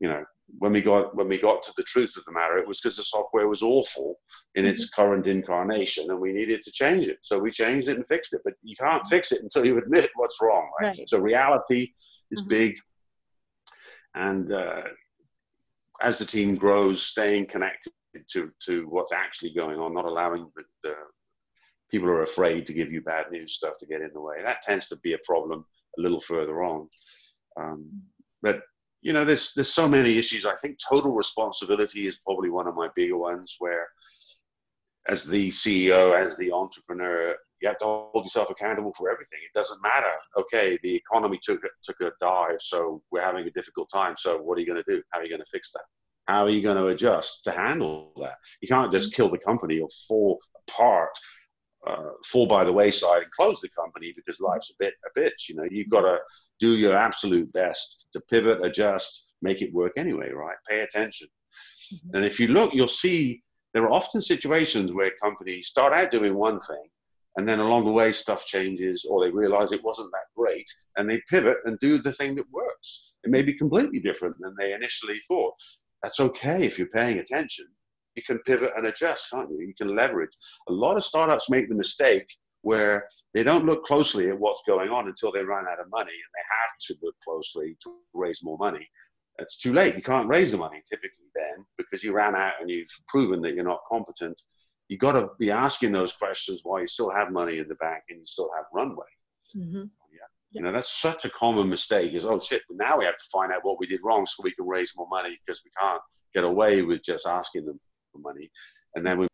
You 0.00 0.08
know, 0.08 0.24
when 0.60 0.72
we 0.72 0.80
got 0.80 1.14
when 1.14 1.28
we 1.28 1.38
got 1.38 1.62
to 1.64 1.74
the 1.76 1.82
truth 1.82 2.16
of 2.16 2.24
the 2.24 2.32
matter, 2.32 2.56
it 2.56 2.66
was 2.66 2.80
because 2.80 2.96
the 2.96 3.04
software 3.04 3.48
was 3.48 3.60
awful 3.60 4.18
in 4.54 4.64
its 4.64 4.86
mm-hmm. 4.86 5.02
current 5.02 5.26
incarnation, 5.26 6.06
and 6.08 6.18
we 6.18 6.32
needed 6.32 6.62
to 6.62 6.72
change 6.72 7.06
it. 7.06 7.18
So 7.20 7.38
we 7.38 7.50
changed 7.50 7.88
it 7.88 7.98
and 7.98 8.08
fixed 8.08 8.32
it. 8.32 8.40
But 8.42 8.54
you 8.62 8.74
can't 8.76 9.06
fix 9.08 9.30
it 9.30 9.42
until 9.42 9.66
you 9.66 9.76
admit 9.76 10.08
what's 10.14 10.38
wrong. 10.40 10.70
Right? 10.80 10.96
right. 10.96 11.06
So 11.06 11.18
reality 11.18 11.92
is 12.30 12.40
mm-hmm. 12.40 12.48
big, 12.48 12.76
and 14.14 14.50
uh, 14.50 14.84
as 16.00 16.16
the 16.16 16.24
team 16.24 16.54
grows, 16.54 17.02
staying 17.02 17.48
connected 17.48 17.92
to, 18.32 18.50
to 18.66 18.86
what's 18.88 19.12
actually 19.12 19.52
going 19.54 19.78
on, 19.78 19.94
not 19.94 20.04
allowing 20.04 20.50
the, 20.82 20.94
people 21.90 22.08
are 22.08 22.22
afraid 22.22 22.66
to 22.66 22.72
give 22.72 22.92
you 22.92 23.00
bad 23.00 23.30
news 23.30 23.54
stuff 23.54 23.74
to 23.80 23.86
get 23.86 24.00
in 24.00 24.10
the 24.14 24.20
way. 24.20 24.36
That 24.42 24.62
tends 24.62 24.88
to 24.88 24.96
be 24.98 25.14
a 25.14 25.18
problem 25.24 25.64
a 25.98 26.00
little 26.00 26.20
further 26.20 26.62
on. 26.62 26.88
Um, 27.58 28.02
but 28.42 28.62
you 29.02 29.12
know, 29.12 29.24
there's 29.24 29.52
there's 29.54 29.72
so 29.72 29.88
many 29.88 30.18
issues. 30.18 30.46
I 30.46 30.56
think 30.56 30.78
total 30.78 31.12
responsibility 31.12 32.06
is 32.06 32.18
probably 32.18 32.50
one 32.50 32.66
of 32.66 32.74
my 32.74 32.88
bigger 32.94 33.16
ones. 33.16 33.56
Where, 33.58 33.88
as 35.08 35.24
the 35.24 35.50
CEO, 35.50 36.14
as 36.14 36.36
the 36.36 36.52
entrepreneur, 36.52 37.34
you 37.60 37.68
have 37.68 37.78
to 37.78 37.84
hold 37.84 38.24
yourself 38.24 38.50
accountable 38.50 38.92
for 38.96 39.10
everything. 39.10 39.38
It 39.42 39.58
doesn't 39.58 39.82
matter. 39.82 40.12
Okay, 40.38 40.78
the 40.82 40.94
economy 40.94 41.38
took 41.42 41.62
took 41.82 42.00
a 42.02 42.12
dive, 42.20 42.60
so 42.60 43.02
we're 43.10 43.22
having 43.22 43.46
a 43.46 43.50
difficult 43.50 43.88
time. 43.92 44.14
So 44.18 44.38
what 44.38 44.58
are 44.58 44.60
you 44.60 44.66
going 44.66 44.82
to 44.82 44.90
do? 44.90 45.02
How 45.10 45.20
are 45.20 45.22
you 45.24 45.30
going 45.30 45.40
to 45.40 45.50
fix 45.50 45.72
that? 45.72 45.84
How 46.26 46.44
are 46.44 46.50
you 46.50 46.62
going 46.62 46.76
to 46.76 46.86
adjust 46.86 47.44
to 47.44 47.50
handle 47.50 48.12
that? 48.20 48.36
You 48.60 48.68
can't 48.68 48.92
just 48.92 49.14
kill 49.14 49.28
the 49.28 49.38
company 49.38 49.80
or 49.80 49.88
fall 50.06 50.38
apart, 50.68 51.10
uh, 51.86 52.10
fall 52.26 52.46
by 52.46 52.64
the 52.64 52.72
wayside 52.72 53.22
and 53.22 53.32
close 53.32 53.60
the 53.60 53.68
company 53.70 54.12
because 54.14 54.40
life's 54.40 54.70
a 54.70 54.74
bit 54.78 54.94
a 55.06 55.18
bitch. 55.18 55.48
You 55.48 55.56
know, 55.56 55.66
you've 55.70 55.90
got 55.90 56.02
to 56.02 56.18
do 56.60 56.76
your 56.76 56.96
absolute 56.96 57.52
best 57.52 58.06
to 58.12 58.20
pivot, 58.20 58.64
adjust, 58.64 59.26
make 59.42 59.62
it 59.62 59.72
work 59.72 59.92
anyway, 59.96 60.30
right? 60.30 60.56
Pay 60.68 60.80
attention. 60.80 61.28
Mm-hmm. 61.94 62.16
And 62.16 62.24
if 62.24 62.38
you 62.38 62.48
look, 62.48 62.74
you'll 62.74 62.88
see 62.88 63.42
there 63.72 63.84
are 63.84 63.92
often 63.92 64.20
situations 64.20 64.92
where 64.92 65.12
companies 65.22 65.68
start 65.68 65.92
out 65.92 66.10
doing 66.10 66.34
one 66.34 66.60
thing 66.60 66.84
and 67.36 67.48
then 67.48 67.60
along 67.60 67.84
the 67.84 67.92
way 67.92 68.12
stuff 68.12 68.44
changes 68.44 69.06
or 69.08 69.24
they 69.24 69.30
realize 69.30 69.72
it 69.72 69.84
wasn't 69.84 70.10
that 70.12 70.34
great 70.36 70.68
and 70.96 71.08
they 71.08 71.20
pivot 71.28 71.58
and 71.64 71.78
do 71.78 71.98
the 71.98 72.12
thing 72.12 72.34
that 72.34 72.50
works 72.50 73.14
it 73.24 73.30
may 73.30 73.42
be 73.42 73.54
completely 73.54 74.00
different 74.00 74.34
than 74.40 74.54
they 74.58 74.72
initially 74.72 75.20
thought 75.28 75.54
that's 76.02 76.20
okay 76.20 76.64
if 76.64 76.78
you're 76.78 76.88
paying 76.88 77.18
attention. 77.18 77.66
You 78.16 78.22
can 78.22 78.38
pivot 78.40 78.72
and 78.76 78.86
adjust, 78.86 79.30
can't 79.30 79.50
you? 79.50 79.60
You 79.60 79.74
can 79.78 79.94
leverage. 79.94 80.32
A 80.68 80.72
lot 80.72 80.96
of 80.96 81.04
startups 81.04 81.50
make 81.50 81.68
the 81.68 81.74
mistake 81.74 82.26
where 82.62 83.08
they 83.32 83.42
don't 83.42 83.64
look 83.64 83.84
closely 83.84 84.28
at 84.28 84.38
what's 84.38 84.62
going 84.66 84.90
on 84.90 85.08
until 85.08 85.32
they 85.32 85.44
run 85.44 85.66
out 85.70 85.80
of 85.80 85.90
money 85.90 86.10
and 86.10 86.32
they 86.34 86.46
have 86.60 86.98
to 86.98 87.06
look 87.06 87.14
closely 87.24 87.76
to 87.82 87.94
raise 88.12 88.40
more 88.42 88.58
money. 88.58 88.86
It's 89.38 89.58
too 89.58 89.72
late. 89.72 89.96
You 89.96 90.02
can't 90.02 90.28
raise 90.28 90.52
the 90.52 90.58
money 90.58 90.82
typically 90.88 91.30
then 91.34 91.64
because 91.78 92.04
you 92.04 92.12
ran 92.12 92.34
out 92.34 92.54
and 92.60 92.68
you've 92.68 92.90
proven 93.08 93.40
that 93.42 93.54
you're 93.54 93.64
not 93.64 93.80
competent. 93.90 94.40
You've 94.88 95.00
got 95.00 95.12
to 95.12 95.28
be 95.38 95.50
asking 95.50 95.92
those 95.92 96.12
questions 96.12 96.60
while 96.64 96.80
you 96.80 96.88
still 96.88 97.10
have 97.10 97.30
money 97.30 97.58
in 97.58 97.68
the 97.68 97.76
bank 97.76 98.02
and 98.10 98.18
you 98.18 98.26
still 98.26 98.50
have 98.56 98.66
runway. 98.74 99.06
Mm-hmm. 99.56 99.84
You 100.52 100.62
know, 100.62 100.72
that's 100.72 101.00
such 101.00 101.24
a 101.24 101.30
common 101.30 101.68
mistake 101.68 102.12
is, 102.12 102.26
oh 102.26 102.40
shit, 102.40 102.62
now 102.70 102.98
we 102.98 103.04
have 103.04 103.16
to 103.16 103.28
find 103.32 103.52
out 103.52 103.64
what 103.64 103.78
we 103.78 103.86
did 103.86 104.00
wrong 104.02 104.26
so 104.26 104.42
we 104.42 104.52
can 104.52 104.66
raise 104.66 104.92
more 104.96 105.06
money 105.08 105.38
because 105.46 105.62
we 105.64 105.70
can't 105.80 106.02
get 106.34 106.44
away 106.44 106.82
with 106.82 107.04
just 107.04 107.26
asking 107.26 107.66
them 107.66 107.78
for 108.12 108.18
money. 108.18 108.50
And 108.96 109.06
then 109.06 109.18
we 109.18 109.28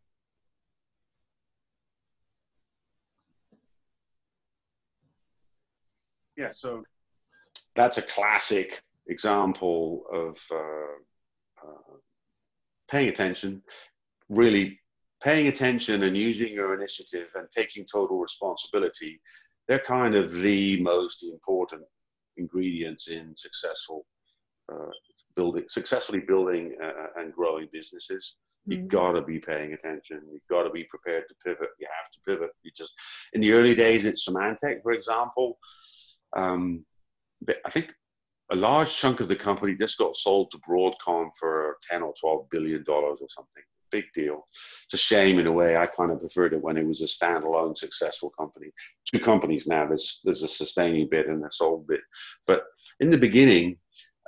Yeah, 6.37 6.51
so 6.51 6.83
that's 7.73 7.97
a 7.97 8.03
classic 8.03 8.79
example 9.07 10.03
of 10.13 10.37
uh, 10.51 11.67
uh, 11.67 11.95
paying 12.89 13.09
attention, 13.09 13.63
really 14.29 14.79
paying 15.23 15.47
attention 15.47 16.03
and 16.03 16.15
using 16.15 16.53
your 16.53 16.75
initiative 16.75 17.27
and 17.33 17.47
taking 17.49 17.85
total 17.91 18.19
responsibility. 18.19 19.19
They're 19.67 19.79
kind 19.79 20.15
of 20.15 20.33
the 20.33 20.81
most 20.81 21.23
important 21.23 21.83
ingredients 22.37 23.09
in 23.09 23.35
successful 23.35 24.05
uh, 24.71 24.91
building, 25.35 25.65
successfully 25.69 26.19
building 26.19 26.75
uh, 26.81 27.21
and 27.21 27.33
growing 27.33 27.67
businesses. 27.71 28.37
You 28.65 28.79
mm-hmm. 28.79 28.87
gotta 28.87 29.21
be 29.21 29.39
paying 29.39 29.73
attention. 29.73 30.21
You've 30.31 30.47
gotta 30.49 30.69
be 30.69 30.83
prepared 30.85 31.23
to 31.29 31.35
pivot. 31.45 31.69
You 31.79 31.87
have 32.01 32.11
to 32.11 32.19
pivot. 32.27 32.51
You 32.63 32.71
just 32.75 32.93
in 33.33 33.41
the 33.41 33.53
early 33.53 33.75
days 33.75 34.05
at 34.05 34.15
Symantec, 34.15 34.83
for 34.83 34.91
example, 34.91 35.57
um, 36.35 36.85
I 37.65 37.69
think 37.69 37.93
a 38.51 38.55
large 38.55 38.95
chunk 38.95 39.19
of 39.19 39.27
the 39.27 39.35
company 39.35 39.75
just 39.75 39.97
got 39.97 40.15
sold 40.15 40.51
to 40.51 40.57
Broadcom 40.59 41.29
for 41.39 41.77
10 41.89 42.01
or 42.01 42.13
12 42.19 42.49
billion 42.49 42.83
dollars 42.83 43.19
or 43.21 43.27
something. 43.29 43.63
Big 43.91 44.05
deal. 44.13 44.47
It's 44.85 44.93
a 44.93 44.97
shame 44.97 45.39
in 45.39 45.47
a 45.47 45.51
way. 45.51 45.77
I 45.77 45.85
kind 45.85 46.11
of 46.11 46.19
preferred 46.19 46.53
it 46.53 46.61
when 46.61 46.77
it 46.77 46.85
was 46.85 47.01
a 47.01 47.05
standalone 47.05 47.77
successful 47.77 48.29
company. 48.29 48.71
Two 49.11 49.19
companies 49.19 49.67
now. 49.67 49.87
There's 49.87 50.21
there's 50.23 50.43
a 50.43 50.47
sustaining 50.47 51.07
bit 51.09 51.27
and 51.27 51.43
a 51.43 51.51
sold 51.51 51.87
bit. 51.87 52.01
But 52.45 52.63
in 52.99 53.09
the 53.09 53.17
beginning, 53.17 53.77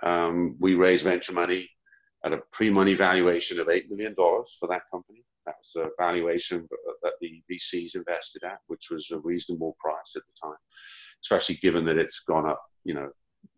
um, 0.03 0.55
we 0.59 0.75
raised 0.75 1.03
venture 1.03 1.33
money 1.33 1.69
at 2.25 2.33
a 2.33 2.41
pre-money 2.51 2.93
valuation 2.93 3.59
of 3.59 3.69
eight 3.69 3.89
million 3.89 4.13
dollars 4.15 4.55
for 4.59 4.67
that 4.67 4.83
company. 4.91 5.23
That 5.45 5.55
was 5.61 5.71
the 5.73 5.89
valuation 5.97 6.67
that 7.01 7.13
the 7.21 7.41
VCs 7.49 7.95
invested 7.95 8.43
at, 8.43 8.59
which 8.67 8.89
was 8.91 9.09
a 9.11 9.19
reasonable 9.19 9.75
price 9.79 10.15
at 10.15 10.23
the 10.23 10.47
time 10.47 10.57
especially 11.23 11.55
given 11.55 11.85
that 11.85 11.97
it's 11.97 12.21
gone 12.21 12.47
up, 12.47 12.61
you 12.83 12.93
know, 12.93 13.09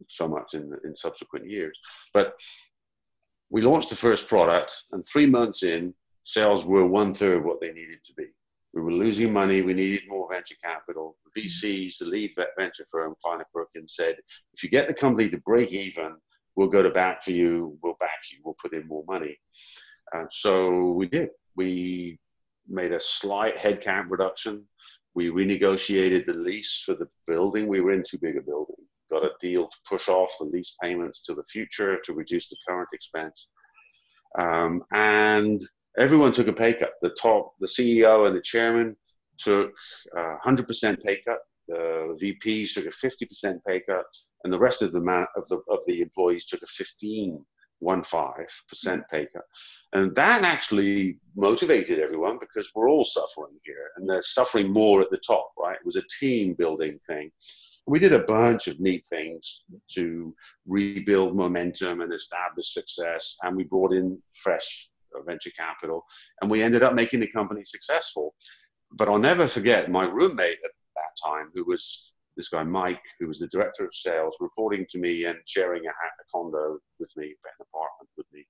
so 0.08 0.28
much 0.28 0.54
in 0.54 0.72
in 0.84 0.95
subsequent 0.95 1.49
years. 1.49 1.78
But 2.14 2.34
we 3.52 3.62
launched 3.62 3.89
the 3.89 3.95
first 3.95 4.28
product, 4.28 4.74
and 4.91 5.06
three 5.06 5.28
months 5.28 5.64
in, 5.64 5.93
sales 6.24 6.66
were 6.66 6.86
one 6.86 7.14
third 7.14 7.45
what 7.45 7.62
they 7.62 7.72
needed 7.72 7.99
to 8.06 8.14
be. 8.16 8.26
We 8.74 8.82
were 8.82 8.91
losing 8.91 9.34
money. 9.34 9.62
We 9.62 9.74
needed 9.74 10.08
more 10.08 10.28
venture 10.32 10.56
capital. 10.64 11.18
The 11.36 11.41
VCs, 11.41 11.97
the 11.99 12.06
lead 12.06 12.34
venture 12.58 12.86
firm, 12.89 13.16
Kleiner 13.24 13.45
Perkins, 13.54 13.95
said, 13.95 14.16
if 14.54 14.64
you 14.64 14.70
get 14.70 14.88
the 14.88 14.93
company 14.93 15.30
to 15.30 15.38
break 15.39 15.72
even, 15.74 16.16
we'll 16.56 16.70
go 16.70 16.82
to 16.82 16.89
bat 16.89 17.24
for 17.24 17.32
you. 17.32 17.78
We'll 17.84 17.97
back 17.99 18.22
you. 18.32 18.39
We'll 18.43 18.56
put 18.62 18.74
in 18.74 18.88
more 18.88 19.04
money. 19.06 19.38
And 20.14 20.30
so 20.32 20.91
we 20.91 21.08
did. 21.08 21.30
We 21.58 22.18
made 22.68 22.93
a 22.93 22.99
slight 22.99 23.58
headcount 23.58 24.10
reduction 24.10 24.66
we 25.14 25.30
renegotiated 25.30 26.26
the 26.26 26.34
lease 26.34 26.84
for 26.86 26.93
the 26.93 27.08
building. 27.28 27.68
We 27.68 27.82
were 27.82 27.91
in 27.91 28.04
too 28.04 28.18
big 28.18 28.38
a 28.38 28.41
building. 28.41 28.76
Got 29.12 29.26
a 29.26 29.32
deal 29.39 29.68
to 29.68 29.78
push 29.88 30.07
off 30.07 30.34
the 30.39 30.45
lease 30.45 30.76
payments 30.82 31.22
to 31.24 31.34
the 31.34 31.43
future 31.43 31.99
to 32.03 32.14
reduce 32.14 32.49
the 32.49 32.57
current 32.68 32.89
expense. 32.93 33.47
Um, 34.38 34.84
and 34.93 35.62
everyone 35.97 36.32
took 36.32 36.47
a 36.47 36.53
pay 36.53 36.74
cut. 36.74 36.93
The 37.01 37.09
top, 37.22 37.53
the 37.59 37.68
CEO 37.68 38.28
and 38.28 38.36
the 38.36 38.41
chairman 38.41 38.95
took 39.38 39.74
a 40.16 40.38
100% 40.45 41.03
pay 41.03 41.22
cut. 41.28 41.39
The 41.68 42.18
VPs 42.22 42.74
took 42.74 42.86
a 42.86 42.89
50% 42.89 43.59
pay 43.68 43.82
cut, 43.82 44.05
and 44.43 44.51
the 44.51 44.59
rest 44.59 44.82
of 44.82 44.91
the 44.91 44.99
man, 44.99 45.26
of 45.36 45.47
the 45.47 45.57
of 45.70 45.80
the 45.88 46.01
employees 46.01 46.45
took 46.45 46.62
a 46.64 46.68
15 46.68 47.45
one 47.82 48.03
five 48.03 48.47
percent 48.70 49.03
pay 49.09 49.28
cut. 49.34 49.43
And 49.93 50.16
that 50.16 50.43
actually 50.43 51.18
motivated 51.36 51.99
everyone 51.99 52.38
because 52.39 52.72
we're 52.74 52.89
all 52.89 53.03
suffering 53.03 53.59
here 53.64 53.89
and 53.97 54.09
they're 54.09 54.22
suffering 54.22 54.72
more 54.72 55.01
at 55.01 55.09
the 55.09 55.20
top, 55.26 55.51
right? 55.59 55.76
It 55.76 55.86
was 55.86 55.97
a 55.97 56.03
team 56.20 56.53
building 56.53 56.99
thing. 57.07 57.32
We 57.88 58.00
did 58.00 58.14
a 58.14 58.24
bunch 58.24 58.68
of 58.68 58.80
neat 58.80 59.06
things 59.08 59.64
to 59.96 60.36
rebuild 60.66 61.36
momentum 61.36 62.02
and 62.02 62.14
establish 62.14 62.74
success. 62.74 63.38
And 63.44 63.56
we 63.56 63.64
brought 63.64 63.94
in 63.94 64.22
fresh 64.34 64.90
uh, 65.16 65.24
venture 65.24 65.52
capital 65.52 66.06
and 66.42 66.50
we 66.50 66.62
ended 66.62 66.84
up 66.84 66.94
making 66.94 67.20
the 67.20 67.32
company 67.32 67.64
successful. 67.66 68.36
But 68.94 69.08
I'll 69.08 69.20
never 69.20 69.48
forget 69.48 69.90
my 69.90 70.06
roommate 70.06 70.60
at 70.64 70.72
that 70.96 71.30
time, 71.30 71.50
who 71.54 71.66
was 71.66 72.14
this 72.38 72.50
guy 72.50 72.64
Mike, 72.64 73.02
who 73.20 73.28
was 73.28 73.40
the 73.40 73.48
director 73.48 73.84
of 73.86 73.94
sales, 73.94 74.38
reporting 74.40 74.86
to 74.90 75.00
me 75.00 75.26
and 75.26 75.38
sharing 75.46 75.86
a, 75.86 75.90
a 75.90 76.24
condo 76.34 76.78
with 77.00 77.10
me, 77.18 77.26
an 77.26 77.66
apartment 77.68 78.10
with 78.16 78.28
me 78.32 78.46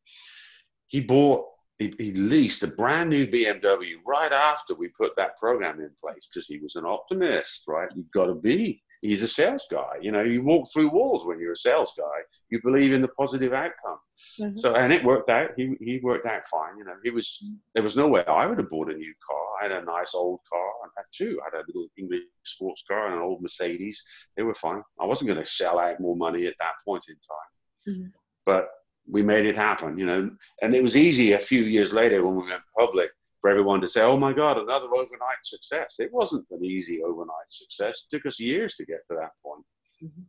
he 0.91 0.99
bought 0.99 1.45
he, 1.79 2.11
leased 2.13 2.61
a 2.61 2.67
brand 2.67 3.09
new 3.09 3.25
BMW 3.25 3.93
right 4.05 4.31
after 4.31 4.75
we 4.75 4.89
put 4.89 5.15
that 5.15 5.37
program 5.37 5.79
in 5.79 5.89
place 6.03 6.27
because 6.31 6.45
he 6.45 6.59
was 6.59 6.75
an 6.75 6.85
optimist, 6.85 7.63
right? 7.67 7.89
You've 7.95 8.11
got 8.11 8.27
to 8.27 8.35
be. 8.35 8.83
He's 9.01 9.23
a 9.23 9.27
sales 9.27 9.65
guy. 9.71 9.93
You 9.99 10.11
know, 10.11 10.21
you 10.21 10.43
walk 10.43 10.71
through 10.71 10.89
walls 10.89 11.25
when 11.25 11.39
you're 11.39 11.53
a 11.53 11.57
sales 11.57 11.91
guy. 11.97 12.19
You 12.49 12.61
believe 12.61 12.93
in 12.93 13.01
the 13.01 13.07
positive 13.07 13.51
outcome. 13.51 13.97
Mm-hmm. 14.39 14.57
So, 14.57 14.75
and 14.75 14.93
it 14.93 15.03
worked 15.03 15.29
out. 15.29 15.51
He, 15.57 15.75
he 15.79 15.99
worked 16.03 16.27
out 16.27 16.43
fine. 16.51 16.77
You 16.77 16.85
know, 16.85 16.93
he 17.03 17.09
was, 17.09 17.43
there 17.73 17.83
was 17.83 17.95
no 17.95 18.07
way 18.07 18.23
I 18.25 18.45
would 18.45 18.59
have 18.59 18.69
bought 18.69 18.91
a 18.91 18.95
new 18.95 19.13
car. 19.27 19.41
I 19.59 19.63
had 19.63 19.83
a 19.83 19.85
nice 19.85 20.13
old 20.13 20.41
car. 20.51 20.67
I 20.83 20.87
had 20.97 21.05
two. 21.11 21.39
I 21.41 21.55
had 21.55 21.63
a 21.63 21.67
little 21.67 21.87
English 21.97 22.21
sports 22.43 22.83
car 22.87 23.07
and 23.07 23.15
an 23.15 23.21
old 23.21 23.41
Mercedes. 23.41 24.03
They 24.37 24.43
were 24.43 24.53
fine. 24.53 24.83
I 24.99 25.05
wasn't 25.05 25.29
going 25.29 25.43
to 25.43 25.49
sell 25.49 25.79
out 25.79 25.99
more 25.99 26.15
money 26.15 26.45
at 26.45 26.55
that 26.59 26.73
point 26.85 27.05
in 27.09 27.15
time. 27.15 27.95
Mm-hmm. 27.95 28.09
But 28.45 28.69
we 29.09 29.23
made 29.23 29.47
it 29.47 29.55
happen, 29.55 29.97
you 29.97 30.05
know. 30.05 30.29
And 30.61 30.75
it 30.75 30.83
was 30.83 30.95
easy 30.95 31.33
a 31.33 31.39
few 31.39 31.63
years 31.63 31.91
later 31.91 32.23
when 32.23 32.35
we 32.35 32.49
went 32.49 32.61
public 32.77 33.09
for 33.41 33.49
everyone 33.49 33.81
to 33.81 33.87
say, 33.87 34.01
"Oh 34.01 34.17
my 34.17 34.31
God, 34.33 34.57
another 34.57 34.87
overnight 34.87 35.43
success." 35.43 35.95
It 35.99 36.13
wasn't 36.13 36.45
an 36.51 36.63
easy 36.63 37.03
overnight 37.03 37.49
success. 37.49 38.05
It 38.05 38.15
took 38.15 38.25
us 38.25 38.39
years 38.39 38.75
to 38.75 38.85
get 38.85 38.99
to 39.09 39.17
that 39.17 39.31
point. 39.43 39.65
Mm-hmm. 40.03 40.21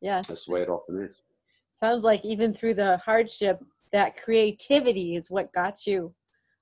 Yes, 0.00 0.26
that's 0.26 0.46
the 0.46 0.52
way 0.52 0.62
it 0.62 0.68
often 0.68 1.04
is. 1.04 1.16
Sounds 1.72 2.04
like 2.04 2.24
even 2.24 2.52
through 2.52 2.74
the 2.74 2.98
hardship, 2.98 3.60
that 3.92 4.22
creativity 4.22 5.16
is 5.16 5.30
what 5.30 5.52
got 5.52 5.86
you 5.86 6.14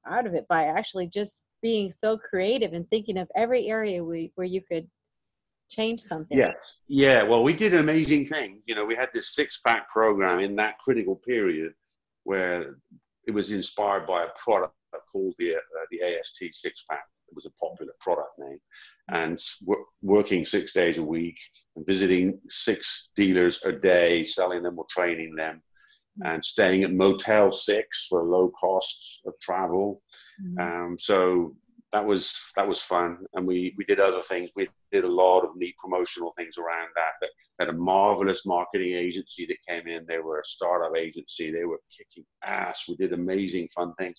out 0.07 0.27
of 0.27 0.35
it 0.35 0.47
by 0.49 0.65
actually 0.65 1.07
just 1.07 1.45
being 1.61 1.93
so 1.93 2.17
creative 2.17 2.73
and 2.73 2.89
thinking 2.89 3.19
of 3.19 3.29
every 3.35 3.69
area 3.69 4.03
we, 4.03 4.33
where 4.37 4.47
you 4.47 4.61
could 4.61 4.89
change 5.69 6.01
something. 6.01 6.39
Yes. 6.39 6.55
Yeah. 6.87 7.23
Well, 7.23 7.43
we 7.43 7.53
did 7.53 7.75
an 7.75 7.81
amazing 7.81 8.27
things. 8.27 8.63
You 8.67 8.75
know, 8.75 8.85
we 8.85 8.95
had 8.95 9.11
this 9.13 9.35
six 9.35 9.61
pack 9.67 9.91
program 9.91 10.41
in 10.41 10.57
that 10.57 10.79
critical 10.79 11.17
period 11.17 11.73
where 12.25 12.79
it 13.29 13.35
was 13.35 13.53
inspired 13.53 14.07
by 14.07 14.25
a 14.25 14.29
product 14.43 14.75
called 15.13 15.35
the, 15.39 15.55
uh, 15.55 15.59
the 15.91 16.03
AST 16.03 16.43
six 16.53 16.85
pack. 16.91 17.05
It 17.29 17.35
was 17.35 17.45
a 17.45 17.51
popular 17.63 17.93
product 18.01 18.31
name. 18.39 18.59
And 19.11 19.39
working 20.01 20.47
six 20.47 20.73
days 20.73 20.97
a 20.97 21.03
week 21.03 21.37
and 21.77 21.87
visiting 21.87 22.41
six 22.49 23.11
dealers 23.17 23.63
a 23.65 23.73
day, 23.73 24.25
selling 24.25 24.63
them 24.63 24.79
or 24.79 24.87
training 24.89 25.35
them. 25.37 25.61
And 26.25 26.43
staying 26.43 26.83
at 26.83 26.93
Motel 26.93 27.53
Six 27.53 28.07
for 28.09 28.25
low 28.25 28.51
costs 28.59 29.21
of 29.25 29.35
travel. 29.41 30.03
Mm-hmm. 30.43 30.59
Um, 30.61 30.97
so 30.99 31.55
that 31.93 32.05
was 32.05 32.35
that 32.55 32.69
was 32.69 32.81
fun, 32.81 33.19
and 33.35 33.47
we 33.47 33.75
we 33.79 33.85
did 33.85 34.01
other 34.01 34.21
things. 34.23 34.51
We 34.55 34.69
did 34.93 35.05
a 35.05 35.13
lot 35.13 35.41
of 35.41 35.57
neat 35.57 35.75
promotional 35.83 36.35
things 36.37 36.59
around 36.59 36.89
that. 36.97 37.13
That 37.21 37.31
had 37.59 37.69
a 37.69 37.79
marvelous 37.79 38.45
marketing 38.45 38.93
agency 38.93 39.47
that 39.47 39.57
came 39.67 39.87
in. 39.87 40.05
They 40.07 40.19
were 40.19 40.41
a 40.41 40.45
startup 40.45 40.97
agency. 40.97 41.51
They 41.51 41.65
were 41.65 41.81
kicking 41.97 42.25
ass. 42.45 42.85
We 42.89 42.97
did 42.97 43.13
amazing 43.13 43.69
fun 43.75 43.95
things. 43.99 44.19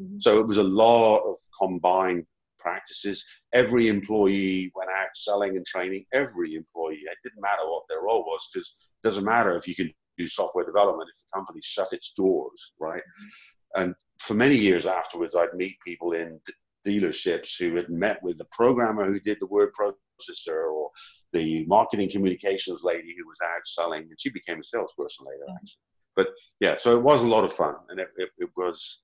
Mm-hmm. 0.00 0.18
So 0.18 0.40
it 0.40 0.46
was 0.46 0.58
a 0.58 0.62
lot 0.62 1.18
of 1.20 1.36
combined 1.60 2.26
practices. 2.58 3.24
Every 3.52 3.88
employee 3.88 4.72
went 4.74 4.90
out 4.90 5.08
selling 5.14 5.56
and 5.56 5.64
training. 5.64 6.04
Every 6.12 6.56
employee. 6.56 7.00
It 7.02 7.18
didn't 7.22 7.40
matter 7.40 7.62
what 7.64 7.84
their 7.88 8.02
role 8.02 8.24
was 8.24 8.48
because 8.52 8.74
it 9.02 9.06
doesn't 9.06 9.24
matter 9.24 9.56
if 9.56 9.68
you 9.68 9.76
can 9.76 9.92
do 10.18 10.26
software 10.26 10.64
development 10.64 11.10
if 11.12 11.18
the 11.18 11.38
company 11.38 11.60
shut 11.62 11.92
its 11.92 12.12
doors, 12.16 12.72
right? 12.80 13.02
Mm-hmm. 13.02 13.82
And 13.82 13.94
for 14.18 14.34
many 14.34 14.56
years 14.56 14.86
afterwards, 14.86 15.34
I'd 15.34 15.54
meet 15.54 15.76
people 15.84 16.12
in 16.12 16.40
dealerships 16.86 17.58
who 17.58 17.74
had 17.76 17.88
met 17.88 18.22
with 18.22 18.38
the 18.38 18.46
programmer 18.50 19.06
who 19.06 19.20
did 19.20 19.38
the 19.40 19.46
word 19.46 19.70
processor 19.78 20.72
or 20.72 20.90
the 21.32 21.64
marketing 21.66 22.10
communications 22.10 22.82
lady 22.82 23.14
who 23.18 23.26
was 23.26 23.38
out 23.44 23.66
selling, 23.66 24.02
and 24.02 24.18
she 24.18 24.30
became 24.30 24.60
a 24.60 24.64
salesperson 24.64 25.26
later, 25.26 25.44
mm-hmm. 25.44 25.56
actually. 25.56 25.80
But 26.16 26.28
yeah, 26.60 26.76
so 26.76 26.96
it 26.96 27.02
was 27.02 27.22
a 27.22 27.26
lot 27.26 27.44
of 27.44 27.52
fun, 27.52 27.74
and 27.88 27.98
it, 27.98 28.08
it, 28.16 28.30
it 28.38 28.50
was 28.56 29.00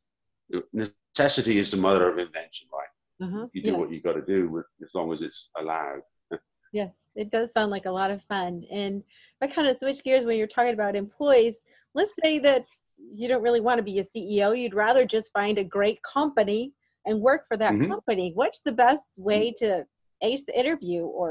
necessity 0.72 1.58
is 1.58 1.70
the 1.70 1.76
mother 1.76 2.10
of 2.10 2.18
invention, 2.18 2.68
right? 2.72 3.26
Uh-huh. 3.26 3.46
You 3.52 3.62
do 3.62 3.70
yeah. 3.70 3.76
what 3.76 3.90
you 3.90 4.00
got 4.00 4.14
to 4.14 4.22
do 4.22 4.48
with, 4.48 4.66
as 4.82 4.88
long 4.94 5.12
as 5.12 5.22
it's 5.22 5.50
allowed. 5.58 6.00
yes, 6.72 6.92
it 7.14 7.30
does 7.30 7.52
sound 7.52 7.70
like 7.70 7.86
a 7.86 7.90
lot 7.90 8.10
of 8.10 8.22
fun. 8.22 8.64
And 8.72 9.02
I 9.40 9.46
kind 9.46 9.68
of 9.68 9.78
switch 9.78 10.02
gears 10.02 10.24
when 10.24 10.38
you're 10.38 10.46
talking 10.46 10.72
about 10.72 10.96
employees. 10.96 11.64
Let's 11.94 12.14
say 12.22 12.38
that 12.40 12.64
you 13.12 13.28
don't 13.28 13.42
really 13.42 13.60
want 13.60 13.78
to 13.78 13.82
be 13.82 13.98
a 13.98 14.04
CEO. 14.04 14.58
You'd 14.58 14.74
rather 14.74 15.04
just 15.04 15.32
find 15.32 15.58
a 15.58 15.64
great 15.64 16.00
company 16.02 16.72
and 17.10 17.20
work 17.20 17.42
for 17.46 17.56
that 17.58 17.74
mm-hmm. 17.74 17.90
company 17.90 18.32
what's 18.34 18.62
the 18.62 18.72
best 18.72 19.08
way 19.18 19.50
mm-hmm. 19.50 19.66
to 19.66 19.84
ace 20.22 20.44
the 20.46 20.58
interview 20.58 21.02
or 21.02 21.30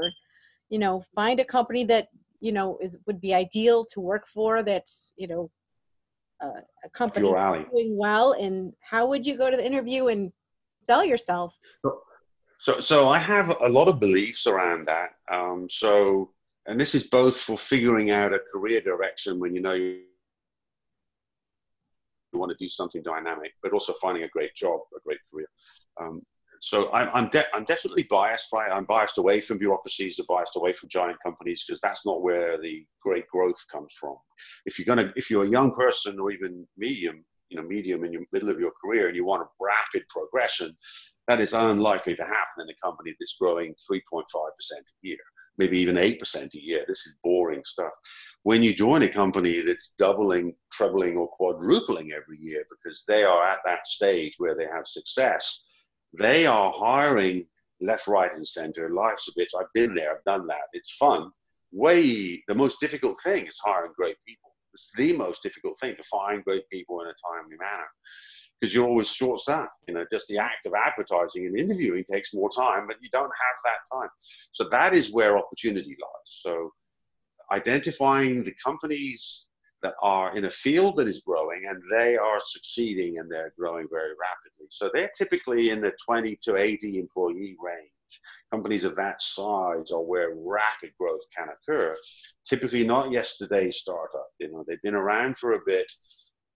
you 0.70 0.78
know, 0.78 1.04
find 1.14 1.38
a 1.40 1.44
company 1.44 1.84
that 1.84 2.08
you 2.40 2.52
know 2.52 2.78
is 2.80 2.96
would 3.06 3.20
be 3.20 3.34
ideal 3.34 3.84
to 3.92 4.00
work 4.00 4.26
for. 4.32 4.62
That's 4.62 5.12
you 5.16 5.28
know, 5.28 5.50
uh, 6.42 6.60
a 6.84 6.90
company 6.90 7.28
doing 7.28 7.98
well. 7.98 8.32
And 8.32 8.72
how 8.80 9.06
would 9.08 9.26
you 9.26 9.36
go 9.36 9.50
to 9.50 9.56
the 9.56 9.66
interview 9.66 10.06
and 10.06 10.32
sell 10.80 11.04
yourself? 11.04 11.52
So, 12.62 12.80
so 12.80 13.08
I 13.08 13.18
have 13.18 13.56
a 13.60 13.68
lot 13.68 13.88
of 13.88 14.00
beliefs 14.00 14.46
around 14.46 14.86
that. 14.86 15.10
Um, 15.30 15.66
so, 15.68 16.30
and 16.66 16.80
this 16.80 16.94
is 16.94 17.04
both 17.04 17.38
for 17.38 17.58
figuring 17.58 18.10
out 18.10 18.34
a 18.34 18.38
career 18.52 18.80
direction 18.80 19.40
when 19.40 19.54
you 19.54 19.60
know 19.60 19.72
you 19.72 20.02
want 22.38 22.50
to 22.50 22.64
do 22.64 22.68
something 22.68 23.02
dynamic, 23.02 23.52
but 23.62 23.72
also 23.72 23.92
finding 24.00 24.24
a 24.24 24.28
great 24.28 24.54
job, 24.54 24.80
a 24.96 25.00
great 25.04 25.18
career. 25.32 25.48
Um, 26.00 26.22
so 26.60 26.92
I'm 26.92 27.08
I'm, 27.14 27.28
de- 27.30 27.54
I'm 27.54 27.64
definitely 27.64 28.02
biased 28.04 28.50
by 28.52 28.66
I'm 28.68 28.84
biased 28.84 29.18
away 29.18 29.40
from 29.40 29.58
bureaucracies, 29.58 30.18
I'm 30.18 30.26
biased 30.28 30.56
away 30.56 30.72
from 30.72 30.90
giant 30.90 31.18
companies 31.24 31.64
because 31.66 31.80
that's 31.80 32.04
not 32.04 32.22
where 32.22 32.60
the 32.60 32.84
great 33.02 33.26
growth 33.28 33.64
comes 33.72 33.94
from. 33.98 34.16
If 34.66 34.78
you're 34.78 34.86
gonna 34.86 35.12
if 35.16 35.30
you're 35.30 35.44
a 35.44 35.50
young 35.50 35.74
person 35.74 36.20
or 36.20 36.30
even 36.30 36.66
medium, 36.76 37.24
you 37.48 37.56
know, 37.56 37.66
medium 37.66 38.04
in 38.04 38.12
your 38.12 38.22
middle 38.32 38.50
of 38.50 38.60
your 38.60 38.72
career 38.82 39.08
and 39.08 39.16
you 39.16 39.24
want 39.24 39.42
a 39.42 39.46
rapid 39.58 40.06
progression, 40.08 40.76
that 41.28 41.40
is 41.40 41.54
unlikely 41.54 42.16
to 42.16 42.22
happen 42.22 42.62
in 42.62 42.68
a 42.68 42.86
company 42.86 43.14
that's 43.18 43.36
growing 43.40 43.74
3.5% 43.90 44.00
a 44.00 44.82
year, 45.02 45.16
maybe 45.58 45.78
even 45.78 45.96
8% 45.96 46.54
a 46.54 46.62
year. 46.62 46.84
This 46.86 47.06
is 47.06 47.14
boring 47.22 47.62
stuff. 47.64 47.92
When 48.42 48.62
you 48.62 48.74
join 48.74 49.02
a 49.02 49.08
company 49.08 49.60
that's 49.60 49.92
doubling, 49.98 50.54
trebling, 50.72 51.16
or 51.16 51.28
quadrupling 51.28 52.12
every 52.12 52.38
year 52.38 52.64
because 52.70 53.04
they 53.06 53.24
are 53.24 53.44
at 53.44 53.60
that 53.66 53.86
stage 53.86 54.34
where 54.38 54.56
they 54.56 54.66
have 54.66 54.86
success, 54.86 55.64
they 56.18 56.46
are 56.46 56.72
hiring 56.74 57.46
left, 57.80 58.06
right, 58.06 58.32
and 58.34 58.46
center. 58.46 58.90
Life's 58.90 59.28
a 59.28 59.40
bitch. 59.40 59.58
I've 59.58 59.72
been 59.74 59.94
there, 59.94 60.12
I've 60.12 60.24
done 60.24 60.46
that. 60.48 60.68
It's 60.72 60.96
fun. 60.96 61.30
Way 61.72 62.42
the 62.48 62.54
most 62.54 62.80
difficult 62.80 63.18
thing 63.22 63.46
is 63.46 63.60
hiring 63.64 63.92
great 63.96 64.16
people. 64.26 64.50
It's 64.72 64.90
the 64.96 65.16
most 65.16 65.42
difficult 65.42 65.78
thing 65.80 65.96
to 65.96 66.02
find 66.04 66.44
great 66.44 66.68
people 66.70 67.00
in 67.00 67.08
a 67.08 67.14
timely 67.34 67.56
manner 67.56 67.86
because 68.60 68.74
you're 68.74 68.88
always 68.88 69.08
short 69.08 69.40
staffed. 69.40 69.72
You 69.88 69.94
know, 69.94 70.04
just 70.12 70.28
the 70.28 70.38
act 70.38 70.66
of 70.66 70.74
advertising 70.74 71.46
and 71.46 71.58
interviewing 71.58 72.04
takes 72.10 72.34
more 72.34 72.50
time, 72.50 72.86
but 72.86 72.96
you 73.00 73.08
don't 73.10 73.22
have 73.22 73.56
that 73.64 73.96
time. 73.96 74.10
So 74.52 74.68
that 74.70 74.94
is 74.94 75.12
where 75.12 75.38
opportunity 75.38 75.96
lies. 76.00 76.26
So 76.26 76.70
identifying 77.52 78.42
the 78.42 78.54
companies 78.62 79.46
that 79.82 79.94
are 80.02 80.36
in 80.36 80.44
a 80.44 80.50
field 80.50 80.96
that 80.96 81.08
is 81.08 81.20
growing 81.20 81.62
and 81.66 81.82
they 81.90 82.16
are 82.16 82.38
succeeding 82.38 83.18
and 83.18 83.30
they're 83.30 83.54
growing 83.58 83.86
very 83.90 84.10
rapidly. 84.10 84.66
So 84.70 84.90
they're 84.92 85.10
typically 85.16 85.70
in 85.70 85.80
the 85.80 85.92
20 86.04 86.38
to 86.42 86.56
80 86.56 86.98
employee 86.98 87.56
range. 87.62 88.20
Companies 88.50 88.84
of 88.84 88.96
that 88.96 89.22
size 89.22 89.90
are 89.92 90.02
where 90.02 90.34
rapid 90.34 90.90
growth 90.98 91.22
can 91.34 91.48
occur. 91.48 91.94
Typically 92.44 92.86
not 92.86 93.12
yesterday's 93.12 93.76
startup. 93.76 94.28
You 94.38 94.50
know, 94.52 94.64
they've 94.66 94.82
been 94.82 94.94
around 94.94 95.38
for 95.38 95.52
a 95.52 95.60
bit 95.64 95.90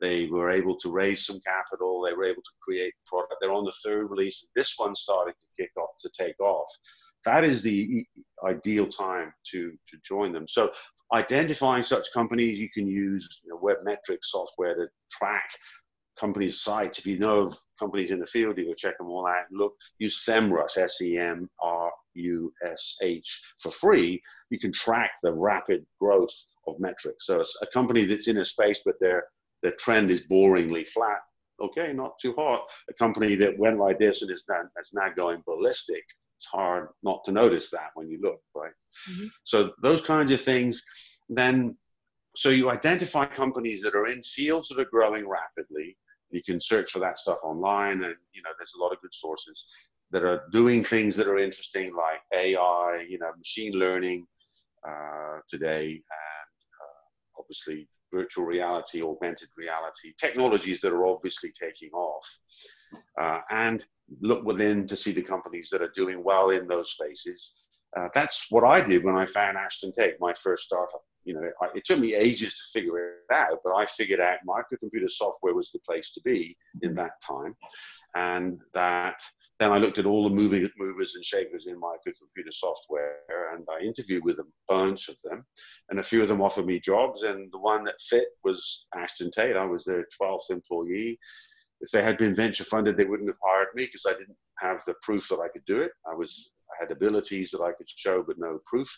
they 0.04 0.26
were 0.26 0.50
able 0.50 0.76
to 0.76 0.90
raise 0.90 1.24
some 1.24 1.40
capital. 1.40 2.02
They 2.02 2.12
were 2.12 2.26
able 2.26 2.42
to 2.42 2.50
create 2.62 2.92
product. 3.06 3.36
They're 3.40 3.52
on 3.52 3.64
the 3.64 3.72
third 3.82 4.10
release. 4.10 4.46
This 4.54 4.76
one's 4.78 5.00
starting 5.00 5.32
to 5.32 5.62
kick 5.62 5.70
off, 5.78 5.96
to 6.00 6.10
take 6.10 6.38
off. 6.40 6.68
That 7.24 7.42
is 7.42 7.62
the 7.62 8.04
ideal 8.44 8.86
time 8.86 9.32
to, 9.52 9.70
to 9.70 9.96
join 10.06 10.32
them. 10.32 10.46
So 10.46 10.72
identifying 11.14 11.82
such 11.82 12.12
companies, 12.12 12.60
you 12.60 12.68
can 12.68 12.86
use 12.86 13.40
you 13.44 13.50
know, 13.50 13.58
webmetrics 13.58 14.24
software 14.24 14.74
to 14.74 14.88
track 15.10 15.48
companies' 16.20 16.60
sites. 16.60 16.98
If 16.98 17.06
you 17.06 17.18
know 17.18 17.46
of 17.46 17.56
companies 17.78 18.10
in 18.10 18.20
the 18.20 18.26
field, 18.26 18.58
you 18.58 18.66
go 18.66 18.74
check 18.74 18.98
them 18.98 19.08
all 19.08 19.26
out. 19.26 19.46
Look, 19.50 19.74
use 19.98 20.22
SEMrush, 20.24 20.76
S-E-M-R-U-S-H 20.76 21.52
for 23.58 23.70
free. 23.70 24.22
You 24.50 24.58
can 24.58 24.72
track 24.72 25.12
the 25.22 25.32
rapid 25.32 25.86
growth 25.98 26.34
of 26.66 26.78
metrics. 26.78 27.26
So 27.26 27.40
it's 27.40 27.56
a 27.62 27.66
company 27.66 28.04
that's 28.04 28.28
in 28.28 28.36
a 28.38 28.44
space, 28.44 28.82
but 28.84 28.96
they're 29.00 29.24
the 29.64 29.72
trend 29.72 30.10
is 30.10 30.28
boringly 30.28 30.86
flat. 30.86 31.20
Okay, 31.60 31.92
not 31.92 32.18
too 32.20 32.34
hot. 32.36 32.68
A 32.90 32.94
company 32.94 33.34
that 33.36 33.58
went 33.58 33.78
like 33.78 33.98
this 33.98 34.22
and 34.22 34.30
is 34.30 34.44
now, 34.48 34.60
is 34.80 34.92
now 34.92 35.08
going 35.16 35.42
ballistic. 35.46 36.04
It's 36.36 36.46
hard 36.46 36.88
not 37.02 37.24
to 37.24 37.32
notice 37.32 37.70
that 37.70 37.90
when 37.94 38.08
you 38.08 38.20
look, 38.20 38.40
right? 38.54 38.72
Mm-hmm. 39.10 39.26
So 39.44 39.72
those 39.82 40.02
kinds 40.02 40.30
of 40.32 40.40
things. 40.40 40.82
Then, 41.30 41.76
so 42.36 42.50
you 42.50 42.70
identify 42.70 43.24
companies 43.24 43.80
that 43.82 43.94
are 43.94 44.06
in 44.06 44.22
fields 44.22 44.68
that 44.68 44.78
are 44.78 44.90
growing 44.90 45.26
rapidly. 45.26 45.96
You 46.30 46.42
can 46.42 46.60
search 46.60 46.90
for 46.90 46.98
that 46.98 47.18
stuff 47.18 47.38
online, 47.42 48.04
and 48.04 48.14
you 48.32 48.42
know 48.42 48.50
there's 48.58 48.74
a 48.76 48.82
lot 48.82 48.92
of 48.92 49.00
good 49.00 49.14
sources 49.14 49.64
that 50.10 50.24
are 50.24 50.44
doing 50.52 50.84
things 50.84 51.16
that 51.16 51.26
are 51.26 51.38
interesting, 51.38 51.94
like 51.94 52.20
AI, 52.34 53.06
you 53.08 53.18
know, 53.18 53.30
machine 53.38 53.72
learning 53.72 54.26
uh, 54.86 55.38
today, 55.48 55.86
and 55.86 56.50
uh, 56.82 57.38
obviously 57.38 57.88
virtual 58.14 58.44
reality, 58.44 59.02
augmented 59.02 59.48
reality, 59.56 60.14
technologies 60.18 60.80
that 60.80 60.92
are 60.92 61.06
obviously 61.06 61.52
taking 61.58 61.90
off. 61.90 62.26
Uh, 63.20 63.40
and 63.50 63.84
look 64.20 64.44
within 64.44 64.86
to 64.86 64.96
see 64.96 65.12
the 65.12 65.22
companies 65.22 65.68
that 65.70 65.82
are 65.82 65.92
doing 65.94 66.22
well 66.22 66.50
in 66.50 66.66
those 66.68 66.92
spaces. 66.92 67.52
Uh, 67.96 68.08
that's 68.14 68.46
what 68.50 68.64
I 68.64 68.80
did 68.80 69.04
when 69.04 69.16
I 69.16 69.26
found 69.26 69.56
Ashton 69.56 69.92
Tate, 69.92 70.20
my 70.20 70.34
first 70.34 70.64
startup. 70.64 71.02
You 71.24 71.34
know, 71.34 71.42
it, 71.42 71.54
it, 71.74 71.84
took 71.86 72.00
me 72.00 72.14
ages 72.14 72.52
to 72.54 72.78
figure 72.78 72.98
it 72.98 73.34
out, 73.34 73.58
but 73.64 73.72
I 73.74 73.86
figured 73.86 74.20
out 74.20 74.38
microcomputer 74.46 75.08
software 75.08 75.54
was 75.54 75.70
the 75.70 75.78
place 75.78 76.12
to 76.12 76.20
be 76.20 76.56
in 76.82 76.94
that 76.96 77.12
time, 77.22 77.56
and 78.14 78.60
that 78.74 79.22
then 79.60 79.70
I 79.70 79.78
looked 79.78 79.98
at 79.98 80.06
all 80.06 80.24
the 80.24 80.34
moving 80.34 80.68
movers 80.76 81.14
and 81.14 81.24
shakers 81.24 81.66
in 81.66 81.78
my 81.78 81.94
computer 82.04 82.50
software, 82.50 83.54
and 83.54 83.64
I 83.70 83.84
interviewed 83.84 84.24
with 84.24 84.38
a 84.40 84.46
bunch 84.68 85.08
of 85.08 85.16
them, 85.22 85.44
and 85.90 86.00
a 86.00 86.02
few 86.02 86.22
of 86.22 86.28
them 86.28 86.42
offered 86.42 86.66
me 86.66 86.80
jobs, 86.80 87.22
and 87.22 87.52
the 87.52 87.58
one 87.58 87.84
that 87.84 88.00
fit 88.00 88.28
was 88.42 88.86
Ashton 88.96 89.30
Tate. 89.30 89.56
I 89.56 89.64
was 89.64 89.84
their 89.84 90.06
12th 90.20 90.50
employee. 90.50 91.18
If 91.80 91.90
they 91.90 92.02
had 92.02 92.18
been 92.18 92.34
venture 92.34 92.64
funded, 92.64 92.96
they 92.96 93.04
wouldn't 93.04 93.28
have 93.28 93.38
hired 93.44 93.68
me 93.74 93.84
because 93.84 94.06
I 94.08 94.12
didn't 94.12 94.36
have 94.58 94.82
the 94.86 94.94
proof 95.02 95.28
that 95.28 95.40
I 95.40 95.48
could 95.48 95.64
do 95.66 95.82
it. 95.82 95.92
I 96.10 96.14
was 96.14 96.50
I 96.72 96.82
had 96.82 96.90
abilities 96.90 97.50
that 97.50 97.62
I 97.62 97.72
could 97.72 97.88
show, 97.88 98.22
but 98.26 98.38
no 98.38 98.58
proof. 98.64 98.88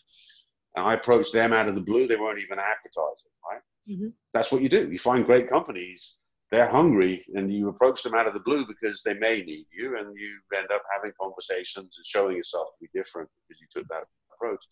And 0.77 0.87
I 0.87 0.95
approached 0.95 1.33
them 1.33 1.53
out 1.53 1.69
of 1.69 1.75
the 1.75 1.81
blue. 1.81 2.07
They 2.07 2.17
weren't 2.17 2.39
even 2.39 2.59
advertising, 2.59 3.33
right? 3.51 3.61
Mm-hmm. 3.91 4.09
That's 4.33 4.53
what 4.53 4.63
you 4.63 4.69
do. 4.69 4.91
You 4.91 4.99
find 4.99 5.25
great 5.25 5.49
companies 5.49 6.19
they're 6.51 6.69
hungry 6.69 7.25
and 7.35 7.53
you 7.53 7.69
approach 7.69 8.03
them 8.03 8.15
out 8.15 8.27
of 8.27 8.35
the 8.35 8.41
blue 8.41 8.67
because 8.67 9.03
they 9.05 9.15
may 9.15 9.43
need 9.43 9.67
you 9.77 9.99
and 9.99 10.15
you 10.17 10.39
end 10.57 10.71
up 10.71 10.83
having 10.95 11.13
conversations 11.21 11.97
and 11.97 12.07
showing 12.07 12.37
yourself 12.37 12.69
to 12.69 12.87
be 12.87 12.99
different 12.99 13.29
because 13.49 13.61
you 13.61 13.67
took 13.71 13.89
that 13.89 14.05
approach. 14.33 14.65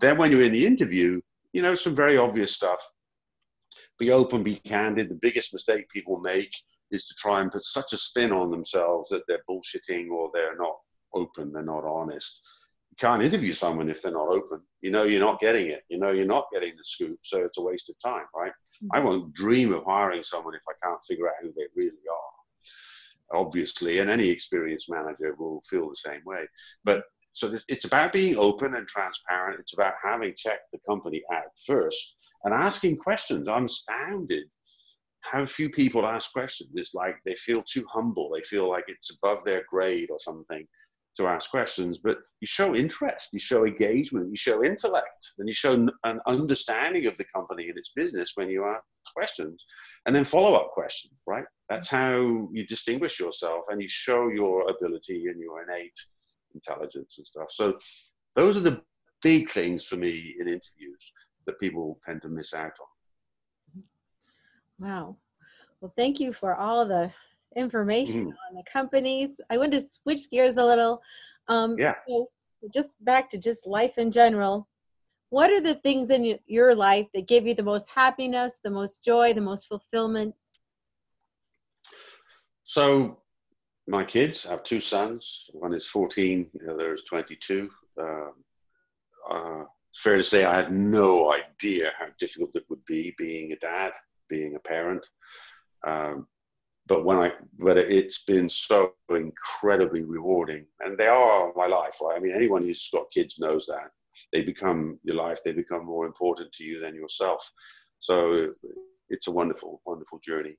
Then 0.00 0.18
when 0.18 0.32
you're 0.32 0.42
in 0.42 0.52
the 0.52 0.66
interview, 0.66 1.20
you 1.52 1.62
know, 1.62 1.74
some 1.74 1.94
very 1.94 2.16
obvious 2.16 2.54
stuff. 2.54 2.80
Be 3.98 4.10
open, 4.10 4.42
be 4.42 4.56
candid. 4.56 5.08
The 5.08 5.14
biggest 5.14 5.52
mistake 5.52 5.88
people 5.90 6.18
make 6.20 6.52
is 6.90 7.06
to 7.06 7.14
try 7.14 7.40
and 7.40 7.52
put 7.52 7.64
such 7.64 7.92
a 7.92 7.98
spin 7.98 8.32
on 8.32 8.50
themselves 8.50 9.08
that 9.10 9.22
they're 9.28 9.44
bullshitting 9.48 10.10
or 10.10 10.30
they're 10.32 10.56
not 10.56 10.76
open, 11.14 11.52
they're 11.52 11.62
not 11.62 11.84
honest. 11.84 12.42
You 12.90 12.96
can't 12.98 13.22
interview 13.22 13.54
someone 13.54 13.88
if 13.88 14.02
they're 14.02 14.12
not 14.12 14.28
open. 14.28 14.60
You 14.80 14.90
know 14.90 15.04
you're 15.04 15.20
not 15.20 15.40
getting 15.40 15.68
it. 15.68 15.82
You 15.88 15.98
know 15.98 16.10
you're 16.10 16.26
not 16.26 16.48
getting 16.52 16.72
the 16.76 16.84
scoop, 16.84 17.18
so 17.22 17.44
it's 17.44 17.58
a 17.58 17.62
waste 17.62 17.88
of 17.88 17.96
time, 18.00 18.26
right? 18.36 18.52
I 18.92 19.00
won't 19.00 19.34
dream 19.34 19.72
of 19.72 19.84
hiring 19.84 20.22
someone 20.22 20.54
if 20.54 20.62
I 20.68 20.86
can't 20.86 21.04
figure 21.06 21.28
out 21.28 21.34
who 21.42 21.52
they 21.56 21.66
really 21.74 21.90
are. 22.10 23.40
Obviously, 23.40 23.98
and 24.00 24.10
any 24.10 24.28
experienced 24.28 24.90
manager 24.90 25.34
will 25.38 25.62
feel 25.68 25.88
the 25.88 25.96
same 25.96 26.20
way. 26.26 26.46
But 26.84 27.04
so 27.32 27.48
this, 27.48 27.64
it's 27.68 27.86
about 27.86 28.12
being 28.12 28.36
open 28.36 28.74
and 28.74 28.86
transparent. 28.86 29.60
It's 29.60 29.72
about 29.72 29.94
having 30.02 30.34
checked 30.36 30.70
the 30.72 30.78
company 30.86 31.22
out 31.32 31.44
first 31.66 32.16
and 32.44 32.52
asking 32.52 32.98
questions. 32.98 33.48
I'm 33.48 33.64
astounded 33.66 34.44
how 35.20 35.46
few 35.46 35.70
people 35.70 36.04
ask 36.04 36.32
questions. 36.32 36.70
It's 36.74 36.94
like 36.94 37.16
they 37.24 37.36
feel 37.36 37.62
too 37.62 37.86
humble. 37.90 38.30
They 38.34 38.42
feel 38.42 38.68
like 38.68 38.84
it's 38.88 39.16
above 39.16 39.44
their 39.44 39.64
grade 39.70 40.10
or 40.10 40.18
something 40.18 40.66
to 41.16 41.26
ask 41.26 41.50
questions, 41.50 41.98
but 41.98 42.18
you 42.40 42.46
show 42.46 42.74
interest, 42.74 43.28
you 43.32 43.38
show 43.38 43.66
engagement, 43.66 44.30
you 44.30 44.36
show 44.36 44.64
intellect, 44.64 45.32
and 45.38 45.48
you 45.48 45.54
show 45.54 45.88
an 46.04 46.20
understanding 46.26 47.06
of 47.06 47.16
the 47.18 47.26
company 47.34 47.68
and 47.68 47.78
its 47.78 47.92
business 47.94 48.32
when 48.34 48.48
you 48.48 48.64
ask 48.64 48.82
questions, 49.14 49.64
and 50.06 50.16
then 50.16 50.24
follow 50.24 50.54
up 50.54 50.70
questions, 50.72 51.14
right? 51.26 51.44
That's 51.68 51.88
mm-hmm. 51.88 51.96
how 51.96 52.48
you 52.52 52.66
distinguish 52.66 53.20
yourself 53.20 53.64
and 53.68 53.82
you 53.82 53.88
show 53.88 54.28
your 54.28 54.68
ability 54.70 55.26
and 55.26 55.38
your 55.38 55.62
innate 55.62 55.98
intelligence 56.54 57.16
and 57.18 57.26
stuff. 57.26 57.48
So, 57.50 57.76
those 58.34 58.56
are 58.56 58.60
the 58.60 58.82
big 59.20 59.50
things 59.50 59.84
for 59.84 59.96
me 59.96 60.34
in 60.40 60.48
interviews 60.48 61.12
that 61.46 61.60
people 61.60 62.00
tend 62.06 62.22
to 62.22 62.28
miss 62.28 62.54
out 62.54 62.72
on. 62.80 63.80
Mm-hmm. 63.80 64.84
Wow. 64.84 65.16
Well, 65.80 65.92
thank 65.96 66.20
you 66.20 66.32
for 66.32 66.54
all 66.54 66.86
the 66.86 67.12
information 67.56 68.26
mm. 68.26 68.28
on 68.28 68.54
the 68.54 68.62
companies. 68.70 69.40
I 69.50 69.58
want 69.58 69.72
to 69.72 69.84
switch 70.02 70.30
gears 70.30 70.56
a 70.56 70.64
little. 70.64 71.02
Um, 71.48 71.76
yeah. 71.78 71.94
So 72.08 72.28
just 72.72 72.90
back 73.00 73.30
to 73.30 73.38
just 73.38 73.66
life 73.66 73.98
in 73.98 74.12
general. 74.12 74.68
What 75.30 75.50
are 75.50 75.60
the 75.60 75.76
things 75.76 76.10
in 76.10 76.38
your 76.46 76.74
life 76.74 77.06
that 77.14 77.26
give 77.26 77.46
you 77.46 77.54
the 77.54 77.62
most 77.62 77.88
happiness, 77.88 78.60
the 78.62 78.70
most 78.70 79.02
joy, 79.02 79.32
the 79.32 79.40
most 79.40 79.66
fulfillment? 79.66 80.34
So, 82.64 83.18
my 83.88 84.04
kids, 84.04 84.46
I 84.46 84.52
have 84.52 84.62
two 84.62 84.80
sons. 84.80 85.50
One 85.52 85.74
is 85.74 85.86
14, 85.88 86.50
the 86.54 86.72
other 86.72 86.92
is 86.92 87.04
22. 87.04 87.70
Uh, 87.98 88.04
uh, 89.30 89.64
it's 89.90 90.00
fair 90.00 90.16
to 90.16 90.22
say 90.22 90.44
I 90.44 90.62
had 90.62 90.72
no 90.72 91.32
idea 91.32 91.92
how 91.98 92.06
difficult 92.18 92.50
it 92.54 92.64
would 92.68 92.84
be 92.84 93.14
being 93.18 93.52
a 93.52 93.56
dad, 93.56 93.92
being 94.28 94.54
a 94.54 94.60
parent. 94.60 95.04
Um, 95.86 96.26
but 96.86 97.04
when 97.04 97.18
I, 97.18 97.32
but 97.58 97.78
it's 97.78 98.24
been 98.24 98.48
so 98.48 98.92
incredibly 99.08 100.02
rewarding, 100.02 100.66
and 100.80 100.98
they 100.98 101.06
are 101.06 101.52
my 101.54 101.66
life. 101.66 101.96
Right? 102.00 102.16
I 102.16 102.20
mean, 102.20 102.34
anyone 102.34 102.62
who's 102.62 102.90
got 102.92 103.10
kids 103.10 103.38
knows 103.38 103.66
that 103.66 103.90
they 104.32 104.42
become 104.42 104.98
your 105.04 105.16
life. 105.16 105.40
They 105.44 105.52
become 105.52 105.86
more 105.86 106.06
important 106.06 106.52
to 106.52 106.64
you 106.64 106.80
than 106.80 106.94
yourself. 106.94 107.50
So 108.00 108.50
it's 109.08 109.28
a 109.28 109.32
wonderful, 109.32 109.80
wonderful 109.86 110.18
journey. 110.18 110.56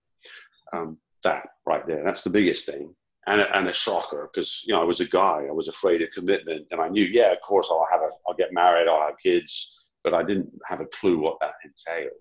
Um, 0.72 0.98
that 1.24 1.44
right 1.66 1.86
there, 1.86 2.04
that's 2.04 2.24
the 2.24 2.30
biggest 2.30 2.66
thing 2.66 2.96
and 3.28 3.42
a, 3.42 3.58
and 3.58 3.68
a 3.68 3.74
shocker 3.74 4.30
because 4.32 4.64
you 4.66 4.74
know 4.74 4.82
I 4.82 4.86
was 4.86 5.00
a 5.00 5.08
guy. 5.08 5.46
I 5.48 5.52
was 5.52 5.68
afraid 5.68 6.02
of 6.02 6.12
commitment, 6.12 6.68
and 6.72 6.82
I 6.82 6.90
knew, 6.90 7.06
yeah, 7.06 7.32
of 7.32 7.42
course, 7.42 7.70
I'll 7.72 7.88
have 7.92 8.02
a, 8.02 8.10
I'll 8.28 8.36
get 8.36 8.54
married, 8.54 8.88
I'll 8.88 9.08
have 9.08 9.20
kids, 9.22 9.74
but 10.04 10.14
I 10.14 10.24
didn't 10.24 10.52
have 10.68 10.82
a 10.82 10.86
clue 10.86 11.20
what 11.20 11.38
that 11.42 11.54
entailed. 11.64 12.12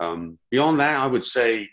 Um, 0.00 0.38
beyond 0.50 0.80
that, 0.80 0.98
I 0.98 1.06
would 1.06 1.24
say 1.24 1.68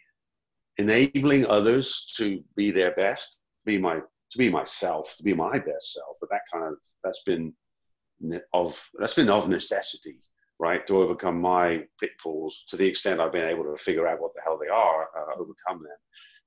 enabling 0.77 1.45
others 1.47 2.11
to 2.17 2.43
be 2.55 2.71
their 2.71 2.91
best, 2.95 3.37
be 3.65 3.77
my 3.77 3.99
to 4.31 4.37
be 4.37 4.49
myself, 4.49 5.15
to 5.17 5.23
be 5.23 5.33
my 5.33 5.53
best 5.53 5.93
self. 5.93 6.17
But 6.19 6.29
that 6.31 6.41
kind 6.51 6.65
of 6.65 6.75
that's 7.03 7.21
been 7.25 7.53
of 8.53 8.89
that's 8.99 9.13
been 9.13 9.29
of 9.29 9.49
necessity, 9.49 10.19
right, 10.59 10.85
to 10.87 10.97
overcome 10.97 11.39
my 11.39 11.83
pitfalls 11.99 12.63
to 12.69 12.77
the 12.77 12.87
extent 12.87 13.19
I've 13.19 13.31
been 13.31 13.49
able 13.49 13.63
to 13.65 13.77
figure 13.77 14.07
out 14.07 14.21
what 14.21 14.33
the 14.35 14.41
hell 14.43 14.59
they 14.61 14.69
are, 14.69 15.03
uh, 15.17 15.33
overcome 15.35 15.83
them 15.83 15.97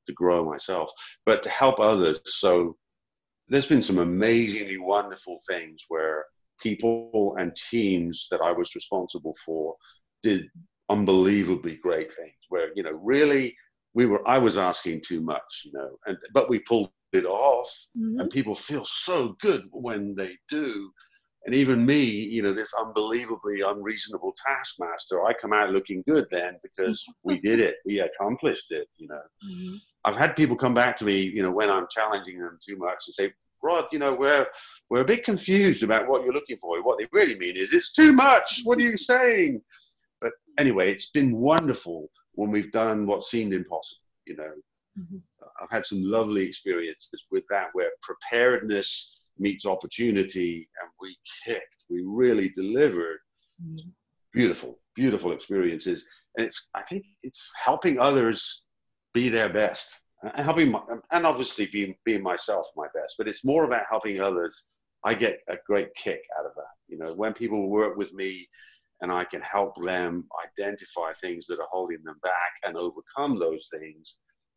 to 0.07 0.13
grow 0.13 0.45
myself, 0.45 0.91
but 1.27 1.43
to 1.43 1.49
help 1.49 1.81
others. 1.81 2.21
So 2.25 2.77
there's 3.49 3.69
been 3.69 3.83
some 3.83 3.99
amazingly 3.99 4.79
wonderful 4.79 5.41
things 5.49 5.85
where 5.89 6.25
people 6.61 7.37
and 7.39 7.57
teams 7.71 8.27
that 8.31 8.41
I 8.41 8.53
was 8.53 8.75
responsible 8.75 9.37
for 9.45 9.77
did 10.23 10.47
unbelievably 10.91 11.77
great 11.77 12.13
things 12.13 12.35
where, 12.49 12.71
you 12.75 12.83
know, 12.83 12.99
really 13.03 13.57
we 13.95 14.07
were, 14.07 14.27
I 14.29 14.39
was 14.39 14.57
asking 14.57 15.03
too 15.07 15.21
much, 15.21 15.63
you 15.65 15.73
know, 15.73 15.91
and, 16.07 16.17
but 16.33 16.49
we 16.49 16.61
pulled 16.61 16.91
it 17.13 17.25
off 17.25 17.71
mm-hmm. 17.97 18.21
and 18.21 18.31
people 18.31 18.55
feel 18.55 18.87
so 19.07 19.35
good 19.41 19.67
when 19.73 20.15
they 20.15 20.37
do 20.49 20.91
and 21.49 21.55
even 21.55 21.87
me, 21.87 22.05
you 22.05 22.43
know, 22.43 22.53
this 22.53 22.75
unbelievably 22.79 23.63
unreasonable 23.63 24.35
taskmaster, 24.47 25.25
I 25.25 25.33
come 25.33 25.55
out 25.55 25.71
looking 25.71 26.03
good 26.07 26.27
then 26.31 26.59
because 26.63 27.03
we 27.25 27.41
did 27.41 27.61
it, 27.61 27.77
we 27.87 28.01
accomplished 28.01 28.67
it. 28.71 28.87
You 28.99 29.09
know, 29.09 29.23
mm-hmm. 29.49 29.77
I've 30.05 30.17
had 30.17 30.37
people 30.37 30.57
come 30.57 30.75
back 30.75 30.97
to 30.99 31.05
me, 31.05 31.23
you 31.23 31.43
know, 31.43 31.51
when 31.51 31.71
I'm 31.71 31.87
challenging 31.91 32.39
them 32.39 32.59
too 32.63 32.77
much 32.77 33.05
and 33.07 33.15
say, 33.15 33.33
Rod, 33.63 33.87
you 33.93 33.99
know, 33.99 34.15
we're 34.15 34.47
we're 34.91 35.01
a 35.01 35.07
bit 35.07 35.25
confused 35.25 35.83
about 35.83 36.07
what 36.07 36.23
you're 36.23 36.35
looking 36.35 36.59
for. 36.59 36.83
What 36.83 36.99
they 36.99 37.09
really 37.13 37.39
mean 37.39 37.57
is 37.57 37.73
it's 37.73 37.93
too 37.93 38.13
much. 38.13 38.61
What 38.65 38.79
are 38.79 38.83
you 38.83 38.99
saying? 38.99 39.63
But 40.21 40.33
anyway, 40.59 40.93
it's 40.93 41.11
been 41.11 41.35
wonderful 41.35 42.11
when 42.39 42.53
we've 42.53 42.71
done 42.71 43.05
what 43.05 43.25
seemed 43.25 43.53
impossible. 43.53 44.07
You 44.25 44.37
know, 44.37 44.53
mm-hmm. 44.97 45.17
I've 45.61 45.71
had 45.73 45.85
some 45.85 46.03
lovely 46.03 46.47
experiences 46.47 47.27
with 47.33 47.43
that 47.51 47.71
where 47.73 47.91
preparedness 48.01 49.21
meets 49.41 49.67
opportunity, 49.67 50.69
and 50.81 50.91
we 51.01 51.17
kicked. 51.45 51.85
We 51.91 52.03
really 52.05 52.49
delivered. 52.51 53.19
Mm-hmm. 53.61 53.89
Beautiful, 54.33 54.79
beautiful 54.95 55.33
experiences, 55.33 56.05
and 56.37 56.47
it's. 56.47 56.69
I 56.77 56.83
think 56.83 57.07
it's 57.25 57.51
helping 57.57 57.99
others 57.99 58.63
be 59.15 59.29
their 59.31 59.49
best, 59.49 59.89
and 60.23 60.45
helping, 60.45 60.71
my, 60.71 60.83
and 61.11 61.27
obviously 61.27 61.67
being 61.67 61.97
being 62.05 62.23
myself 62.23 62.69
my 62.77 62.87
best. 62.95 63.15
But 63.19 63.27
it's 63.27 63.45
more 63.45 63.65
about 63.65 63.87
helping 63.91 64.21
others. 64.21 64.65
I 65.03 65.15
get 65.15 65.41
a 65.49 65.57
great 65.67 65.93
kick 65.95 66.21
out 66.39 66.47
of 66.47 66.53
that. 66.55 66.75
You 66.87 66.99
know, 66.99 67.15
when 67.15 67.33
people 67.33 67.69
work 67.69 67.97
with 67.97 68.13
me, 68.13 68.49
and 69.01 69.13
I 69.13 69.25
can 69.25 69.41
help 69.43 69.81
them 69.83 70.27
identify 70.45 71.13
things 71.21 71.47
that 71.47 71.61
are 71.61 71.69
holding 71.71 72.03
them 72.05 72.19
back 72.23 72.53
and 72.65 72.77
overcome 72.77 73.39
those 73.39 73.69
things. 73.73 74.17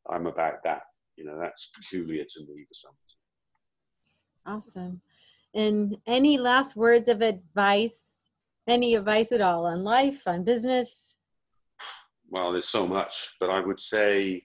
I'm 0.09 0.25
about 0.27 0.63
that. 0.63 0.81
You 1.15 1.25
know, 1.25 1.37
that's 1.39 1.71
peculiar 1.75 2.23
to 2.23 2.39
me 2.41 2.65
for 2.67 2.73
some 2.73 2.93
reason. 3.03 4.57
Awesome. 4.57 5.01
And 5.53 5.97
any 6.07 6.37
last 6.37 6.75
words 6.75 7.09
of 7.09 7.21
advice? 7.21 8.01
Any 8.67 8.95
advice 8.95 9.31
at 9.31 9.41
all 9.41 9.65
on 9.65 9.83
life, 9.83 10.21
on 10.25 10.43
business? 10.43 11.15
Well, 12.29 12.51
there's 12.51 12.69
so 12.69 12.87
much, 12.87 13.35
but 13.39 13.49
I 13.49 13.59
would 13.59 13.79
say, 13.79 14.43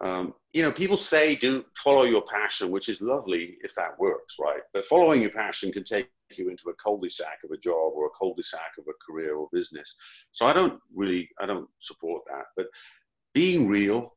um, 0.00 0.34
you 0.52 0.62
know, 0.62 0.72
people 0.72 0.96
say 0.96 1.34
do 1.36 1.64
follow 1.76 2.02
your 2.02 2.22
passion, 2.22 2.70
which 2.70 2.88
is 2.88 3.00
lovely 3.00 3.56
if 3.62 3.74
that 3.74 3.98
works, 3.98 4.36
right? 4.40 4.60
But 4.72 4.84
following 4.84 5.20
your 5.20 5.30
passion 5.30 5.72
can 5.72 5.84
take 5.84 6.10
you 6.36 6.48
into 6.48 6.70
a 6.70 6.74
cul-de-sac 6.74 7.38
of 7.44 7.50
a 7.50 7.56
job 7.56 7.92
or 7.94 8.06
a 8.06 8.18
cul-de-sac 8.18 8.72
of 8.78 8.84
a 8.88 8.92
career 9.04 9.36
or 9.36 9.48
business. 9.52 9.94
So 10.32 10.46
I 10.46 10.52
don't 10.52 10.80
really, 10.94 11.30
I 11.40 11.46
don't 11.46 11.68
support 11.80 12.22
that. 12.28 12.46
But 12.56 12.66
being 13.34 13.68
real, 13.68 14.16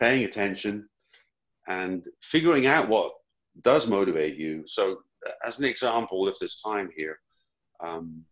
paying 0.00 0.24
attention, 0.24 0.88
and 1.68 2.04
figuring 2.20 2.66
out 2.66 2.88
what 2.88 3.12
does 3.62 3.86
motivate 3.86 4.36
you. 4.36 4.64
So, 4.66 4.98
uh, 5.26 5.32
as 5.46 5.58
an 5.58 5.64
example, 5.64 6.26
if 6.28 6.38
there's 6.38 6.60
time 6.60 6.90
here, 6.96 7.18
um, 7.80 8.24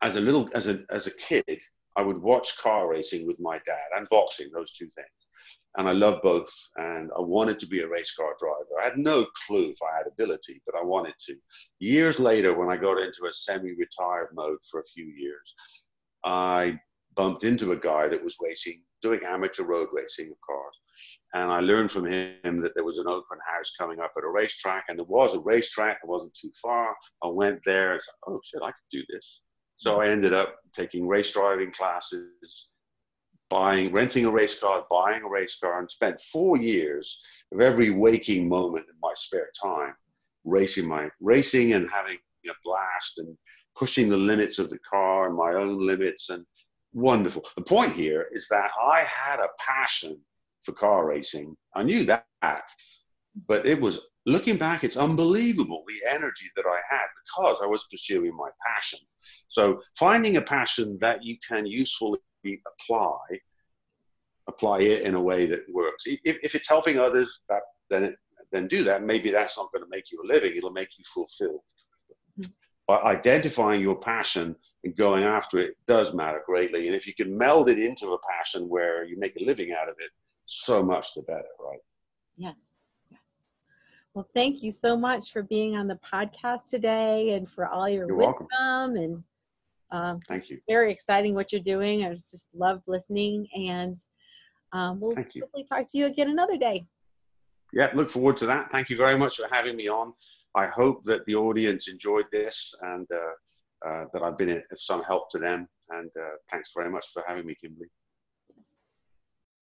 as 0.00 0.16
a 0.16 0.20
little 0.20 0.48
as 0.54 0.68
a 0.68 0.84
as 0.90 1.06
a 1.06 1.10
kid, 1.12 1.60
I 1.96 2.02
would 2.02 2.18
watch 2.18 2.58
car 2.58 2.88
racing 2.88 3.26
with 3.26 3.40
my 3.40 3.58
dad 3.66 3.88
and 3.96 4.08
boxing, 4.08 4.50
those 4.52 4.72
two 4.72 4.88
things. 4.94 5.08
And 5.78 5.88
I 5.88 5.92
love 5.92 6.20
both. 6.22 6.52
And 6.76 7.10
I 7.16 7.20
wanted 7.20 7.58
to 7.60 7.66
be 7.66 7.80
a 7.80 7.88
race 7.88 8.12
car 8.14 8.34
driver. 8.38 8.80
I 8.80 8.84
had 8.84 8.98
no 8.98 9.26
clue 9.46 9.70
if 9.70 9.78
I 9.80 9.96
had 9.96 10.08
ability, 10.08 10.60
but 10.66 10.74
I 10.74 10.84
wanted 10.84 11.14
to. 11.26 11.36
Years 11.78 12.18
later, 12.18 12.52
when 12.52 12.68
I 12.68 12.76
got 12.76 12.98
into 12.98 13.26
a 13.26 13.32
semi 13.32 13.72
retired 13.74 14.30
mode 14.34 14.58
for 14.70 14.80
a 14.80 14.86
few 14.92 15.06
years, 15.06 15.54
I 16.24 16.78
bumped 17.14 17.44
into 17.44 17.72
a 17.72 17.76
guy 17.76 18.08
that 18.08 18.22
was 18.22 18.36
racing, 18.40 18.82
doing 19.02 19.20
amateur 19.26 19.64
road 19.64 19.88
racing 19.92 20.30
of 20.30 20.36
cars. 20.46 20.74
And 21.34 21.50
I 21.50 21.60
learned 21.60 21.92
from 21.92 22.06
him 22.06 22.60
that 22.62 22.74
there 22.74 22.84
was 22.84 22.98
an 22.98 23.06
open 23.06 23.38
house 23.46 23.72
coming 23.78 24.00
up 24.00 24.12
at 24.16 24.24
a 24.24 24.28
racetrack, 24.28 24.84
and 24.88 24.98
there 24.98 25.04
was 25.04 25.34
a 25.34 25.40
racetrack. 25.40 25.98
It 26.02 26.08
wasn't 26.08 26.34
too 26.34 26.50
far. 26.60 26.94
I 27.22 27.28
went 27.28 27.60
there 27.64 27.92
and 27.92 28.02
said, 28.02 28.14
"Oh 28.26 28.40
shit, 28.44 28.62
I 28.62 28.72
could 28.72 28.90
do 28.90 29.04
this." 29.08 29.42
So 29.76 29.92
mm-hmm. 29.92 30.00
I 30.00 30.08
ended 30.08 30.34
up 30.34 30.56
taking 30.74 31.06
race 31.06 31.32
driving 31.32 31.72
classes, 31.72 32.68
buying, 33.50 33.92
renting 33.92 34.24
a 34.24 34.30
race 34.30 34.58
car, 34.58 34.84
buying 34.90 35.22
a 35.22 35.28
race 35.28 35.58
car, 35.58 35.80
and 35.80 35.90
spent 35.90 36.20
four 36.20 36.56
years 36.56 37.20
of 37.52 37.60
every 37.60 37.90
waking 37.90 38.48
moment 38.48 38.86
in 38.88 38.94
my 39.00 39.12
spare 39.14 39.50
time 39.62 39.94
racing 40.44 40.86
my 40.86 41.08
racing 41.20 41.72
and 41.74 41.88
having 41.90 42.18
a 42.48 42.52
blast 42.64 43.18
and 43.18 43.36
pushing 43.76 44.08
the 44.08 44.16
limits 44.16 44.58
of 44.58 44.70
the 44.70 44.78
car 44.90 45.28
and 45.28 45.36
my 45.36 45.52
own 45.54 45.86
limits 45.86 46.30
and 46.30 46.44
wonderful. 46.92 47.44
The 47.56 47.62
point 47.62 47.92
here 47.92 48.26
is 48.32 48.46
that 48.50 48.70
I 48.82 49.00
had 49.00 49.40
a 49.40 49.48
passion 49.58 50.18
for 50.62 50.72
car 50.72 51.06
racing. 51.06 51.56
I 51.74 51.82
knew 51.82 52.04
that, 52.04 52.70
but 53.46 53.66
it 53.66 53.80
was 53.80 54.00
looking 54.26 54.56
back, 54.56 54.84
it's 54.84 54.96
unbelievable 54.96 55.84
the 55.86 56.10
energy 56.10 56.46
that 56.56 56.66
I 56.66 56.78
had 56.90 57.06
because 57.24 57.58
I 57.62 57.66
was 57.66 57.86
pursuing 57.90 58.34
my 58.36 58.50
passion. 58.66 59.00
So 59.48 59.80
finding 59.98 60.36
a 60.36 60.42
passion 60.42 60.98
that 61.00 61.22
you 61.22 61.36
can 61.46 61.66
usefully 61.66 62.18
apply, 62.44 63.18
apply 64.48 64.80
it 64.80 65.02
in 65.02 65.14
a 65.14 65.20
way 65.20 65.46
that 65.46 65.60
works. 65.72 66.04
If, 66.06 66.38
if 66.42 66.54
it's 66.54 66.68
helping 66.68 66.98
others, 66.98 67.40
that 67.48 67.62
then 67.90 68.04
it, 68.04 68.16
then 68.52 68.66
do 68.66 68.84
that. 68.84 69.02
Maybe 69.02 69.30
that's 69.30 69.56
not 69.56 69.72
going 69.72 69.84
to 69.84 69.90
make 69.90 70.10
you 70.10 70.20
a 70.24 70.26
living; 70.26 70.56
it'll 70.56 70.70
make 70.70 70.90
you 70.98 71.04
fulfilled. 71.12 71.60
Mm-hmm. 72.40 72.50
But 72.86 73.04
identifying 73.04 73.80
your 73.80 73.96
passion 73.96 74.56
and 74.84 74.96
going 74.96 75.24
after 75.24 75.58
it 75.58 75.76
does 75.86 76.14
matter 76.14 76.42
greatly. 76.46 76.86
And 76.86 76.96
if 76.96 77.06
you 77.06 77.14
can 77.14 77.36
meld 77.36 77.68
it 77.68 77.78
into 77.78 78.12
a 78.12 78.18
passion 78.30 78.68
where 78.68 79.04
you 79.04 79.18
make 79.18 79.36
a 79.40 79.44
living 79.44 79.72
out 79.72 79.88
of 79.88 79.96
it, 79.98 80.10
so 80.46 80.82
much 80.82 81.14
the 81.14 81.22
better, 81.22 81.44
right? 81.60 81.80
Yes. 82.36 82.54
Yes. 83.10 83.20
Well, 84.14 84.28
thank 84.34 84.62
you 84.62 84.70
so 84.70 84.96
much 84.96 85.32
for 85.32 85.42
being 85.42 85.76
on 85.76 85.88
the 85.88 85.98
podcast 86.12 86.68
today 86.68 87.34
and 87.34 87.50
for 87.50 87.66
all 87.66 87.88
your 87.88 88.06
you're 88.06 88.16
wisdom 88.16 88.46
welcome. 88.58 88.96
and 88.96 89.24
um, 89.90 90.20
thank 90.28 90.50
you. 90.50 90.58
Very 90.68 90.92
exciting 90.92 91.34
what 91.34 91.52
you're 91.52 91.62
doing. 91.62 92.04
I 92.04 92.12
just 92.12 92.48
love 92.54 92.82
listening, 92.86 93.46
and 93.54 93.96
um, 94.72 95.00
we'll 95.00 95.14
hopefully 95.14 95.66
talk 95.68 95.86
to 95.88 95.98
you 95.98 96.06
again 96.06 96.30
another 96.30 96.56
day. 96.56 96.84
Yeah, 97.72 97.90
look 97.94 98.10
forward 98.10 98.36
to 98.38 98.46
that. 98.46 98.70
Thank 98.72 98.90
you 98.90 98.96
very 98.96 99.18
much 99.18 99.36
for 99.36 99.46
having 99.50 99.76
me 99.76 99.88
on. 99.88 100.12
I 100.54 100.66
hope 100.66 101.04
that 101.04 101.24
the 101.26 101.34
audience 101.34 101.88
enjoyed 101.88 102.24
this 102.32 102.74
and 102.82 103.06
uh, 103.12 103.88
uh, 103.88 104.04
that 104.12 104.22
I've 104.22 104.38
been 104.38 104.50
of 104.50 104.80
some 104.80 105.02
help 105.02 105.30
to 105.30 105.38
them. 105.38 105.68
And 105.90 106.10
uh, 106.18 106.36
thanks 106.50 106.72
very 106.74 106.90
much 106.90 107.06
for 107.12 107.22
having 107.26 107.46
me, 107.46 107.54
Kimberley. 107.60 107.88